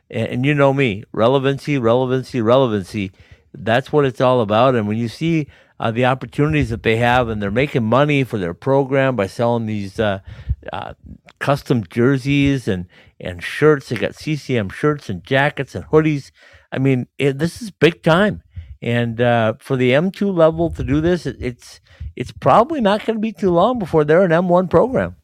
And, 0.09 0.27
and 0.27 0.45
you 0.45 0.53
know 0.53 0.73
me, 0.73 1.03
relevancy, 1.11 1.77
relevancy, 1.77 2.41
relevancy. 2.41 3.11
That's 3.53 3.91
what 3.91 4.05
it's 4.05 4.21
all 4.21 4.41
about. 4.41 4.75
And 4.75 4.87
when 4.87 4.97
you 4.97 5.07
see 5.07 5.47
uh, 5.79 5.91
the 5.91 6.05
opportunities 6.05 6.69
that 6.69 6.83
they 6.83 6.97
have, 6.97 7.29
and 7.29 7.41
they're 7.41 7.51
making 7.51 7.85
money 7.85 8.23
for 8.23 8.37
their 8.37 8.53
program 8.53 9.15
by 9.15 9.27
selling 9.27 9.65
these 9.65 9.99
uh, 9.99 10.19
uh, 10.73 10.93
custom 11.39 11.83
jerseys 11.89 12.67
and 12.67 12.85
and 13.19 13.43
shirts. 13.43 13.89
They 13.89 13.95
got 13.95 14.15
CCM 14.15 14.69
shirts 14.69 15.09
and 15.09 15.23
jackets 15.23 15.75
and 15.75 15.85
hoodies. 15.85 16.31
I 16.71 16.79
mean, 16.79 17.07
it, 17.17 17.37
this 17.39 17.61
is 17.61 17.71
big 17.71 18.03
time. 18.03 18.43
And 18.81 19.19
uh, 19.19 19.55
for 19.59 19.75
the 19.75 19.91
M2 19.91 20.33
level 20.33 20.69
to 20.71 20.83
do 20.83 21.01
this, 21.01 21.25
it, 21.25 21.37
it's 21.39 21.81
it's 22.15 22.31
probably 22.31 22.81
not 22.81 23.05
going 23.05 23.17
to 23.17 23.21
be 23.21 23.31
too 23.31 23.51
long 23.51 23.79
before 23.79 24.03
they're 24.03 24.23
an 24.23 24.31
M1 24.31 24.69
program. 24.69 25.15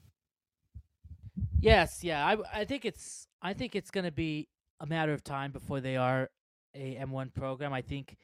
Yes, 1.59 2.03
yeah, 2.03 2.25
I 2.25 2.61
I 2.61 2.65
think 2.65 2.85
it's 2.85 3.27
I 3.41 3.53
think 3.53 3.75
it's 3.75 3.91
going 3.91 4.05
to 4.05 4.11
be 4.11 4.47
a 4.79 4.85
matter 4.85 5.13
of 5.13 5.23
time 5.23 5.51
before 5.51 5.81
they 5.81 5.97
are 5.97 6.29
a 6.73 6.95
M1 6.95 7.33
program. 7.33 7.73
I 7.73 7.81
think 7.81 8.17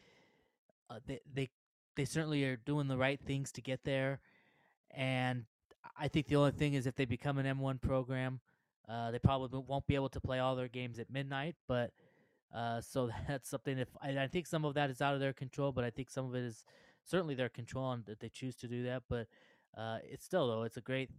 uh, 0.89 0.99
they 1.05 1.19
they 1.33 1.49
they 1.95 2.05
certainly 2.05 2.43
are 2.45 2.57
doing 2.57 2.87
the 2.87 2.97
right 2.97 3.19
things 3.19 3.51
to 3.53 3.61
get 3.61 3.83
there, 3.83 4.19
and 4.91 5.45
I 5.97 6.07
think 6.07 6.27
the 6.27 6.35
only 6.35 6.51
thing 6.51 6.73
is 6.73 6.87
if 6.87 6.95
they 6.95 7.05
become 7.05 7.37
an 7.37 7.45
M1 7.45 7.81
program, 7.81 8.39
uh, 8.87 9.11
they 9.11 9.19
probably 9.19 9.63
won't 9.65 9.87
be 9.87 9.95
able 9.95 10.09
to 10.09 10.19
play 10.19 10.39
all 10.39 10.55
their 10.55 10.67
games 10.67 10.99
at 10.99 11.11
midnight. 11.11 11.55
But 11.67 11.91
uh, 12.53 12.81
so 12.81 13.09
that's 13.27 13.49
something. 13.49 13.77
If 13.77 13.89
I, 14.01 14.23
I, 14.23 14.27
think 14.27 14.47
some 14.47 14.65
of 14.65 14.73
that 14.73 14.89
is 14.89 15.01
out 15.01 15.13
of 15.13 15.19
their 15.19 15.33
control, 15.33 15.71
but 15.71 15.83
I 15.83 15.89
think 15.89 16.09
some 16.09 16.25
of 16.25 16.35
it 16.35 16.43
is 16.43 16.65
certainly 17.05 17.35
their 17.35 17.49
control 17.49 17.91
and 17.91 18.05
that 18.05 18.19
they 18.19 18.29
choose 18.29 18.55
to 18.57 18.67
do 18.67 18.83
that. 18.83 19.03
But 19.09 19.27
uh, 19.77 19.99
it's 20.03 20.25
still 20.25 20.47
though 20.47 20.63
it's 20.63 20.77
a 20.77 20.81
great 20.81 21.09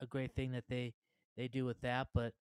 a 0.00 0.06
great 0.06 0.34
thing 0.34 0.52
that 0.52 0.64
they 0.68 0.94
they 1.36 1.48
do 1.48 1.64
with 1.64 1.80
that. 1.82 2.08
But 2.14 2.34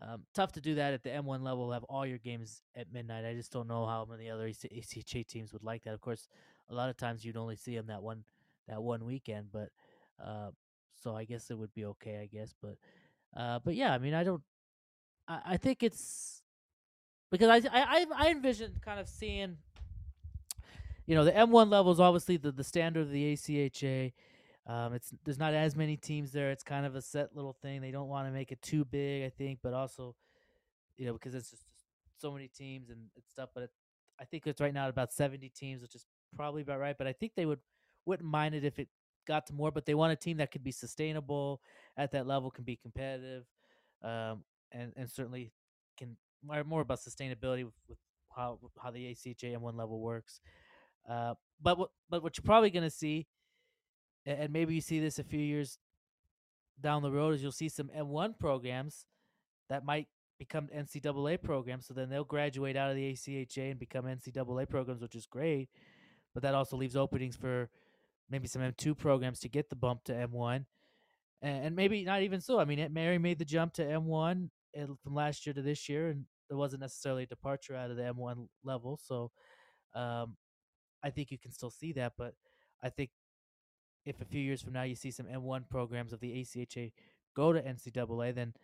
um, 0.00 0.22
tough 0.34 0.52
to 0.52 0.60
do 0.60 0.74
that 0.74 0.92
at 0.92 1.02
the 1.02 1.10
M1 1.10 1.42
level. 1.42 1.72
Have 1.72 1.84
all 1.84 2.04
your 2.04 2.18
games 2.18 2.60
at 2.74 2.92
midnight. 2.92 3.24
I 3.24 3.32
just 3.32 3.52
don't 3.52 3.68
know 3.68 3.86
how 3.86 4.06
many 4.08 4.28
other 4.28 4.48
ACHA 4.48 5.26
teams 5.26 5.52
would 5.52 5.62
like 5.62 5.84
that. 5.84 5.94
Of 5.94 6.00
course, 6.00 6.28
a 6.68 6.74
lot 6.74 6.90
of 6.90 6.96
times 6.96 7.24
you'd 7.24 7.36
only 7.36 7.56
see 7.56 7.74
them 7.76 7.86
that 7.86 8.02
one 8.02 8.24
that 8.68 8.82
one 8.82 9.04
weekend, 9.04 9.46
but 9.52 9.70
uh, 10.22 10.50
so 11.02 11.14
I 11.14 11.24
guess 11.24 11.50
it 11.50 11.58
would 11.58 11.72
be 11.72 11.86
okay. 11.86 12.18
I 12.20 12.26
guess, 12.26 12.54
but 12.60 12.76
uh, 13.34 13.58
but 13.64 13.74
yeah, 13.74 13.92
I 13.92 13.98
mean, 13.98 14.12
I 14.12 14.24
don't. 14.24 14.42
I, 15.26 15.40
I 15.46 15.56
think 15.56 15.82
it's 15.82 16.42
because 17.30 17.48
I 17.48 17.68
I 17.72 18.06
I 18.14 18.30
envision 18.30 18.74
kind 18.84 19.00
of 19.00 19.08
seeing. 19.08 19.56
You 21.06 21.14
know, 21.14 21.24
the 21.24 21.30
M1 21.30 21.70
level 21.70 21.92
is 21.92 22.00
obviously 22.00 22.36
the, 22.36 22.50
the 22.50 22.64
standard 22.64 23.02
of 23.02 23.10
the 23.12 23.32
ACHA. 23.32 24.12
Um, 24.66 24.94
it's 24.94 25.14
there's 25.24 25.38
not 25.38 25.54
as 25.54 25.76
many 25.76 25.96
teams 25.96 26.32
there. 26.32 26.50
It's 26.50 26.64
kind 26.64 26.86
of 26.86 26.96
a 26.96 27.02
set 27.02 27.34
little 27.36 27.56
thing. 27.62 27.80
They 27.80 27.92
don't 27.92 28.08
want 28.08 28.26
to 28.26 28.32
make 28.32 28.50
it 28.50 28.60
too 28.62 28.84
big, 28.84 29.24
I 29.24 29.30
think, 29.30 29.60
but 29.62 29.72
also, 29.72 30.16
you 30.96 31.06
know, 31.06 31.12
because 31.12 31.34
it's 31.34 31.50
just 31.50 31.62
so 32.18 32.32
many 32.32 32.48
teams 32.48 32.90
and, 32.90 32.98
stuff. 33.30 33.50
But 33.54 33.64
it, 33.64 33.70
I 34.20 34.24
think 34.24 34.46
it's 34.46 34.60
right 34.60 34.74
now 34.74 34.88
about 34.88 35.12
70 35.12 35.48
teams, 35.50 35.82
which 35.82 35.94
is 35.94 36.04
probably 36.34 36.62
about 36.62 36.80
right. 36.80 36.96
But 36.98 37.06
I 37.06 37.12
think 37.12 37.32
they 37.36 37.46
would 37.46 37.60
wouldn't 38.06 38.28
mind 38.28 38.54
it 38.54 38.64
if 38.64 38.78
it 38.78 38.88
got 39.26 39.46
to 39.46 39.52
more, 39.52 39.70
but 39.70 39.86
they 39.86 39.94
want 39.94 40.12
a 40.12 40.16
team 40.16 40.38
that 40.38 40.50
could 40.50 40.64
be 40.64 40.72
sustainable 40.72 41.60
at 41.96 42.12
that 42.12 42.26
level, 42.26 42.50
can 42.50 42.64
be 42.64 42.76
competitive, 42.76 43.44
um, 44.02 44.42
and 44.72 44.92
and 44.96 45.10
certainly 45.10 45.52
can 45.96 46.16
more 46.64 46.80
about 46.80 46.98
sustainability 46.98 47.64
with, 47.64 47.74
with 47.88 47.98
how 48.34 48.58
how 48.82 48.90
the 48.90 49.12
ACHA 49.12 49.56
M1 49.56 49.76
level 49.76 50.00
works. 50.00 50.40
Uh, 51.08 51.34
but 51.62 51.78
what 51.78 51.90
but 52.10 52.22
what 52.22 52.36
you're 52.36 52.44
probably 52.44 52.70
going 52.70 52.82
to 52.82 52.90
see, 52.90 53.26
and 54.26 54.52
maybe 54.52 54.74
you 54.74 54.80
see 54.80 55.00
this 55.00 55.18
a 55.18 55.24
few 55.24 55.40
years 55.40 55.78
down 56.80 57.02
the 57.02 57.10
road, 57.10 57.34
is 57.34 57.42
you'll 57.42 57.52
see 57.52 57.68
some 57.68 57.90
M1 57.96 58.38
programs 58.38 59.06
that 59.68 59.84
might 59.84 60.08
become 60.38 60.68
NCAA 60.76 61.42
programs. 61.42 61.86
So 61.86 61.94
then 61.94 62.10
they'll 62.10 62.24
graduate 62.24 62.76
out 62.76 62.90
of 62.90 62.96
the 62.96 63.12
ACHA 63.12 63.70
and 63.70 63.78
become 63.78 64.04
NCAA 64.04 64.68
programs, 64.68 65.00
which 65.00 65.14
is 65.14 65.26
great. 65.26 65.68
But 66.34 66.42
that 66.42 66.54
also 66.54 66.76
leaves 66.76 66.96
openings 66.96 67.36
for 67.36 67.70
maybe 68.28 68.48
some 68.48 68.62
M2 68.62 68.98
programs 68.98 69.40
to 69.40 69.48
get 69.48 69.70
the 69.70 69.76
bump 69.76 70.04
to 70.04 70.12
M1. 70.12 70.64
And 71.42 71.76
maybe 71.76 72.04
not 72.04 72.22
even 72.22 72.40
so. 72.40 72.58
I 72.58 72.64
mean, 72.64 72.86
Mary 72.92 73.18
made 73.18 73.38
the 73.38 73.44
jump 73.44 73.74
to 73.74 73.84
M1 73.84 74.48
eh, 74.74 74.86
from 75.02 75.14
last 75.14 75.46
year 75.46 75.52
to 75.52 75.62
this 75.62 75.88
year, 75.88 76.08
and 76.08 76.24
there 76.48 76.58
wasn't 76.58 76.80
necessarily 76.80 77.24
a 77.24 77.26
departure 77.26 77.76
out 77.76 77.90
of 77.90 77.96
the 77.96 78.02
M1 78.02 78.48
level. 78.64 78.98
So 79.02 79.30
um, 79.94 80.36
I 81.02 81.10
think 81.10 81.30
you 81.30 81.38
can 81.38 81.52
still 81.52 81.70
see 81.70 81.92
that. 81.92 82.14
But 82.18 82.34
I 82.82 82.88
think 82.88 83.10
if 84.06 84.20
a 84.20 84.24
few 84.24 84.40
years 84.40 84.62
from 84.62 84.72
now 84.72 84.84
you 84.84 84.94
see 84.94 85.10
some 85.10 85.26
M1 85.26 85.68
programs 85.68 86.12
of 86.12 86.20
the 86.20 86.30
ACHA 86.30 86.92
go 87.34 87.52
to 87.52 87.60
NCAA, 87.60 88.34
then 88.34 88.54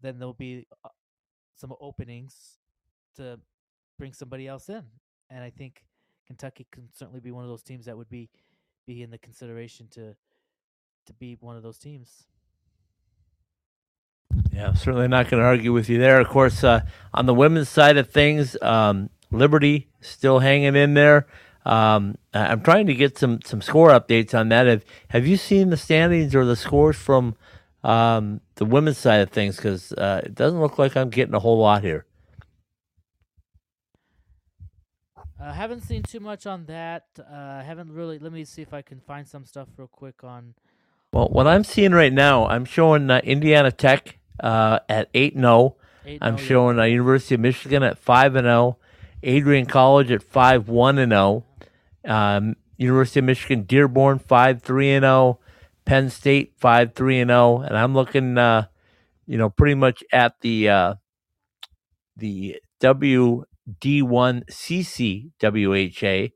then 0.00 0.18
there'll 0.18 0.34
be 0.34 0.66
uh, 0.84 0.88
some 1.56 1.74
openings 1.80 2.58
to 3.16 3.38
bring 3.98 4.12
somebody 4.12 4.46
else 4.46 4.68
in. 4.68 4.84
And 5.30 5.42
I 5.42 5.50
think 5.50 5.84
Kentucky 6.26 6.66
can 6.70 6.88
certainly 6.92 7.20
be 7.20 7.32
one 7.32 7.44
of 7.44 7.50
those 7.50 7.62
teams 7.62 7.86
that 7.86 7.96
would 7.96 8.08
be 8.08 8.30
be 8.86 9.02
in 9.02 9.10
the 9.10 9.18
consideration 9.18 9.88
to 9.92 10.14
to 11.06 11.12
be 11.14 11.36
one 11.40 11.56
of 11.56 11.62
those 11.62 11.78
teams. 11.78 12.26
Yeah, 14.52 14.72
certainly 14.74 15.08
not 15.08 15.28
going 15.28 15.40
to 15.40 15.46
argue 15.46 15.72
with 15.72 15.88
you 15.88 15.98
there. 15.98 16.20
Of 16.20 16.28
course, 16.28 16.64
uh, 16.64 16.80
on 17.12 17.26
the 17.26 17.34
women's 17.34 17.68
side 17.68 17.96
of 17.96 18.10
things, 18.10 18.56
um, 18.62 19.10
Liberty 19.30 19.88
still 20.00 20.38
hanging 20.38 20.74
in 20.76 20.94
there. 20.94 21.26
Um, 21.66 22.16
I'm 22.32 22.60
trying 22.60 22.86
to 22.86 22.94
get 22.94 23.18
some 23.18 23.40
some 23.42 23.60
score 23.60 23.90
updates 23.90 24.38
on 24.38 24.50
that. 24.50 24.66
Have 24.66 24.84
Have 25.08 25.26
you 25.26 25.36
seen 25.36 25.70
the 25.70 25.76
standings 25.76 26.34
or 26.34 26.44
the 26.44 26.54
scores 26.54 26.96
from 26.96 27.34
um, 27.82 28.40
the 28.54 28.64
women's 28.64 28.98
side 28.98 29.20
of 29.20 29.30
things? 29.30 29.56
Because 29.56 29.92
uh, 29.92 30.22
it 30.24 30.34
doesn't 30.34 30.60
look 30.60 30.78
like 30.78 30.96
I'm 30.96 31.10
getting 31.10 31.34
a 31.34 31.40
whole 31.40 31.58
lot 31.58 31.82
here. 31.82 32.06
I 35.40 35.48
uh, 35.48 35.52
haven't 35.52 35.82
seen 35.82 36.02
too 36.02 36.20
much 36.20 36.46
on 36.46 36.66
that. 36.66 37.06
I 37.18 37.34
uh, 37.34 37.64
haven't 37.64 37.92
really. 37.92 38.20
Let 38.20 38.32
me 38.32 38.44
see 38.44 38.62
if 38.62 38.72
I 38.72 38.82
can 38.82 39.00
find 39.00 39.26
some 39.26 39.44
stuff 39.44 39.68
real 39.76 39.88
quick 39.88 40.22
on. 40.22 40.54
Well, 41.12 41.28
what 41.28 41.46
I'm 41.48 41.64
seeing 41.64 41.92
right 41.92 42.12
now, 42.12 42.46
I'm 42.46 42.64
showing 42.64 43.10
uh, 43.10 43.20
Indiana 43.24 43.72
Tech 43.72 44.18
uh, 44.38 44.78
at 44.88 45.08
eight 45.14 45.34
and 45.34 45.42
zero. 45.42 45.76
Oh. 46.06 46.18
I'm 46.20 46.34
oh, 46.34 46.38
showing 46.38 46.78
uh, 46.78 46.84
University 46.84 47.34
of 47.34 47.40
Michigan 47.40 47.82
at 47.82 47.98
five 47.98 48.36
and 48.36 48.44
zero, 48.44 48.78
Adrian 49.22 49.66
College 49.66 50.10
at 50.10 50.22
five 50.22 50.68
one 50.68 50.98
and 50.98 51.12
zero. 51.12 51.44
Um, 52.04 52.56
University 52.76 53.20
of 53.20 53.24
Michigan 53.24 53.62
Dearborn 53.62 54.18
five 54.18 54.62
three 54.62 54.92
and 54.92 55.02
zero. 55.04 55.40
Penn 55.84 56.10
State 56.10 56.54
five 56.56 56.94
three 56.94 57.20
and 57.20 57.30
zero. 57.30 57.60
And 57.60 57.76
I'm 57.76 57.94
looking, 57.94 58.38
uh, 58.38 58.66
you 59.26 59.38
know, 59.38 59.50
pretty 59.50 59.74
much 59.74 60.02
at 60.12 60.40
the 60.40 60.68
uh, 60.68 60.94
the 62.16 62.56
WD1 62.80 63.44
CCWHA. 64.50 66.32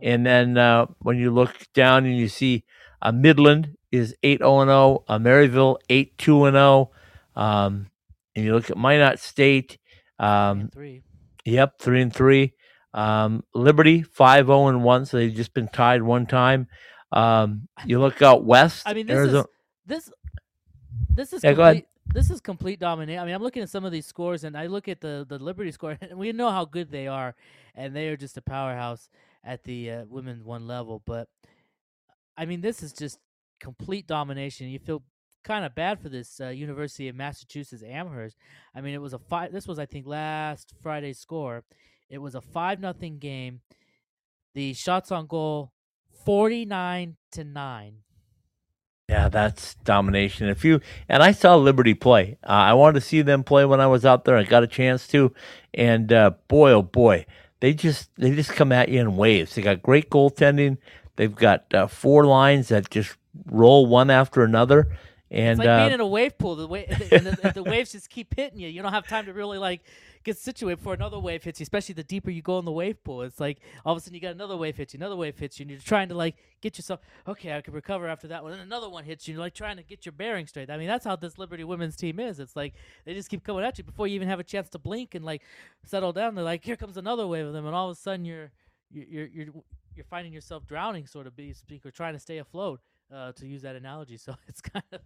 And 0.00 0.24
then 0.24 0.56
uh, 0.56 0.86
when 1.00 1.18
you 1.18 1.30
look 1.32 1.54
down 1.74 2.04
and 2.06 2.16
you 2.16 2.28
see 2.28 2.64
uh, 3.02 3.12
Midland 3.12 3.76
is 3.90 4.14
8 4.22 4.38
0 4.38 4.64
0, 4.64 5.04
uh, 5.08 5.18
Maryville 5.18 5.78
8 5.88 6.18
2 6.18 6.50
0. 6.50 6.90
Um, 7.34 7.90
and 8.34 8.44
you 8.44 8.54
look 8.54 8.70
at 8.70 8.76
Minot 8.76 9.18
State, 9.18 9.78
um, 10.18 10.68
three. 10.72 11.02
Yep, 11.48 11.78
three 11.80 12.02
and 12.02 12.12
three. 12.14 12.54
Um, 12.94 13.44
Liberty 13.54 14.02
five 14.02 14.46
zero 14.46 14.68
and 14.68 14.82
one, 14.84 15.06
so 15.06 15.16
they've 15.16 15.34
just 15.34 15.54
been 15.54 15.68
tied 15.68 16.02
one 16.02 16.26
time. 16.26 16.68
Um, 17.12 17.68
you 17.86 18.00
look 18.00 18.22
out 18.22 18.44
west. 18.44 18.86
I 18.86 18.94
mean, 18.94 19.06
this 19.06 19.16
Arizona. 19.16 19.40
is 19.40 19.46
this 19.86 20.10
this 21.14 21.32
is 21.32 21.42
Yeah, 21.42 21.54
complete, 21.54 21.86
this 22.06 22.30
is 22.30 22.40
complete 22.40 22.80
domination. 22.80 23.22
I 23.22 23.24
mean, 23.26 23.34
I'm 23.34 23.42
looking 23.42 23.62
at 23.62 23.70
some 23.70 23.84
of 23.84 23.92
these 23.92 24.06
scores, 24.06 24.44
and 24.44 24.56
I 24.56 24.66
look 24.66 24.88
at 24.88 25.00
the 25.00 25.26
the 25.28 25.38
Liberty 25.38 25.72
score, 25.72 25.96
and 26.00 26.18
we 26.18 26.32
know 26.32 26.50
how 26.50 26.64
good 26.64 26.90
they 26.90 27.06
are, 27.06 27.34
and 27.74 27.94
they 27.94 28.08
are 28.08 28.16
just 28.16 28.36
a 28.36 28.42
powerhouse 28.42 29.08
at 29.44 29.64
the 29.64 29.90
uh, 29.90 30.04
women's 30.08 30.42
one 30.44 30.66
level. 30.66 31.02
But 31.06 31.28
I 32.36 32.46
mean, 32.46 32.60
this 32.60 32.82
is 32.82 32.92
just 32.92 33.18
complete 33.60 34.06
domination. 34.06 34.68
You 34.68 34.78
feel 34.78 35.02
kind 35.48 35.64
of 35.64 35.74
bad 35.74 35.98
for 36.00 36.08
this 36.08 36.40
uh, 36.40 36.48
University 36.48 37.08
of 37.08 37.16
Massachusetts 37.16 37.82
Amherst. 37.82 38.36
I 38.74 38.80
mean, 38.82 38.94
it 38.94 39.00
was 39.00 39.14
a 39.14 39.18
five. 39.18 39.50
This 39.50 39.66
was, 39.66 39.78
I 39.78 39.86
think, 39.86 40.06
last 40.06 40.74
Friday's 40.80 41.18
score. 41.18 41.64
It 42.08 42.18
was 42.18 42.34
a 42.36 42.40
five 42.40 42.78
nothing 42.78 43.18
game. 43.18 43.62
The 44.54 44.74
shots 44.74 45.10
on 45.10 45.26
goal, 45.26 45.72
forty 46.24 46.64
nine 46.64 47.16
to 47.32 47.42
nine. 47.42 48.02
Yeah, 49.08 49.30
that's 49.30 49.74
domination. 49.76 50.48
If 50.48 50.66
you 50.66 50.82
and 51.08 51.22
I 51.22 51.32
saw 51.32 51.56
Liberty 51.56 51.94
play, 51.94 52.36
uh, 52.44 52.52
I 52.52 52.74
wanted 52.74 53.00
to 53.00 53.06
see 53.06 53.22
them 53.22 53.42
play 53.42 53.64
when 53.64 53.80
I 53.80 53.86
was 53.86 54.04
out 54.04 54.26
there. 54.26 54.36
I 54.36 54.44
got 54.44 54.62
a 54.62 54.66
chance 54.68 55.08
to, 55.08 55.32
and 55.72 56.12
uh, 56.12 56.32
boy, 56.46 56.72
oh 56.72 56.82
boy, 56.82 57.24
they 57.60 57.72
just 57.72 58.10
they 58.16 58.34
just 58.34 58.52
come 58.52 58.70
at 58.70 58.90
you 58.90 59.00
in 59.00 59.16
waves. 59.16 59.54
They 59.54 59.62
got 59.62 59.82
great 59.82 60.10
goaltending. 60.10 60.76
They've 61.16 61.34
got 61.34 61.72
uh, 61.72 61.86
four 61.86 62.26
lines 62.26 62.68
that 62.68 62.90
just 62.90 63.16
roll 63.46 63.86
one 63.86 64.10
after 64.10 64.44
another, 64.44 64.94
and 65.30 65.50
It's 65.50 65.58
like 65.58 65.68
uh, 65.68 65.78
being 65.80 65.92
in 65.92 66.00
a 66.00 66.06
wave 66.06 66.38
pool. 66.38 66.56
The, 66.56 66.66
wa- 66.66 66.84
the, 66.88 67.52
the 67.54 67.62
waves 67.62 67.92
just 67.92 68.08
keep 68.08 68.34
hitting 68.34 68.58
you. 68.58 68.68
You 68.68 68.82
don't 68.82 68.92
have 68.92 69.06
time 69.06 69.26
to 69.26 69.32
really 69.32 69.58
like 69.58 69.82
get 70.24 70.38
situated 70.38 70.76
before 70.76 70.94
another 70.94 71.18
wave 71.18 71.44
hits 71.44 71.60
you. 71.60 71.64
Especially 71.64 71.92
the 71.94 72.02
deeper 72.04 72.30
you 72.30 72.42
go 72.42 72.58
in 72.58 72.64
the 72.64 72.72
wave 72.72 73.02
pool, 73.04 73.22
it's 73.22 73.38
like 73.38 73.58
all 73.84 73.92
of 73.92 73.98
a 73.98 74.00
sudden 74.00 74.14
you 74.14 74.20
got 74.20 74.32
another 74.34 74.56
wave 74.56 74.76
hits 74.76 74.94
you, 74.94 74.98
another 74.98 75.16
wave 75.16 75.38
hits 75.38 75.58
you, 75.58 75.64
and 75.64 75.70
you're 75.70 75.80
trying 75.80 76.08
to 76.08 76.14
like 76.14 76.36
get 76.60 76.78
yourself 76.78 77.00
okay. 77.26 77.54
I 77.56 77.60
can 77.60 77.74
recover 77.74 78.08
after 78.08 78.28
that 78.28 78.42
one, 78.42 78.52
and 78.52 78.62
another 78.62 78.88
one 78.88 79.04
hits 79.04 79.28
you. 79.28 79.34
You're 79.34 79.42
like 79.42 79.54
trying 79.54 79.76
to 79.76 79.82
get 79.82 80.06
your 80.06 80.12
bearings 80.12 80.48
straight. 80.50 80.70
I 80.70 80.76
mean, 80.78 80.88
that's 80.88 81.04
how 81.04 81.16
this 81.16 81.36
Liberty 81.38 81.64
women's 81.64 81.96
team 81.96 82.18
is. 82.20 82.40
It's 82.40 82.56
like 82.56 82.74
they 83.04 83.14
just 83.14 83.28
keep 83.28 83.44
coming 83.44 83.64
at 83.64 83.76
you 83.78 83.84
before 83.84 84.06
you 84.06 84.14
even 84.14 84.28
have 84.28 84.40
a 84.40 84.44
chance 84.44 84.68
to 84.70 84.78
blink 84.78 85.14
and 85.14 85.24
like 85.24 85.42
settle 85.84 86.12
down. 86.12 86.34
They're 86.34 86.44
like, 86.44 86.64
here 86.64 86.76
comes 86.76 86.96
another 86.96 87.26
wave 87.26 87.46
of 87.46 87.52
them, 87.52 87.66
and 87.66 87.74
all 87.74 87.90
of 87.90 87.96
a 87.96 88.00
sudden 88.00 88.24
you're 88.24 88.50
you're 88.90 89.04
you're 89.04 89.26
you're, 89.26 89.46
you're 89.94 90.04
finding 90.04 90.32
yourself 90.32 90.66
drowning, 90.66 91.06
sort 91.06 91.26
of 91.26 91.36
be 91.36 91.52
speak, 91.52 91.84
or 91.84 91.90
trying 91.90 92.14
to 92.14 92.20
stay 92.20 92.38
afloat. 92.38 92.80
Uh, 93.12 93.32
to 93.32 93.46
use 93.46 93.62
that 93.62 93.74
analogy, 93.74 94.18
so 94.18 94.34
it's 94.48 94.60
kind 94.60 94.84
of 94.92 95.00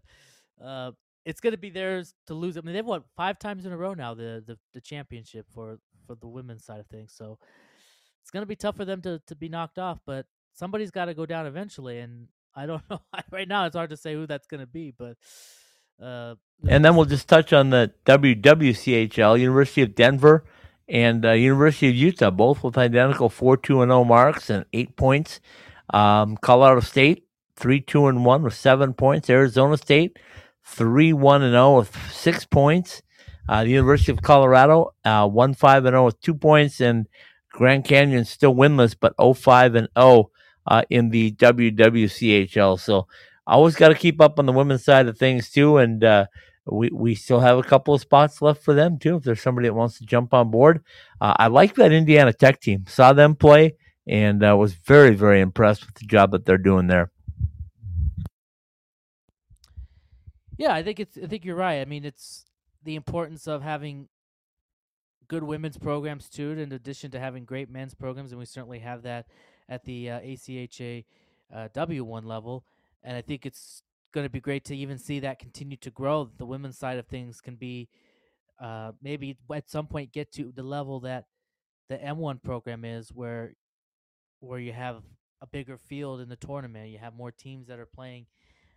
uh, 0.65 0.91
it's 1.25 1.41
going 1.41 1.53
to 1.53 1.59
be 1.59 1.71
theirs 1.71 2.15
to 2.27 2.35
lose. 2.35 2.57
I 2.57 2.61
mean, 2.63 2.75
they've 2.75 2.85
won 2.85 3.05
five 3.17 3.39
times 3.39 3.65
in 3.65 3.73
a 3.73 3.77
row 3.77 3.95
now 3.95 4.15
the 4.15 4.43
the, 4.45 4.59
the 4.73 4.81
championship 4.81 5.47
for 5.55 5.79
for 6.07 6.15
the 6.17 6.27
women's 6.27 6.65
side 6.65 6.81
of 6.81 6.87
things. 6.87 7.13
So 7.17 7.39
it's 8.21 8.31
going 8.31 8.43
to 8.43 8.47
be 8.47 8.57
tough 8.57 8.77
for 8.77 8.85
them 8.85 9.03
to 9.03 9.21
to 9.27 9.37
be 9.37 9.49
knocked 9.49 9.79
off. 9.79 10.01
But 10.05 10.27
somebody's 10.53 10.91
got 10.91 11.07
to 11.07 11.15
go 11.15 11.27
down 11.27 11.47
eventually, 11.47 12.01
and 12.01 12.29
I 12.55 12.67
don't 12.67 12.83
know. 12.91 13.01
right 13.31 13.49
now, 13.49 13.67
it's 13.67 13.77
hard 13.77 13.91
to 13.91 13.97
say 13.97 14.15
who 14.15 14.27
that's 14.27 14.47
going 14.47 14.61
to 14.61 14.67
be. 14.67 14.93
But 14.97 15.17
uh, 16.03 16.35
And 16.67 16.85
then 16.85 16.97
we'll 16.97 17.05
just 17.07 17.29
touch 17.29 17.53
on 17.53 17.71
the 17.71 17.93
WWCHL, 18.07 19.39
University 19.39 19.83
of 19.83 19.95
Denver 19.95 20.45
and 20.89 21.25
uh, 21.25 21.33
University 21.33 21.89
of 21.89 21.95
Utah, 21.95 22.31
both 22.31 22.63
with 22.63 22.77
identical 22.77 23.29
4 23.29 23.57
2 23.57 23.83
and 23.83 23.91
0 23.91 24.05
marks 24.05 24.51
and 24.51 24.65
eight 24.73 24.97
points. 24.97 25.41
Um, 25.91 26.37
Colorado 26.37 26.81
State, 26.81 27.27
3 27.63 27.81
2 27.81 28.09
and 28.09 28.25
1 28.25 28.43
with 28.43 28.55
seven 28.55 28.93
points. 28.93 29.31
Arizona 29.31 29.77
State, 29.77 30.19
3 30.65 31.13
1 31.13 31.43
and 31.43 31.53
0 31.53 31.79
with 31.79 31.97
six 32.13 32.45
points. 32.45 33.03
Uh, 33.49 33.63
the 33.63 33.71
University 33.71 34.11
of 34.11 34.21
Colorado, 34.21 34.93
uh, 35.05 35.29
1 35.29 35.55
5 35.55 35.85
and 35.85 35.95
0 35.95 36.05
with 36.07 36.21
two 36.21 36.35
points. 36.35 36.81
And 36.81 37.07
Grand 37.53 37.85
Canyon 37.85 38.25
still 38.25 38.55
winless, 38.55 38.97
but 38.99 39.15
0 39.21 39.35
5 39.35 39.77
and 39.77 39.89
0 39.97 40.31
uh, 40.67 40.83
in 40.91 41.11
the 41.11 41.31
WWCHL. 41.33 42.81
So, 42.81 43.07
always 43.47 43.77
got 43.77 43.89
to 43.89 43.95
keep 43.95 44.21
up 44.21 44.41
on 44.41 44.47
the 44.47 44.53
women's 44.53 44.85
side 44.85 45.07
of 45.07 45.17
things 45.17 45.51
too, 45.51 45.77
and 45.79 46.03
uh, 46.03 46.27
we 46.67 46.91
we 46.93 47.15
still 47.15 47.41
have 47.41 47.59
a 47.59 47.63
couple 47.63 47.95
of 47.95 48.01
spots 48.01 48.43
left 48.43 48.63
for 48.65 48.75
them 48.75 48.99
too. 48.99 49.17
If 49.17 49.23
there's 49.23 49.41
somebody 49.41 49.69
that 49.69 49.75
wants 49.75 49.99
to 49.99 50.05
jump 50.07 50.35
on 50.35 50.51
board, 50.51 50.83
uh, 51.21 51.35
I 51.37 51.47
like 51.47 51.77
that 51.77 51.93
Indiana 51.93 52.33
Tech 52.33 52.61
team. 52.61 52.87
Saw 52.89 53.13
them 53.13 53.37
play 53.37 53.77
and 54.07 54.45
uh, 54.45 54.57
was 54.57 54.75
very 54.75 55.15
very 55.15 55.41
impressed 55.41 55.87
with 55.87 55.95
the 55.95 56.07
job 56.07 56.33
that 56.33 56.45
they're 56.45 56.59
doing 56.59 56.89
there. 56.89 57.13
Yeah, 60.63 60.75
I 60.75 60.85
think 60.85 61.01
it's. 61.01 61.19
I 61.21 61.27
think 61.27 61.45
you're 61.45 61.57
right. 61.57 61.81
I 61.81 61.85
mean, 61.87 62.05
it's 62.05 62.45
the 62.85 62.95
importance 62.95 63.49
of 63.49 63.63
having 63.63 64.09
good 65.27 65.43
women's 65.43 65.77
programs 65.77 66.29
too, 66.29 66.53
in 66.53 66.71
addition 66.71 67.11
to 67.11 67.19
having 67.19 67.45
great 67.45 67.69
men's 67.69 67.95
programs, 67.95 68.31
and 68.31 68.39
we 68.39 68.45
certainly 68.45 68.79
have 68.79 69.03
that 69.03 69.27
at 69.69 69.85
the 69.85 70.09
uh, 70.09 70.21
ACHA 70.21 71.05
uh, 71.53 71.67
W1 71.75 72.25
level. 72.25 72.65
And 73.03 73.17
I 73.17 73.23
think 73.23 73.45
it's 73.45 73.83
going 74.15 74.25
to 74.25 74.31
be 74.31 74.39
great 74.39 74.65
to 74.67 74.77
even 74.77 74.99
see 74.99 75.19
that 75.19 75.41
continue 75.41 75.77
to 75.79 75.91
grow. 75.91 76.31
The 76.39 76.47
women's 76.47 76.79
side 76.79 76.99
of 76.99 77.09
things 77.09 77.41
can 77.41 77.57
be 77.57 77.89
uh, 78.61 78.93
maybe 79.03 79.37
at 79.53 79.69
some 79.69 79.89
point 79.89 80.13
get 80.13 80.31
to 80.35 80.53
the 80.55 80.63
level 80.63 81.01
that 81.01 81.25
the 81.89 81.97
M1 81.97 82.41
program 82.41 82.85
is, 82.85 83.09
where 83.09 83.55
where 84.39 84.61
you 84.61 84.73
have 84.73 85.03
a 85.41 85.47
bigger 85.49 85.77
field 85.77 86.21
in 86.21 86.29
the 86.29 86.37
tournament. 86.37 86.91
You 86.91 86.99
have 86.99 87.15
more 87.15 87.33
teams 87.33 87.67
that 87.67 87.81
are 87.81 87.87
playing 87.93 88.27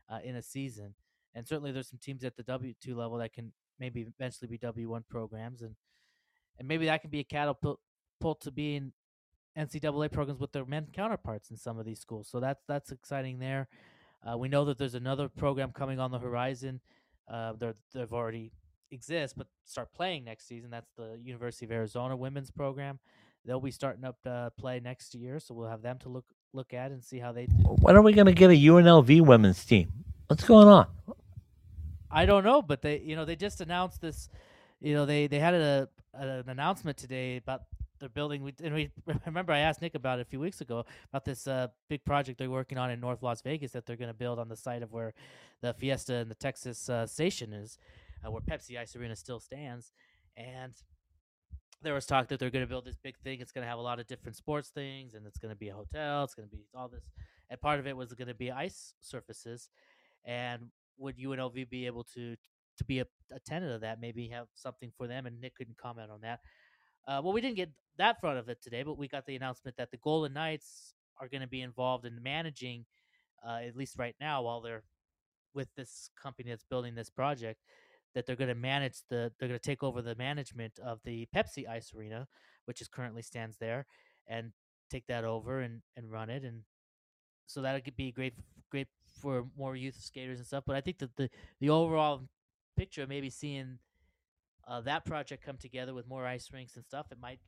uh, 0.09 0.17
in 0.23 0.36
a 0.36 0.41
season, 0.41 0.95
and 1.36 1.47
certainly 1.47 1.71
there's 1.71 1.89
some 1.89 1.99
teams 2.01 2.23
at 2.23 2.36
the 2.36 2.43
W 2.43 2.73
two 2.81 2.95
level 2.95 3.17
that 3.17 3.33
can 3.33 3.51
maybe 3.79 4.07
eventually 4.17 4.47
be 4.47 4.57
W 4.57 4.89
one 4.89 5.03
programs, 5.09 5.61
and 5.61 5.75
and 6.57 6.67
maybe 6.67 6.86
that 6.86 7.01
can 7.01 7.09
be 7.09 7.19
a 7.19 7.23
catapult 7.23 7.79
to 8.41 8.51
being 8.51 8.93
NCAA 9.57 10.11
programs 10.11 10.39
with 10.39 10.51
their 10.51 10.65
men 10.65 10.88
counterparts 10.93 11.51
in 11.51 11.57
some 11.57 11.77
of 11.77 11.86
these 11.86 11.99
schools. 11.99 12.27
So 12.29 12.39
that's 12.39 12.63
that's 12.67 12.91
exciting 12.91 13.39
there. 13.39 13.67
Uh, 14.25 14.38
we 14.38 14.47
know 14.47 14.65
that 14.65 14.77
there's 14.77 14.95
another 14.95 15.29
program 15.29 15.71
coming 15.71 15.99
on 15.99 16.11
the 16.11 16.19
horizon. 16.19 16.79
Uh, 17.31 17.53
they've 17.93 18.13
already 18.13 18.51
exist, 18.91 19.36
but 19.38 19.47
start 19.65 19.93
playing 19.93 20.23
next 20.23 20.47
season. 20.47 20.69
That's 20.71 20.89
the 20.97 21.19
University 21.21 21.65
of 21.65 21.71
Arizona 21.71 22.15
women's 22.15 22.51
program. 22.51 22.99
They'll 23.45 23.59
be 23.59 23.71
starting 23.71 24.03
up 24.03 24.21
to 24.23 24.51
play 24.57 24.79
next 24.79 25.13
year, 25.13 25.39
so 25.39 25.53
we'll 25.53 25.69
have 25.69 25.83
them 25.83 25.99
to 25.99 26.09
look 26.09 26.25
look 26.53 26.73
at 26.73 26.91
and 26.91 27.03
see 27.03 27.19
how 27.19 27.31
they 27.31 27.45
do. 27.45 27.55
When 27.55 27.95
are 27.95 28.01
we 28.01 28.13
going 28.13 28.27
to 28.27 28.33
get 28.33 28.49
a 28.49 28.53
UNLV 28.53 29.21
women's 29.21 29.63
team? 29.65 29.91
What's 30.27 30.43
going 30.43 30.67
on? 30.67 30.88
I 32.12 32.26
don't 32.26 32.43
know, 32.43 32.62
but 32.62 32.82
they 32.82 32.99
you 32.99 33.16
know 33.16 33.26
they 33.26 33.36
just 33.36 33.62
announced 33.62 34.01
this. 34.01 34.30
You 34.82 34.93
know 34.93 35.06
they 35.06 35.28
they 35.28 35.39
had 35.39 35.53
a, 35.53 35.89
an 36.14 36.49
announcement 36.49 36.97
today 36.97 37.38
about 37.38 37.62
they're 37.99 38.10
building. 38.10 38.43
We 38.43 38.53
and 38.64 38.74
we 38.74 38.91
remember 39.26 39.53
I 39.53 39.60
asked 39.60 39.82
Nick 39.82 39.95
about 39.95 40.20
it 40.20 40.24
a 40.24 40.26
few 40.26 40.39
weeks 40.39 40.62
ago 40.62 40.86
about 41.10 41.26
this 41.26 41.47
uh, 41.47 41.68
big 41.89 42.03
project 42.06 42.38
they're 42.38 42.49
working 42.49 42.78
on 42.78 42.91
in 42.91 42.99
North 42.99 43.24
Las 43.24 43.41
Vegas 43.41 43.72
that 43.72 43.86
they're 43.86 43.95
going 43.95 44.10
to 44.10 44.14
build 44.14 44.39
on 44.39 44.49
the 44.49 44.56
site 44.56 44.84
of 44.84 44.91
where 44.91 45.14
the 45.62 45.74
Fiesta 45.74 46.16
and 46.16 46.30
the 46.30 46.36
Texas 46.36 46.89
uh, 46.89 47.06
station 47.06 47.53
is, 47.53 47.78
uh, 48.26 48.32
where 48.32 48.41
Pepsi 48.41 48.78
Ice 48.78 48.95
Arena 48.95 49.16
still 49.16 49.39
stands, 49.39 49.91
and 50.36 50.74
there 51.82 51.93
was 51.93 52.06
talk 52.06 52.28
that 52.30 52.39
they're 52.39 52.49
going 52.49 52.66
to 52.66 52.70
build 52.70 52.86
this 52.86 52.97
big 52.97 53.18
thing. 53.20 53.41
It's 53.41 53.51
going 53.51 53.64
to 53.64 53.70
have 53.70 53.80
a 53.80 53.84
lot 53.84 53.99
of 53.99 54.08
different 54.08 54.36
sports 54.36 54.70
things, 54.70 55.14
and 55.14 55.26
it's 55.26 55.38
going 55.38 55.53
to 55.53 55.58
be 55.58 55.70
a 55.70 55.74
hotel. 55.74 56.24
It's 56.24 56.36
going 56.36 56.47
to 56.47 56.56
be 56.56 56.66
all 56.76 56.88
this, 56.88 57.03
and 57.49 57.60
part 57.60 57.80
of 57.80 57.88
it 57.88 57.95
was 57.95 58.14
going 58.14 58.28
to 58.28 58.34
be 58.36 58.51
ice 58.51 58.93
surfaces, 59.01 59.70
and 60.26 60.70
would 60.98 61.18
UNLV 61.18 61.70
be 61.70 61.86
able 61.86 62.04
to 62.16 62.36
to 62.78 62.84
be 62.84 63.00
a, 63.00 63.06
a 63.32 63.39
tenant 63.39 63.72
of 63.72 63.82
that? 63.82 64.02
Maybe 64.02 64.30
have 64.30 64.48
something 64.56 64.91
for 64.98 65.08
them, 65.08 65.26
and 65.26 65.39
Nick 65.39 65.56
couldn't 65.56 65.78
comment 65.78 66.12
on 66.12 66.22
that. 66.22 66.39
Uh, 67.08 67.22
well, 67.24 67.34
we 67.34 67.41
didn't 67.41 67.56
get 67.58 67.70
that 67.98 68.20
front 68.20 68.38
of 68.38 68.50
it 68.50 68.62
today, 68.62 68.84
but 68.84 68.98
we 68.98 69.08
got 69.08 69.26
the 69.26 69.36
announcement 69.36 69.78
that 69.78 69.91
the 69.91 69.98
Golden 69.98 70.34
Knights 70.34 70.93
are 71.20 71.28
going 71.28 71.41
to 71.41 71.48
be 71.48 71.62
involved 71.62 72.06
in 72.06 72.22
managing, 72.22 72.86
uh, 73.48 73.60
at 73.66 73.76
least 73.76 73.98
right 73.98 74.16
now, 74.20 74.41
while 74.41 74.62
they're 74.62 74.84
with 75.54 75.70
this 75.76 76.10
company 76.22 76.50
that's 76.50 76.66
building 76.70 76.96
this 76.96 77.10
project, 77.10 77.62
that 78.14 78.26
they're 78.26 78.36
going 78.36 78.50
to 78.50 78.56
manage 78.56 78.98
the, 79.10 79.32
they're 79.39 79.48
going 79.48 79.60
to 79.60 79.66
take 79.66 79.84
over 79.84 80.02
the 80.02 80.16
management 80.16 80.80
of 80.80 81.00
the 81.06 81.28
Pepsi 81.34 81.68
Ice 81.68 81.93
Arena, 81.96 82.28
which 82.66 82.82
is 82.82 82.88
currently 82.88 83.22
stands 83.22 83.58
there, 83.58 83.86
and 84.28 84.52
take 84.89 85.08
that 85.08 85.24
over 85.24 85.62
and, 85.62 85.82
and 85.96 86.12
run 86.12 86.30
it, 86.30 86.43
and 86.43 86.64
so 87.48 87.62
that 87.62 87.84
could 87.86 87.96
be 87.96 88.12
great, 88.12 88.34
great 88.70 88.88
for 89.22 89.45
more 89.57 89.76
youth 89.76 89.95
skaters 89.99 90.39
and 90.39 90.47
stuff. 90.47 90.63
But 90.66 90.76
I 90.76 90.82
think 90.82 90.99
that 90.99 91.16
the 91.16 91.30
the 91.59 91.70
overall 91.70 92.22
picture, 92.76 93.05
maybe 93.07 93.30
seeing 93.30 93.80
uh, 94.68 94.82
that 94.82 95.05
project 95.05 95.45
come 95.45 95.57
together 95.57 95.93
with 95.93 96.07
more 96.07 96.26
ice 96.26 96.49
rinks 96.51 96.76
and 96.76 96.86
stuff, 96.86 97.07
it 97.11 97.20
might 97.20 97.39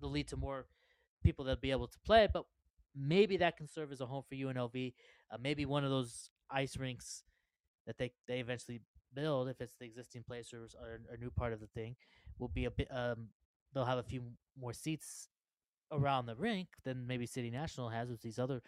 lead 0.00 0.28
to 0.28 0.36
more 0.36 0.66
people 1.22 1.44
that'll 1.44 1.60
be 1.60 1.70
able 1.70 1.86
to 1.86 1.98
play. 2.04 2.28
But 2.32 2.44
maybe 2.94 3.36
that 3.38 3.56
can 3.56 3.66
serve 3.66 3.92
as 3.92 4.00
a 4.00 4.06
home 4.06 4.24
for 4.28 4.34
UNLV. 4.34 4.92
Uh, 5.30 5.36
maybe 5.40 5.64
one 5.66 5.84
of 5.84 5.90
those 5.90 6.30
ice 6.50 6.76
rinks 6.76 7.24
that 7.86 7.98
they 7.98 8.12
they 8.26 8.40
eventually 8.40 8.80
build, 9.14 9.48
if 9.48 9.60
it's 9.60 9.74
the 9.78 9.84
existing 9.84 10.24
place 10.26 10.52
or, 10.52 10.66
or 10.80 11.00
a 11.12 11.16
new 11.16 11.30
part 11.30 11.52
of 11.52 11.60
the 11.60 11.68
thing, 11.68 11.96
will 12.38 12.48
be 12.48 12.64
a 12.64 12.70
bit. 12.70 12.88
Um, 12.90 13.28
they'll 13.72 13.84
have 13.84 13.98
a 13.98 14.02
few 14.02 14.22
more 14.58 14.72
seats 14.72 15.28
around 15.92 16.26
the 16.26 16.34
rink 16.34 16.68
than 16.84 17.06
maybe 17.06 17.26
City 17.26 17.50
National 17.50 17.88
has 17.88 18.10
with 18.10 18.22
these 18.22 18.38
other 18.38 18.62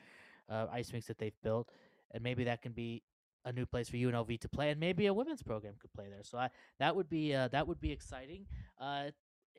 uh, 0.49 0.67
ice 0.73 0.93
rinks 0.93 1.09
that 1.09 1.19
they've 1.19 1.41
built, 1.43 1.71
and 2.13 2.23
maybe 2.23 2.45
that 2.45 2.63
can 2.63 2.73
be 2.73 3.03
a 3.45 3.53
new 3.53 3.65
place 3.65 3.89
for 3.89 3.97
UNLV 3.97 4.41
to 4.41 4.49
play, 4.49 4.71
and 4.71 4.81
maybe 4.81 5.07
a 5.07 5.15
women's 5.15 5.43
program 5.43 5.75
could 5.81 5.93
play 5.93 6.07
there. 6.09 6.23
So 6.23 6.39
I, 6.39 6.51
that 6.81 6.95
would 6.97 7.09
be 7.09 7.35
uh, 7.35 7.49
that 7.49 7.67
would 7.67 7.81
be 7.81 7.93
exciting. 7.93 8.47
Uh, 8.81 9.11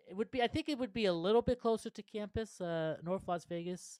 it 0.09 0.15
would 0.15 0.29
be. 0.31 0.41
I 0.41 0.47
think 0.47 0.69
it 0.69 0.77
would 0.77 0.93
be 0.93 1.05
a 1.05 1.13
little 1.13 1.41
bit 1.41 1.59
closer 1.59 1.89
to 1.89 2.03
campus, 2.03 2.59
uh, 2.61 2.97
North 3.03 3.27
Las 3.27 3.45
Vegas, 3.45 3.99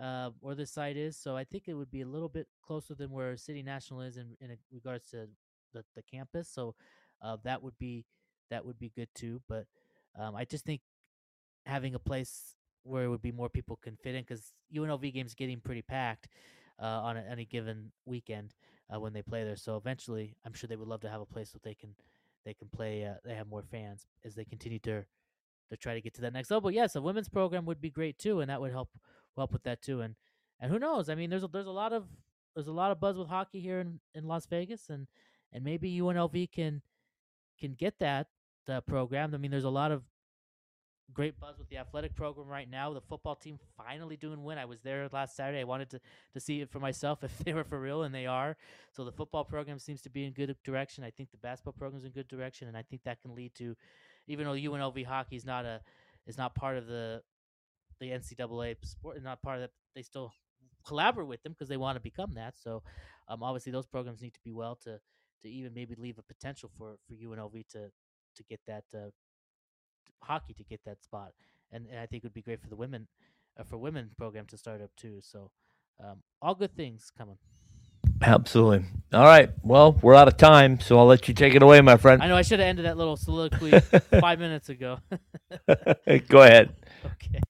uh, 0.00 0.30
where 0.40 0.54
the 0.54 0.66
site 0.66 0.96
is. 0.96 1.16
So 1.16 1.36
I 1.36 1.44
think 1.44 1.64
it 1.66 1.74
would 1.74 1.90
be 1.90 2.02
a 2.02 2.06
little 2.06 2.28
bit 2.28 2.46
closer 2.64 2.94
than 2.94 3.10
where 3.10 3.36
City 3.36 3.62
National 3.62 4.02
is 4.02 4.16
in, 4.16 4.36
in 4.40 4.56
regards 4.70 5.08
to 5.10 5.28
the, 5.72 5.84
the 5.96 6.02
campus. 6.02 6.48
So 6.48 6.74
uh, 7.22 7.38
that 7.44 7.62
would 7.62 7.78
be 7.78 8.04
that 8.50 8.64
would 8.64 8.78
be 8.78 8.92
good 8.94 9.08
too. 9.14 9.40
But 9.48 9.66
um, 10.18 10.36
I 10.36 10.44
just 10.44 10.64
think 10.64 10.82
having 11.64 11.94
a 11.94 11.98
place 11.98 12.54
where 12.82 13.04
it 13.04 13.08
would 13.08 13.22
be 13.22 13.32
more 13.32 13.48
people 13.48 13.78
can 13.82 13.96
fit 13.96 14.14
in 14.14 14.22
because 14.22 14.52
UNLV 14.74 15.12
games 15.14 15.34
getting 15.34 15.60
pretty 15.60 15.82
packed 15.82 16.28
uh, 16.82 17.00
on 17.02 17.16
a, 17.16 17.20
any 17.30 17.44
given 17.44 17.92
weekend 18.04 18.54
uh, 18.92 18.98
when 18.98 19.12
they 19.12 19.22
play 19.22 19.44
there. 19.44 19.56
So 19.56 19.76
eventually, 19.76 20.36
I'm 20.44 20.52
sure 20.52 20.68
they 20.68 20.76
would 20.76 20.88
love 20.88 21.00
to 21.02 21.10
have 21.10 21.20
a 21.20 21.26
place 21.26 21.50
that 21.52 21.62
they 21.62 21.74
can 21.74 21.94
they 22.44 22.54
can 22.54 22.68
play. 22.68 23.06
Uh, 23.06 23.14
they 23.24 23.34
have 23.34 23.48
more 23.48 23.62
fans 23.62 24.06
as 24.24 24.34
they 24.34 24.44
continue 24.44 24.80
to 24.80 25.04
to 25.70 25.76
try 25.76 25.94
to 25.94 26.00
get 26.00 26.14
to 26.14 26.20
that 26.22 26.32
next 26.32 26.50
level. 26.50 26.70
Yes, 26.70 26.96
a 26.96 27.00
women's 27.00 27.28
program 27.28 27.64
would 27.66 27.80
be 27.80 27.90
great 27.90 28.18
too, 28.18 28.40
and 28.40 28.50
that 28.50 28.60
would 28.60 28.72
help 28.72 28.90
help 29.36 29.52
with 29.52 29.62
that 29.62 29.80
too. 29.80 30.00
And 30.00 30.16
and 30.60 30.70
who 30.70 30.78
knows? 30.78 31.08
I 31.08 31.14
mean, 31.14 31.30
there's 31.30 31.44
a, 31.44 31.48
there's 31.48 31.66
a 31.66 31.70
lot 31.70 31.92
of 31.92 32.06
there's 32.54 32.68
a 32.68 32.72
lot 32.72 32.90
of 32.90 33.00
buzz 33.00 33.16
with 33.16 33.28
hockey 33.28 33.60
here 33.60 33.80
in, 33.80 34.00
in 34.14 34.24
Las 34.24 34.46
Vegas, 34.46 34.90
and 34.90 35.06
and 35.52 35.64
maybe 35.64 35.98
UNLV 35.98 36.50
can 36.52 36.82
can 37.58 37.74
get 37.74 37.98
that 38.00 38.26
uh, 38.68 38.80
program. 38.80 39.34
I 39.34 39.38
mean, 39.38 39.50
there's 39.50 39.64
a 39.64 39.70
lot 39.70 39.92
of 39.92 40.02
great 41.12 41.38
buzz 41.38 41.58
with 41.58 41.68
the 41.68 41.76
athletic 41.76 42.14
program 42.14 42.48
right 42.48 42.70
now. 42.70 42.92
The 42.92 43.00
football 43.00 43.34
team 43.34 43.58
finally 43.76 44.16
doing 44.16 44.42
win. 44.44 44.58
I 44.58 44.64
was 44.64 44.80
there 44.80 45.08
last 45.12 45.36
Saturday. 45.36 45.60
I 45.60 45.64
wanted 45.64 45.90
to, 45.90 46.00
to 46.34 46.40
see 46.40 46.60
it 46.60 46.70
for 46.70 46.80
myself 46.80 47.22
if 47.24 47.36
they 47.38 47.52
were 47.52 47.64
for 47.64 47.80
real, 47.80 48.02
and 48.02 48.14
they 48.14 48.26
are. 48.26 48.56
So 48.92 49.04
the 49.04 49.12
football 49.12 49.44
program 49.44 49.78
seems 49.78 50.02
to 50.02 50.10
be 50.10 50.24
in 50.24 50.32
good 50.32 50.54
direction. 50.64 51.04
I 51.04 51.10
think 51.10 51.30
the 51.30 51.38
basketball 51.38 51.74
program 51.74 51.98
is 52.00 52.04
in 52.04 52.12
good 52.12 52.28
direction, 52.28 52.68
and 52.68 52.76
I 52.76 52.82
think 52.82 53.02
that 53.04 53.20
can 53.20 53.34
lead 53.34 53.54
to, 53.56 53.76
even 54.26 54.46
though 54.46 54.52
UNLV 54.52 55.04
hockey 55.06 55.36
is 55.36 55.44
not 55.44 55.64
a 55.64 55.80
is 56.26 56.38
not 56.38 56.54
part 56.54 56.76
of 56.76 56.86
the 56.86 57.22
the 58.00 58.10
NCAA 58.10 58.76
sport, 58.84 59.22
not 59.22 59.42
part 59.42 59.56
of 59.56 59.62
that, 59.62 59.70
they 59.94 60.02
still 60.02 60.32
collaborate 60.86 61.28
with 61.28 61.42
them 61.42 61.52
because 61.52 61.68
they 61.68 61.76
want 61.76 61.96
to 61.96 62.00
become 62.00 62.34
that. 62.34 62.54
So 62.58 62.82
um, 63.28 63.42
obviously 63.42 63.72
those 63.72 63.86
programs 63.86 64.22
need 64.22 64.34
to 64.34 64.40
be 64.44 64.52
well 64.52 64.76
to 64.84 64.98
to 65.42 65.48
even 65.48 65.74
maybe 65.74 65.94
leave 65.96 66.18
a 66.18 66.22
potential 66.22 66.70
for 66.76 66.96
for 67.06 67.14
UNLV 67.14 67.66
to 67.68 67.90
to 68.36 68.42
get 68.48 68.60
that 68.66 68.84
uh, 68.94 69.10
hockey 70.22 70.54
to 70.54 70.64
get 70.64 70.80
that 70.84 71.02
spot, 71.02 71.32
and, 71.70 71.86
and 71.90 71.98
I 71.98 72.06
think 72.06 72.22
it 72.22 72.26
would 72.26 72.34
be 72.34 72.42
great 72.42 72.60
for 72.60 72.68
the 72.68 72.76
women, 72.76 73.08
uh, 73.58 73.64
for 73.64 73.76
women 73.76 74.10
program 74.16 74.46
to 74.46 74.56
start 74.56 74.80
up 74.80 74.90
too. 74.96 75.20
So, 75.20 75.50
um, 76.02 76.22
all 76.40 76.54
good 76.54 76.74
things 76.74 77.10
coming. 77.16 77.38
Absolutely. 78.22 78.84
All 79.12 79.24
right. 79.24 79.50
Well, 79.62 79.98
we're 80.00 80.14
out 80.14 80.28
of 80.28 80.36
time, 80.36 80.80
so 80.80 80.98
I'll 80.98 81.06
let 81.06 81.26
you 81.28 81.34
take 81.34 81.54
it 81.54 81.62
away, 81.62 81.80
my 81.80 81.96
friend. 81.96 82.22
I 82.22 82.28
know 82.28 82.36
I 82.36 82.42
should 82.42 82.60
have 82.60 82.68
ended 82.68 82.84
that 82.84 82.96
little 82.96 83.16
soliloquy 83.16 83.78
five 84.20 84.38
minutes 84.38 84.68
ago. 84.68 84.98
Go 86.28 86.42
ahead. 86.42 86.74
Okay. 87.04 87.40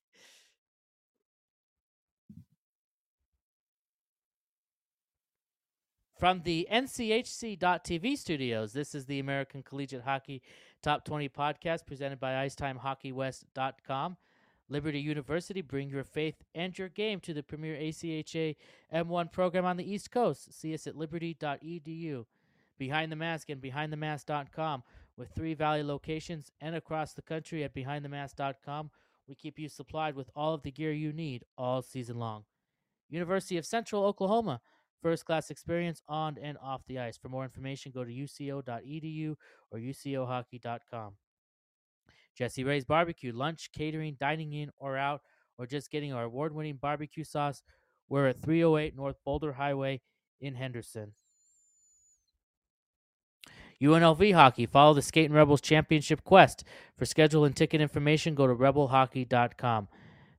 From 6.18 6.40
the 6.44 6.68
NCHC.TV 6.72 8.16
studios, 8.16 8.72
this 8.72 8.94
is 8.94 9.06
the 9.06 9.18
American 9.18 9.62
Collegiate 9.62 10.04
Hockey 10.04 10.40
Top 10.82 11.04
20 11.04 11.28
podcast 11.28 11.86
presented 11.86 12.18
by 12.18 12.32
IcetimeHockeyWest.com. 12.46 14.16
Liberty 14.68 15.00
University, 15.00 15.60
bring 15.60 15.88
your 15.90 16.02
faith 16.02 16.36
and 16.54 16.76
your 16.76 16.88
game 16.88 17.20
to 17.20 17.32
the 17.32 17.42
premier 17.42 17.76
ACHA 17.76 18.56
M1 18.92 19.30
program 19.30 19.64
on 19.64 19.76
the 19.76 19.88
East 19.88 20.10
Coast. 20.10 20.58
See 20.58 20.74
us 20.74 20.86
at 20.86 20.96
liberty.edu. 20.96 22.24
Behind 22.78 23.12
the 23.12 23.16
Mask 23.16 23.48
and 23.50 23.62
BehindTheMask.com 23.62 24.82
with 25.16 25.30
three 25.30 25.54
Valley 25.54 25.82
locations 25.82 26.50
and 26.60 26.74
across 26.74 27.12
the 27.12 27.22
country 27.22 27.62
at 27.62 27.74
BehindTheMask.com. 27.74 28.90
We 29.28 29.34
keep 29.36 29.58
you 29.58 29.68
supplied 29.68 30.16
with 30.16 30.30
all 30.34 30.54
of 30.54 30.62
the 30.62 30.72
gear 30.72 30.92
you 30.92 31.12
need 31.12 31.44
all 31.56 31.82
season 31.82 32.18
long. 32.18 32.44
University 33.08 33.56
of 33.56 33.66
Central 33.66 34.04
Oklahoma 34.04 34.60
first 35.02 35.24
class 35.24 35.50
experience 35.50 36.00
on 36.08 36.38
and 36.40 36.56
off 36.62 36.82
the 36.86 36.98
ice. 36.98 37.18
For 37.18 37.28
more 37.28 37.44
information, 37.44 37.92
go 37.92 38.04
to 38.04 38.10
uco.edu 38.10 39.34
or 39.70 39.78
ucohockey.com. 39.78 41.12
Jessie 42.36 42.64
Rae's 42.64 42.84
Barbecue, 42.84 43.32
lunch, 43.32 43.70
catering, 43.72 44.16
dining 44.18 44.52
in 44.54 44.70
or 44.78 44.96
out, 44.96 45.20
or 45.58 45.66
just 45.66 45.90
getting 45.90 46.12
our 46.12 46.24
award 46.24 46.54
winning 46.54 46.78
barbecue 46.80 47.24
sauce. 47.24 47.62
We're 48.08 48.28
at 48.28 48.40
308 48.42 48.96
North 48.96 49.16
Boulder 49.24 49.52
Highway 49.52 50.00
in 50.40 50.54
Henderson. 50.54 51.12
UNLV 53.82 54.32
Hockey. 54.34 54.66
Follow 54.66 54.94
the 54.94 55.02
Skating 55.02 55.32
Rebels 55.32 55.60
Championship 55.60 56.22
Quest. 56.22 56.64
For 56.96 57.04
schedule 57.04 57.44
and 57.44 57.54
ticket 57.54 57.80
information, 57.80 58.34
go 58.34 58.46
to 58.46 58.54
rebelhockey.com. 58.54 59.88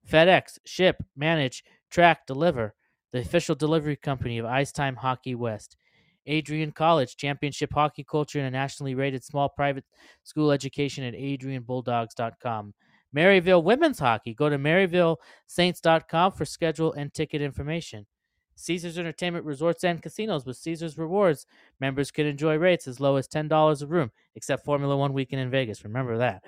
FedEx, 0.09 0.59
ship, 0.65 1.03
manage, 1.15 1.63
track, 1.89 2.25
deliver 2.25 2.73
the 3.13 3.19
official 3.19 3.55
delivery 3.55 3.95
company 3.95 4.39
of 4.39 4.45
Icetime 4.45 4.97
Hockey 4.97 5.35
West. 5.35 5.77
Adrian 6.25 6.71
College, 6.71 7.15
championship 7.15 7.71
hockey 7.73 8.03
culture 8.03 8.39
and 8.39 8.47
a 8.47 8.51
nationally 8.51 8.95
rated 8.95 9.23
small 9.23 9.49
private 9.49 9.85
school 10.23 10.51
education 10.51 11.03
at 11.03 11.13
adrianbulldogs.com. 11.13 12.73
Maryville 13.15 13.63
Women's 13.63 13.99
Hockey, 13.99 14.33
go 14.33 14.49
to 14.49 14.57
maryvillesaints.com 14.57 16.31
for 16.31 16.45
schedule 16.45 16.93
and 16.93 17.13
ticket 17.13 17.41
information. 17.41 18.07
Caesars 18.55 18.97
Entertainment 18.97 19.45
Resorts 19.45 19.83
and 19.83 20.01
Casinos 20.01 20.45
with 20.45 20.57
Caesars 20.57 20.97
Rewards. 20.97 21.45
Members 21.79 22.11
can 22.11 22.25
enjoy 22.25 22.55
rates 22.55 22.87
as 22.87 22.99
low 22.99 23.15
as 23.15 23.27
$10 23.27 23.81
a 23.81 23.87
room, 23.87 24.11
except 24.35 24.65
Formula 24.65 24.95
One 24.95 25.13
weekend 25.13 25.41
in 25.41 25.49
Vegas. 25.49 25.83
Remember 25.83 26.17
that. 26.17 26.43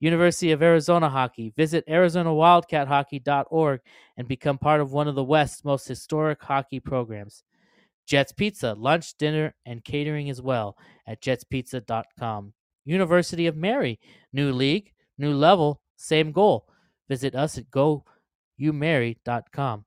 University 0.00 0.52
of 0.52 0.62
Arizona 0.62 1.08
Hockey. 1.08 1.52
Visit 1.56 1.84
ArizonaWildcatHockey.org 1.88 3.80
and 4.16 4.28
become 4.28 4.58
part 4.58 4.80
of 4.80 4.92
one 4.92 5.08
of 5.08 5.14
the 5.14 5.24
West's 5.24 5.64
most 5.64 5.88
historic 5.88 6.42
hockey 6.42 6.80
programs. 6.80 7.42
Jets 8.06 8.32
Pizza, 8.32 8.74
lunch, 8.74 9.16
dinner, 9.18 9.54
and 9.66 9.84
catering 9.84 10.30
as 10.30 10.40
well 10.40 10.76
at 11.06 11.20
jetspizza.com. 11.20 12.54
University 12.86 13.46
of 13.46 13.56
Mary, 13.56 14.00
new 14.32 14.50
league, 14.50 14.92
new 15.18 15.34
level, 15.34 15.82
same 15.96 16.32
goal. 16.32 16.66
Visit 17.08 17.34
us 17.34 17.58
at 17.58 17.70
goumary.com. 17.70 19.84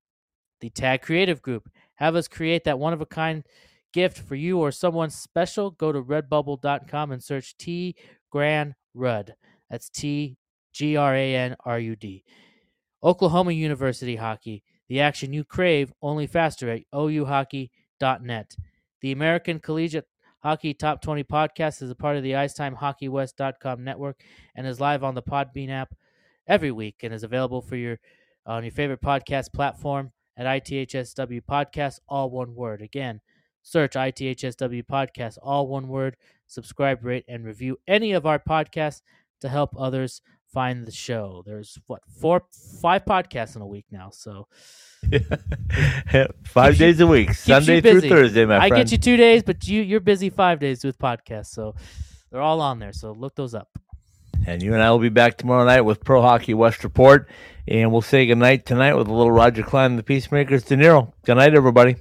The 0.61 0.69
Tag 0.69 1.01
Creative 1.01 1.41
Group. 1.41 1.69
Have 1.95 2.15
us 2.15 2.27
create 2.27 2.63
that 2.63 2.79
one 2.79 2.93
of 2.93 3.01
a 3.01 3.05
kind 3.05 3.43
gift 3.93 4.17
for 4.19 4.35
you 4.35 4.59
or 4.59 4.71
someone 4.71 5.09
special. 5.09 5.71
Go 5.71 5.91
to 5.91 6.01
redbubble.com 6.01 7.11
and 7.11 7.23
search 7.23 7.57
T 7.57 7.95
Gran 8.31 8.75
Rud. 8.93 9.35
That's 9.69 9.89
T 9.89 10.37
G 10.73 10.95
R 10.95 11.15
A 11.15 11.35
N 11.35 11.55
R 11.65 11.79
U 11.79 11.95
D. 11.95 12.23
Oklahoma 13.03 13.51
University 13.51 14.15
Hockey, 14.15 14.63
the 14.87 15.01
action 15.01 15.33
you 15.33 15.43
crave, 15.43 15.91
only 16.01 16.27
faster 16.27 16.69
at 16.69 16.83
ouhockey.net. 16.93 18.55
The 19.01 19.11
American 19.11 19.59
Collegiate 19.59 20.05
Hockey 20.43 20.73
Top 20.73 21.01
20 21.01 21.23
podcast 21.23 21.81
is 21.81 21.89
a 21.89 21.95
part 21.95 22.17
of 22.17 22.23
the 22.23 22.33
IcetimeHockeyWest.com 22.33 23.83
network 23.83 24.21
and 24.55 24.67
is 24.67 24.79
live 24.79 25.03
on 25.03 25.15
the 25.15 25.23
Podbean 25.23 25.71
app 25.71 25.93
every 26.47 26.71
week 26.71 26.97
and 27.03 27.13
is 27.13 27.23
available 27.23 27.61
for 27.61 27.75
your 27.75 27.99
on 28.45 28.63
your 28.63 28.71
favorite 28.71 29.01
podcast 29.01 29.53
platform 29.53 30.11
at 30.37 30.45
ITHSW 30.45 31.41
Podcast, 31.49 31.99
all 32.07 32.29
one 32.29 32.55
word. 32.55 32.81
Again, 32.81 33.21
search 33.61 33.93
ITHSW 33.93 34.83
Podcast, 34.85 35.37
all 35.41 35.67
one 35.67 35.87
word. 35.87 36.17
Subscribe, 36.47 37.03
rate, 37.03 37.25
and 37.27 37.45
review 37.45 37.77
any 37.87 38.11
of 38.11 38.25
our 38.25 38.39
podcasts 38.39 39.01
to 39.41 39.49
help 39.49 39.71
others 39.77 40.21
find 40.51 40.85
the 40.85 40.91
show. 40.91 41.43
There's 41.45 41.77
what 41.87 42.01
four, 42.19 42.43
five 42.81 43.05
podcasts 43.05 43.55
in 43.55 43.61
a 43.61 43.67
week 43.67 43.85
now, 43.91 44.09
so 44.11 44.47
five 46.45 46.77
days 46.77 46.99
you, 46.99 47.05
a 47.05 47.09
week, 47.09 47.33
Sunday 47.33 47.81
through 47.81 48.01
Thursday. 48.01 48.45
My 48.45 48.57
I 48.57 48.67
friend. 48.69 48.83
get 48.83 48.91
you 48.91 48.97
two 48.97 49.17
days, 49.17 49.43
but 49.43 49.67
you 49.67 49.81
you're 49.81 49.99
busy 49.99 50.29
five 50.29 50.59
days 50.59 50.83
with 50.83 50.97
podcasts, 50.97 51.47
so 51.47 51.75
they're 52.31 52.41
all 52.41 52.61
on 52.61 52.79
there. 52.79 52.93
So 52.93 53.11
look 53.11 53.35
those 53.35 53.53
up. 53.53 53.69
And 54.45 54.63
you 54.63 54.73
and 54.73 54.81
I 54.81 54.89
will 54.91 54.99
be 54.99 55.09
back 55.09 55.37
tomorrow 55.37 55.63
night 55.65 55.81
with 55.81 56.03
Pro 56.03 56.21
Hockey 56.21 56.53
West 56.53 56.83
Report, 56.83 57.29
and 57.67 57.91
we'll 57.91 58.01
say 58.01 58.25
goodnight 58.25 58.65
tonight 58.65 58.95
with 58.95 59.07
a 59.07 59.13
little 59.13 59.31
Roger 59.31 59.63
Clyne 59.63 59.91
and 59.91 59.99
the 59.99 60.03
Peacemakers. 60.03 60.63
De 60.63 60.75
Niro. 60.75 61.13
Good 61.23 61.37
night, 61.37 61.53
everybody. 61.53 61.97